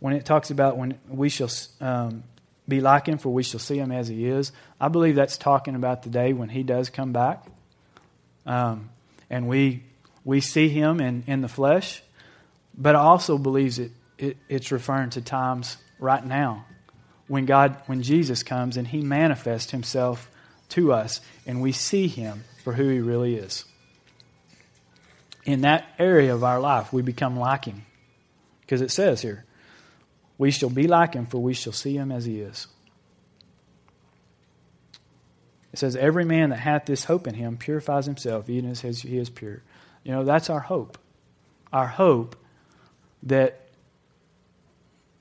when 0.00 0.14
it 0.14 0.24
talks 0.24 0.50
about 0.50 0.76
when 0.76 0.98
we 1.08 1.28
shall 1.28 1.50
um, 1.80 2.24
be 2.68 2.80
like 2.80 3.06
him, 3.06 3.18
for 3.18 3.30
we 3.30 3.44
shall 3.44 3.60
see 3.60 3.78
him 3.78 3.92
as 3.92 4.08
he 4.08 4.26
is, 4.26 4.50
I 4.80 4.88
believe 4.88 5.14
that's 5.14 5.38
talking 5.38 5.76
about 5.76 6.02
the 6.02 6.10
day 6.10 6.32
when 6.32 6.48
he 6.48 6.64
does 6.64 6.90
come 6.90 7.12
back. 7.12 7.44
Um, 8.46 8.88
and 9.30 9.48
we, 9.48 9.84
we 10.24 10.40
see 10.40 10.68
him 10.68 11.00
in, 11.00 11.22
in 11.28 11.40
the 11.40 11.48
flesh. 11.48 12.02
But 12.76 12.96
I 12.96 13.00
also 13.00 13.38
believe 13.38 13.78
it, 13.78 13.92
it, 14.18 14.36
it's 14.48 14.72
referring 14.72 15.10
to 15.10 15.20
times 15.20 15.76
right 16.00 16.24
now 16.24 16.64
when 17.32 17.46
God, 17.46 17.78
when 17.86 18.02
Jesus 18.02 18.42
comes 18.42 18.76
and 18.76 18.86
he 18.86 19.00
manifests 19.00 19.70
himself 19.70 20.30
to 20.68 20.92
us 20.92 21.22
and 21.46 21.62
we 21.62 21.72
see 21.72 22.06
him 22.06 22.44
for 22.62 22.74
who 22.74 22.86
he 22.90 23.00
really 23.00 23.36
is. 23.36 23.64
In 25.46 25.62
that 25.62 25.86
area 25.98 26.34
of 26.34 26.44
our 26.44 26.60
life, 26.60 26.92
we 26.92 27.00
become 27.00 27.38
like 27.38 27.64
him. 27.64 27.86
Because 28.60 28.82
it 28.82 28.90
says 28.90 29.22
here, 29.22 29.46
we 30.36 30.50
shall 30.50 30.68
be 30.68 30.86
like 30.86 31.14
him, 31.14 31.24
for 31.24 31.38
we 31.38 31.54
shall 31.54 31.72
see 31.72 31.96
him 31.96 32.12
as 32.12 32.26
he 32.26 32.38
is. 32.42 32.66
It 35.72 35.78
says, 35.78 35.96
Every 35.96 36.26
man 36.26 36.50
that 36.50 36.58
hath 36.58 36.84
this 36.84 37.04
hope 37.04 37.26
in 37.26 37.32
him 37.32 37.56
purifies 37.56 38.04
himself, 38.04 38.50
even 38.50 38.68
as 38.72 38.82
he 38.82 39.16
is 39.16 39.30
pure. 39.30 39.62
You 40.02 40.12
know, 40.12 40.22
that's 40.24 40.50
our 40.50 40.60
hope. 40.60 40.98
Our 41.72 41.86
hope 41.86 42.36
that 43.22 43.58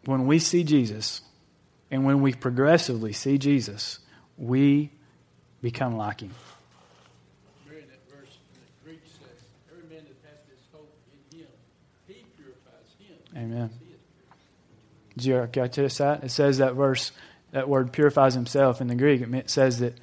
when 0.03 0.28
we 0.28 0.39
see 0.39 0.66
Jesus, 0.66 1.22
and 1.92 2.06
when 2.06 2.22
we 2.22 2.34
progressively 2.34 3.12
see 3.12 3.38
Jesus, 3.38 4.00
we 4.38 4.89
become 5.62 5.98
like 5.98 6.22
him. 6.22 6.32
Amen. 13.34 13.70
Did 15.16 15.24
you 15.26 15.50
catch 15.54 15.76
that? 15.78 16.24
It 16.26 16.32
says 16.32 16.58
that 16.58 16.74
verse, 16.76 17.14
that 17.52 17.70
word 17.70 17.94
purifies 17.94 18.34
himself 18.34 18.82
in 18.82 18.88
the 18.88 18.96
Greek. 18.96 19.22
It 19.22 19.50
says 19.50 19.80
that 19.80 19.98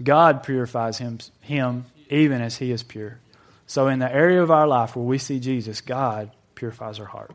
God 0.00 0.44
purifies 0.44 0.98
him, 0.98 1.18
him 1.40 1.86
even 2.08 2.42
as 2.42 2.56
he 2.56 2.70
is 2.70 2.84
pure. 2.84 3.18
So, 3.66 3.88
in 3.88 3.98
the 3.98 4.12
area 4.12 4.40
of 4.40 4.52
our 4.52 4.68
life 4.68 4.94
where 4.94 5.04
we 5.04 5.18
see 5.18 5.40
Jesus, 5.40 5.80
God 5.80 6.30
purifies 6.54 7.00
our 7.00 7.06
heart. 7.06 7.32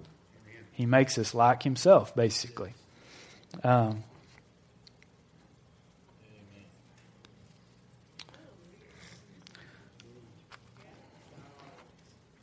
He 0.72 0.86
makes 0.86 1.18
us 1.18 1.34
like 1.34 1.64
himself, 1.64 2.16
basically. 2.16 2.74
Um, 3.64 4.04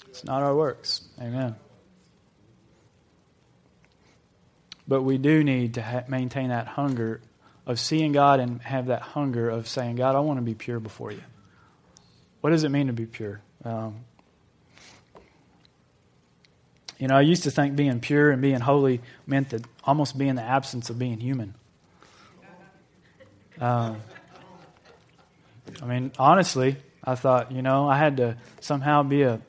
it's 0.09 0.25
not 0.25 0.43
our 0.43 0.55
works. 0.55 1.03
Amen. 1.21 1.57
But 4.87 5.03
we 5.03 5.19
do 5.19 5.45
need 5.45 5.75
to 5.75 5.83
ha- 5.83 6.05
maintain 6.09 6.49
that 6.49 6.67
hunger 6.67 7.21
of 7.67 7.79
seeing 7.79 8.13
God 8.13 8.41
and 8.41 8.63
have 8.63 8.87
that 8.87 9.03
hunger 9.03 9.51
of 9.51 9.69
saying, 9.69 9.97
God, 9.97 10.15
I 10.15 10.21
want 10.21 10.39
to 10.39 10.43
be 10.43 10.55
pure 10.55 10.81
before 10.81 11.13
you. 11.13 11.21
What 12.41 12.51
does 12.51 12.65
it 12.65 12.71
mean 12.71 12.87
to 12.87 12.95
be 12.95 13.05
pure? 13.05 13.41
Um, 13.65 14.05
you 16.99 17.07
know, 17.07 17.17
I 17.17 17.21
used 17.21 17.45
to 17.45 17.51
think 17.53 17.77
being 17.77 18.01
pure 18.01 18.31
and 18.33 18.43
being 18.43 18.59
holy 18.59 19.01
meant 19.25 19.51
that 19.51 19.63
almost 19.85 20.19
being 20.19 20.35
the 20.35 20.43
absence 20.43 20.91
of 20.91 20.99
being 20.99 21.21
human. 21.21 21.55
Uh, 23.61 23.95
I 25.81 25.87
mean, 25.87 26.11
honestly, 26.19 26.77
I 27.05 27.15
thought, 27.15 27.53
you 27.53 27.63
know, 27.63 27.89
I 27.89 27.97
had 27.97 28.17
to 28.17 28.37
somehow 28.61 29.05
be 29.05 29.23
a 29.23 29.41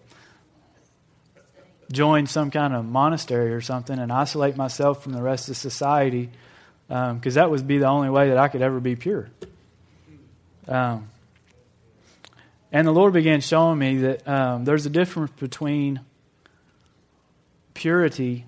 join 1.92 2.28
some 2.28 2.52
kind 2.52 2.76
of 2.76 2.86
monastery 2.86 3.52
or 3.52 3.62
something 3.62 3.98
and 3.98 4.12
isolate 4.12 4.56
myself 4.56 5.02
from 5.04 5.14
the 5.14 5.22
rest 5.24 5.50
of 5.50 5.58
society 5.58 6.30
because 6.88 7.38
um, 7.38 7.42
that 7.42 7.50
would 7.50 7.68
be 7.68 7.80
the 7.80 7.88
only 7.88 8.12
way 8.12 8.30
that 8.30 8.38
I 8.38 8.48
could 8.48 8.62
ever 8.62 8.80
be 8.80 8.96
pure. 8.96 9.28
Um, 10.68 11.10
and 12.72 12.88
the 12.88 12.92
Lord 12.92 13.14
began 13.14 13.42
showing 13.42 13.80
me 13.80 13.98
that 13.98 14.28
um, 14.28 14.66
there's 14.66 14.86
a 14.86 14.90
difference 14.92 15.32
between 15.40 16.00
purity 17.80 18.46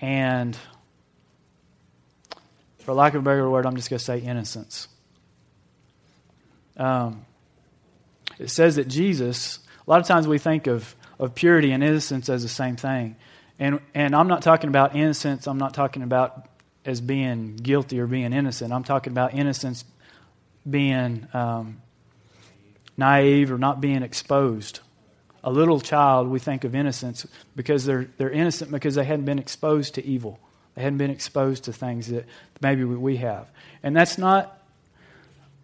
and, 0.00 0.56
for 2.80 2.94
lack 2.94 3.12
of 3.14 3.20
a 3.20 3.24
better 3.24 3.48
word, 3.48 3.66
I'm 3.66 3.76
just 3.76 3.90
going 3.90 3.98
to 3.98 4.04
say 4.04 4.18
innocence. 4.20 4.88
Um, 6.78 7.24
it 8.38 8.48
says 8.50 8.76
that 8.76 8.88
Jesus, 8.88 9.58
a 9.86 9.90
lot 9.90 10.00
of 10.00 10.06
times 10.06 10.26
we 10.26 10.38
think 10.38 10.66
of, 10.66 10.96
of 11.18 11.34
purity 11.34 11.72
and 11.72 11.84
innocence 11.84 12.28
as 12.30 12.42
the 12.42 12.48
same 12.48 12.76
thing. 12.76 13.16
And, 13.58 13.80
and 13.94 14.16
I'm 14.16 14.28
not 14.28 14.40
talking 14.42 14.68
about 14.68 14.96
innocence, 14.96 15.46
I'm 15.46 15.58
not 15.58 15.74
talking 15.74 16.02
about 16.02 16.46
as 16.86 17.00
being 17.02 17.56
guilty 17.56 18.00
or 18.00 18.06
being 18.06 18.32
innocent. 18.32 18.72
I'm 18.72 18.84
talking 18.84 19.12
about 19.12 19.34
innocence 19.34 19.84
being 20.68 21.26
um, 21.34 21.82
naive 22.96 23.52
or 23.52 23.58
not 23.58 23.80
being 23.82 24.02
exposed 24.02 24.80
a 25.44 25.50
little 25.50 25.80
child, 25.80 26.28
we 26.28 26.38
think 26.38 26.64
of 26.64 26.74
innocence 26.74 27.26
because 27.54 27.84
they're, 27.84 28.08
they're 28.18 28.30
innocent 28.30 28.70
because 28.70 28.96
they 28.96 29.04
hadn't 29.04 29.24
been 29.24 29.38
exposed 29.38 29.94
to 29.94 30.04
evil. 30.04 30.38
They 30.74 30.82
hadn't 30.82 30.98
been 30.98 31.10
exposed 31.10 31.64
to 31.64 31.72
things 31.72 32.08
that 32.08 32.26
maybe 32.60 32.84
we 32.84 33.16
have. 33.18 33.48
And 33.82 33.96
that's 33.96 34.18
not, 34.18 34.60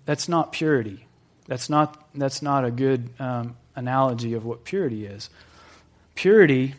that's 0.04 0.28
not 0.28 0.52
purity. 0.52 1.06
That's 1.46 1.68
not, 1.68 2.08
that's 2.14 2.42
not 2.42 2.64
a 2.64 2.70
good 2.70 3.08
um, 3.18 3.56
analogy 3.74 4.34
of 4.34 4.44
what 4.44 4.64
purity 4.64 5.06
is. 5.06 5.30
Purity, 6.14 6.74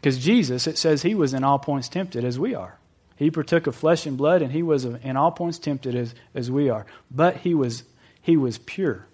because 0.00 0.18
Jesus, 0.18 0.66
it 0.66 0.78
says 0.78 1.02
he 1.02 1.14
was 1.14 1.34
in 1.34 1.44
all 1.44 1.58
points 1.58 1.88
tempted 1.88 2.24
as 2.24 2.38
we 2.38 2.54
are. 2.54 2.78
He 3.16 3.30
partook 3.30 3.66
of 3.66 3.76
flesh 3.76 4.06
and 4.06 4.16
blood, 4.16 4.42
and 4.42 4.50
he 4.50 4.62
was 4.62 4.84
in 4.84 5.16
all 5.16 5.30
points 5.30 5.58
tempted 5.58 5.94
as, 5.94 6.14
as 6.34 6.50
we 6.50 6.68
are. 6.68 6.84
But 7.10 7.36
he 7.38 7.54
was, 7.54 7.84
he 8.20 8.36
was 8.36 8.58
pure. 8.58 9.06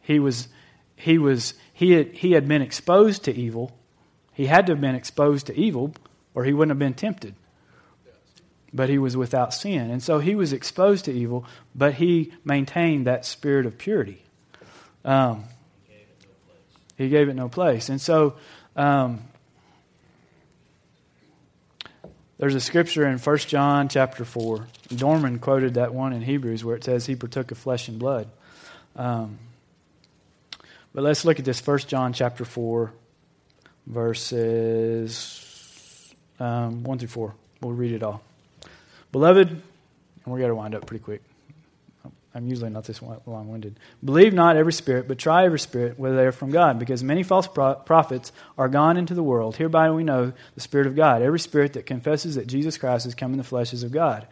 He 0.00 0.18
was, 0.20 0.48
he 0.96 1.18
was, 1.18 1.54
he 1.82 1.92
had, 1.92 2.08
he 2.12 2.32
had 2.32 2.46
been 2.46 2.62
exposed 2.62 3.24
to 3.24 3.34
evil. 3.34 3.72
He 4.32 4.46
had 4.46 4.66
to 4.66 4.72
have 4.72 4.80
been 4.80 4.94
exposed 4.94 5.46
to 5.46 5.56
evil, 5.56 5.94
or 6.34 6.44
he 6.44 6.52
wouldn't 6.52 6.70
have 6.70 6.78
been 6.78 6.94
tempted. 6.94 7.34
But 8.72 8.88
he 8.88 8.98
was 8.98 9.16
without 9.16 9.52
sin. 9.52 9.90
And 9.90 10.00
so 10.02 10.20
he 10.20 10.34
was 10.36 10.52
exposed 10.52 11.04
to 11.06 11.12
evil, 11.12 11.44
but 11.74 11.94
he 11.94 12.32
maintained 12.44 13.06
that 13.08 13.26
spirit 13.26 13.66
of 13.66 13.78
purity. 13.78 14.22
Um, 15.04 15.44
he 16.96 17.08
gave 17.08 17.28
it 17.28 17.34
no 17.34 17.48
place. 17.48 17.88
And 17.88 18.00
so 18.00 18.36
um, 18.76 19.22
there's 22.38 22.54
a 22.54 22.60
scripture 22.60 23.06
in 23.08 23.18
1 23.18 23.36
John 23.38 23.88
chapter 23.88 24.24
4. 24.24 24.68
Dorman 24.94 25.40
quoted 25.40 25.74
that 25.74 25.92
one 25.92 26.12
in 26.12 26.22
Hebrews 26.22 26.64
where 26.64 26.76
it 26.76 26.84
says, 26.84 27.04
He 27.06 27.16
partook 27.16 27.50
of 27.50 27.58
flesh 27.58 27.88
and 27.88 27.98
blood. 27.98 28.30
Um, 28.94 29.38
but 30.94 31.04
let's 31.04 31.24
look 31.24 31.38
at 31.38 31.44
this. 31.46 31.60
First 31.60 31.86
John 31.88 32.12
chapter 32.12 32.44
4, 32.44 32.92
verses 33.86 36.12
um, 36.38 36.84
1 36.84 36.98
through 36.98 37.08
4. 37.08 37.34
We'll 37.62 37.72
read 37.72 37.92
it 37.92 38.02
all. 38.02 38.22
Beloved, 39.10 39.48
and 39.48 39.62
we're 40.26 40.36
going 40.38 40.50
to 40.50 40.54
wind 40.54 40.74
up 40.74 40.84
pretty 40.86 41.02
quick. 41.02 41.22
I'm 42.34 42.46
usually 42.48 42.70
not 42.70 42.84
this 42.84 43.02
long 43.02 43.48
winded. 43.50 43.78
Believe 44.02 44.32
not 44.32 44.56
every 44.56 44.72
spirit, 44.72 45.06
but 45.06 45.18
try 45.18 45.44
every 45.44 45.58
spirit 45.58 45.98
whether 45.98 46.16
they 46.16 46.24
are 46.24 46.32
from 46.32 46.50
God, 46.50 46.78
because 46.78 47.04
many 47.04 47.22
false 47.22 47.46
pro- 47.46 47.74
prophets 47.74 48.32
are 48.56 48.68
gone 48.68 48.96
into 48.96 49.12
the 49.12 49.22
world. 49.22 49.56
Hereby 49.56 49.90
we 49.90 50.02
know 50.02 50.32
the 50.54 50.60
Spirit 50.60 50.86
of 50.86 50.96
God. 50.96 51.20
Every 51.20 51.38
spirit 51.38 51.74
that 51.74 51.84
confesses 51.84 52.36
that 52.36 52.46
Jesus 52.46 52.78
Christ 52.78 53.04
has 53.04 53.14
come 53.14 53.32
in 53.32 53.38
the 53.38 53.44
flesh 53.44 53.74
is 53.74 53.82
of 53.82 53.92
God. 53.92 54.26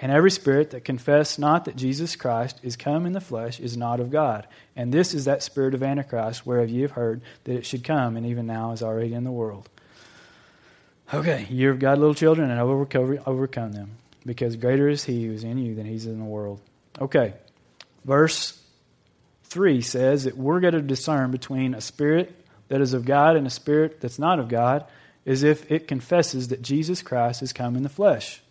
And 0.00 0.12
every 0.12 0.30
spirit 0.30 0.70
that 0.70 0.84
confess 0.84 1.38
not 1.38 1.64
that 1.64 1.74
Jesus 1.74 2.14
Christ 2.14 2.60
is 2.62 2.76
come 2.76 3.04
in 3.04 3.12
the 3.14 3.20
flesh 3.20 3.58
is 3.58 3.76
not 3.76 3.98
of 3.98 4.10
God. 4.10 4.46
And 4.76 4.92
this 4.92 5.12
is 5.12 5.24
that 5.24 5.42
spirit 5.42 5.74
of 5.74 5.82
Antichrist, 5.82 6.46
whereof 6.46 6.70
ye 6.70 6.82
have 6.82 6.92
heard 6.92 7.20
that 7.44 7.52
it 7.56 7.66
should 7.66 7.82
come, 7.82 8.16
and 8.16 8.24
even 8.24 8.46
now 8.46 8.70
is 8.70 8.82
already 8.82 9.12
in 9.12 9.24
the 9.24 9.32
world. 9.32 9.68
Okay, 11.12 11.46
you 11.50 11.68
have 11.68 11.80
got 11.80 11.98
little 11.98 12.14
children, 12.14 12.48
and 12.50 12.60
overcome, 12.60 13.18
overcome 13.26 13.72
them, 13.72 13.90
because 14.24 14.54
greater 14.56 14.88
is 14.88 15.04
he 15.04 15.24
who 15.26 15.32
is 15.32 15.42
in 15.42 15.58
you 15.58 15.74
than 15.74 15.86
he's 15.86 16.06
in 16.06 16.18
the 16.20 16.24
world. 16.24 16.60
Okay, 17.00 17.32
verse 18.04 18.60
3 19.44 19.80
says 19.82 20.24
that 20.24 20.36
we're 20.36 20.60
going 20.60 20.74
to 20.74 20.82
discern 20.82 21.32
between 21.32 21.74
a 21.74 21.80
spirit 21.80 22.36
that 22.68 22.80
is 22.80 22.92
of 22.92 23.04
God 23.04 23.34
and 23.34 23.46
a 23.48 23.50
spirit 23.50 24.00
that's 24.00 24.18
not 24.18 24.38
of 24.38 24.48
God, 24.48 24.84
as 25.26 25.42
if 25.42 25.70
it 25.72 25.88
confesses 25.88 26.48
that 26.48 26.62
Jesus 26.62 27.02
Christ 27.02 27.42
is 27.42 27.52
come 27.52 27.74
in 27.74 27.82
the 27.82 27.88
flesh 27.88 28.42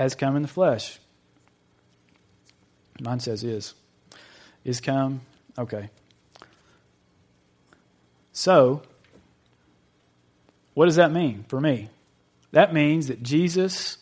has 0.00 0.14
come 0.14 0.34
in 0.34 0.40
the 0.40 0.48
flesh. 0.48 0.98
Mine 3.02 3.20
says 3.20 3.44
is. 3.44 3.74
Is 4.64 4.80
come. 4.80 5.20
Okay. 5.58 5.90
So, 8.32 8.80
what 10.72 10.86
does 10.86 10.96
that 10.96 11.12
mean 11.12 11.44
for 11.48 11.60
me? 11.60 11.90
That 12.52 12.72
means 12.72 13.08
that 13.08 13.22
Jesus 13.22 13.98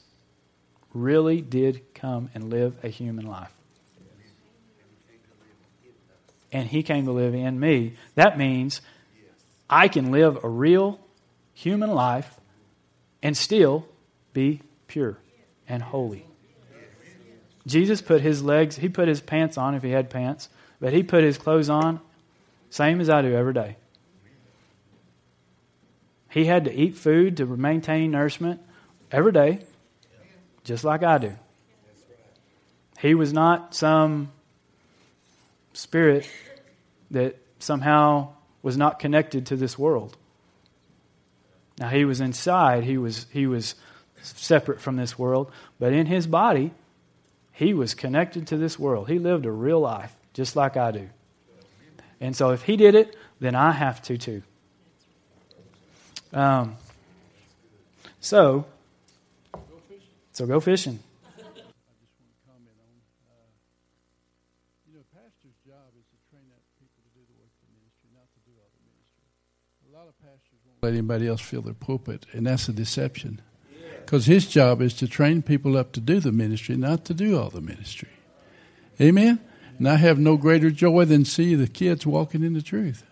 really 0.94 1.40
did 1.40 1.82
come 1.94 2.30
and 2.32 2.48
live 2.48 2.76
a 2.84 2.88
human 2.88 3.26
life. 3.26 3.50
And 6.52 6.68
he 6.68 6.84
came 6.84 7.06
to 7.06 7.12
live 7.12 7.34
in 7.34 7.58
me. 7.58 7.94
That 8.14 8.38
means 8.38 8.82
I 9.68 9.88
can 9.88 10.12
live 10.12 10.44
a 10.44 10.48
real 10.48 11.00
human 11.54 11.90
life 11.90 12.38
and 13.20 13.36
still 13.36 13.84
be 14.32 14.62
pure 14.86 15.18
and 15.68 15.82
holy. 15.82 16.24
Jesus 17.66 18.00
put 18.00 18.22
his 18.22 18.42
legs, 18.42 18.76
he 18.76 18.88
put 18.88 19.08
his 19.08 19.20
pants 19.20 19.58
on 19.58 19.74
if 19.74 19.82
he 19.82 19.90
had 19.90 20.08
pants, 20.08 20.48
but 20.80 20.92
he 20.92 21.02
put 21.02 21.22
his 21.22 21.36
clothes 21.36 21.68
on, 21.68 22.00
same 22.70 23.00
as 23.00 23.10
I 23.10 23.22
do 23.22 23.34
every 23.34 23.52
day. 23.52 23.76
He 26.30 26.46
had 26.46 26.64
to 26.64 26.72
eat 26.72 26.96
food 26.96 27.36
to 27.38 27.46
maintain 27.46 28.10
nourishment 28.12 28.60
every 29.12 29.32
day, 29.32 29.60
just 30.64 30.84
like 30.84 31.02
I 31.02 31.18
do. 31.18 31.32
He 33.00 33.14
was 33.14 33.32
not 33.32 33.74
some 33.74 34.30
spirit 35.72 36.28
that 37.10 37.36
somehow 37.58 38.28
was 38.62 38.76
not 38.76 38.98
connected 38.98 39.46
to 39.46 39.56
this 39.56 39.78
world. 39.78 40.16
Now 41.78 41.88
he 41.88 42.04
was 42.04 42.20
inside, 42.20 42.84
he 42.84 42.98
was 42.98 43.26
he 43.32 43.46
was 43.46 43.74
separate 44.22 44.80
from 44.80 44.96
this 44.96 45.18
world, 45.18 45.50
but 45.78 45.92
in 45.92 46.06
his 46.06 46.26
body, 46.26 46.72
he 47.52 47.74
was 47.74 47.94
connected 47.94 48.46
to 48.48 48.56
this 48.56 48.78
world. 48.78 49.08
He 49.08 49.18
lived 49.18 49.46
a 49.46 49.50
real 49.50 49.80
life, 49.80 50.14
just 50.32 50.56
like 50.56 50.76
I 50.76 50.90
do. 50.92 51.08
And 52.20 52.34
so 52.36 52.50
if 52.50 52.62
he 52.62 52.76
did 52.76 52.94
it, 52.94 53.16
then 53.40 53.54
I 53.54 53.72
have 53.72 54.02
to 54.02 54.18
too. 54.18 54.42
Um, 56.32 56.76
so, 58.20 58.66
so 60.32 60.46
go 60.46 60.60
fishing. 60.60 60.98
pastor's 61.34 61.46
not 62.46 62.56
A 69.88 69.96
lot 69.96 70.06
of 70.08 70.14
Let 70.82 70.90
anybody 70.92 71.28
else 71.28 71.40
fill 71.40 71.62
their 71.62 71.72
pulpit, 71.72 72.26
and 72.32 72.46
that's 72.46 72.68
a 72.68 72.72
deception. 72.72 73.40
Because 74.08 74.24
his 74.24 74.46
job 74.46 74.80
is 74.80 74.94
to 74.94 75.06
train 75.06 75.42
people 75.42 75.76
up 75.76 75.92
to 75.92 76.00
do 76.00 76.18
the 76.18 76.32
ministry, 76.32 76.78
not 76.78 77.04
to 77.04 77.12
do 77.12 77.38
all 77.38 77.50
the 77.50 77.60
ministry. 77.60 78.08
Amen? 78.98 79.38
And 79.76 79.86
I 79.86 79.96
have 79.96 80.18
no 80.18 80.38
greater 80.38 80.70
joy 80.70 81.04
than 81.04 81.26
see 81.26 81.54
the 81.54 81.68
kids 81.68 82.06
walking 82.06 82.42
in 82.42 82.54
the 82.54 82.62
truth. 82.62 83.04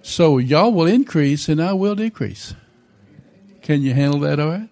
So 0.00 0.38
y'all 0.38 0.72
will 0.72 0.86
increase 0.86 1.50
and 1.50 1.60
I 1.60 1.74
will 1.74 1.94
decrease. 1.94 2.54
Can 3.60 3.82
you 3.82 3.92
handle 3.92 4.18
that 4.20 4.40
all 4.40 4.48
right? 4.52 4.70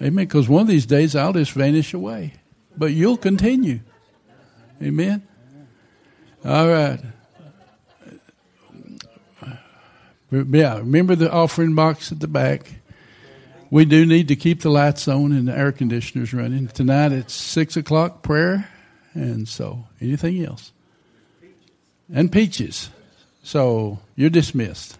Amen. 0.00 0.24
Because 0.24 0.48
one 0.48 0.62
of 0.62 0.68
these 0.68 0.86
days 0.86 1.14
I'll 1.14 1.34
just 1.34 1.52
vanish 1.52 1.92
away. 1.92 2.32
But 2.74 2.94
you'll 2.94 3.18
continue. 3.18 3.80
Amen. 4.82 5.28
All 6.42 6.68
right. 6.70 7.00
Yeah, 10.32 10.78
remember 10.78 11.14
the 11.16 11.30
offering 11.30 11.74
box 11.74 12.10
at 12.12 12.20
the 12.20 12.28
back. 12.28 12.70
We 13.74 13.84
do 13.84 14.06
need 14.06 14.28
to 14.28 14.36
keep 14.36 14.60
the 14.60 14.70
lights 14.70 15.08
on 15.08 15.32
and 15.32 15.48
the 15.48 15.58
air 15.58 15.72
conditioners 15.72 16.32
running. 16.32 16.68
Tonight 16.68 17.10
it's 17.10 17.34
6 17.34 17.76
o'clock 17.76 18.22
prayer, 18.22 18.70
and 19.14 19.48
so 19.48 19.86
anything 20.00 20.44
else? 20.46 20.70
And 22.08 22.30
peaches. 22.30 22.90
So 23.42 23.98
you're 24.14 24.30
dismissed. 24.30 24.98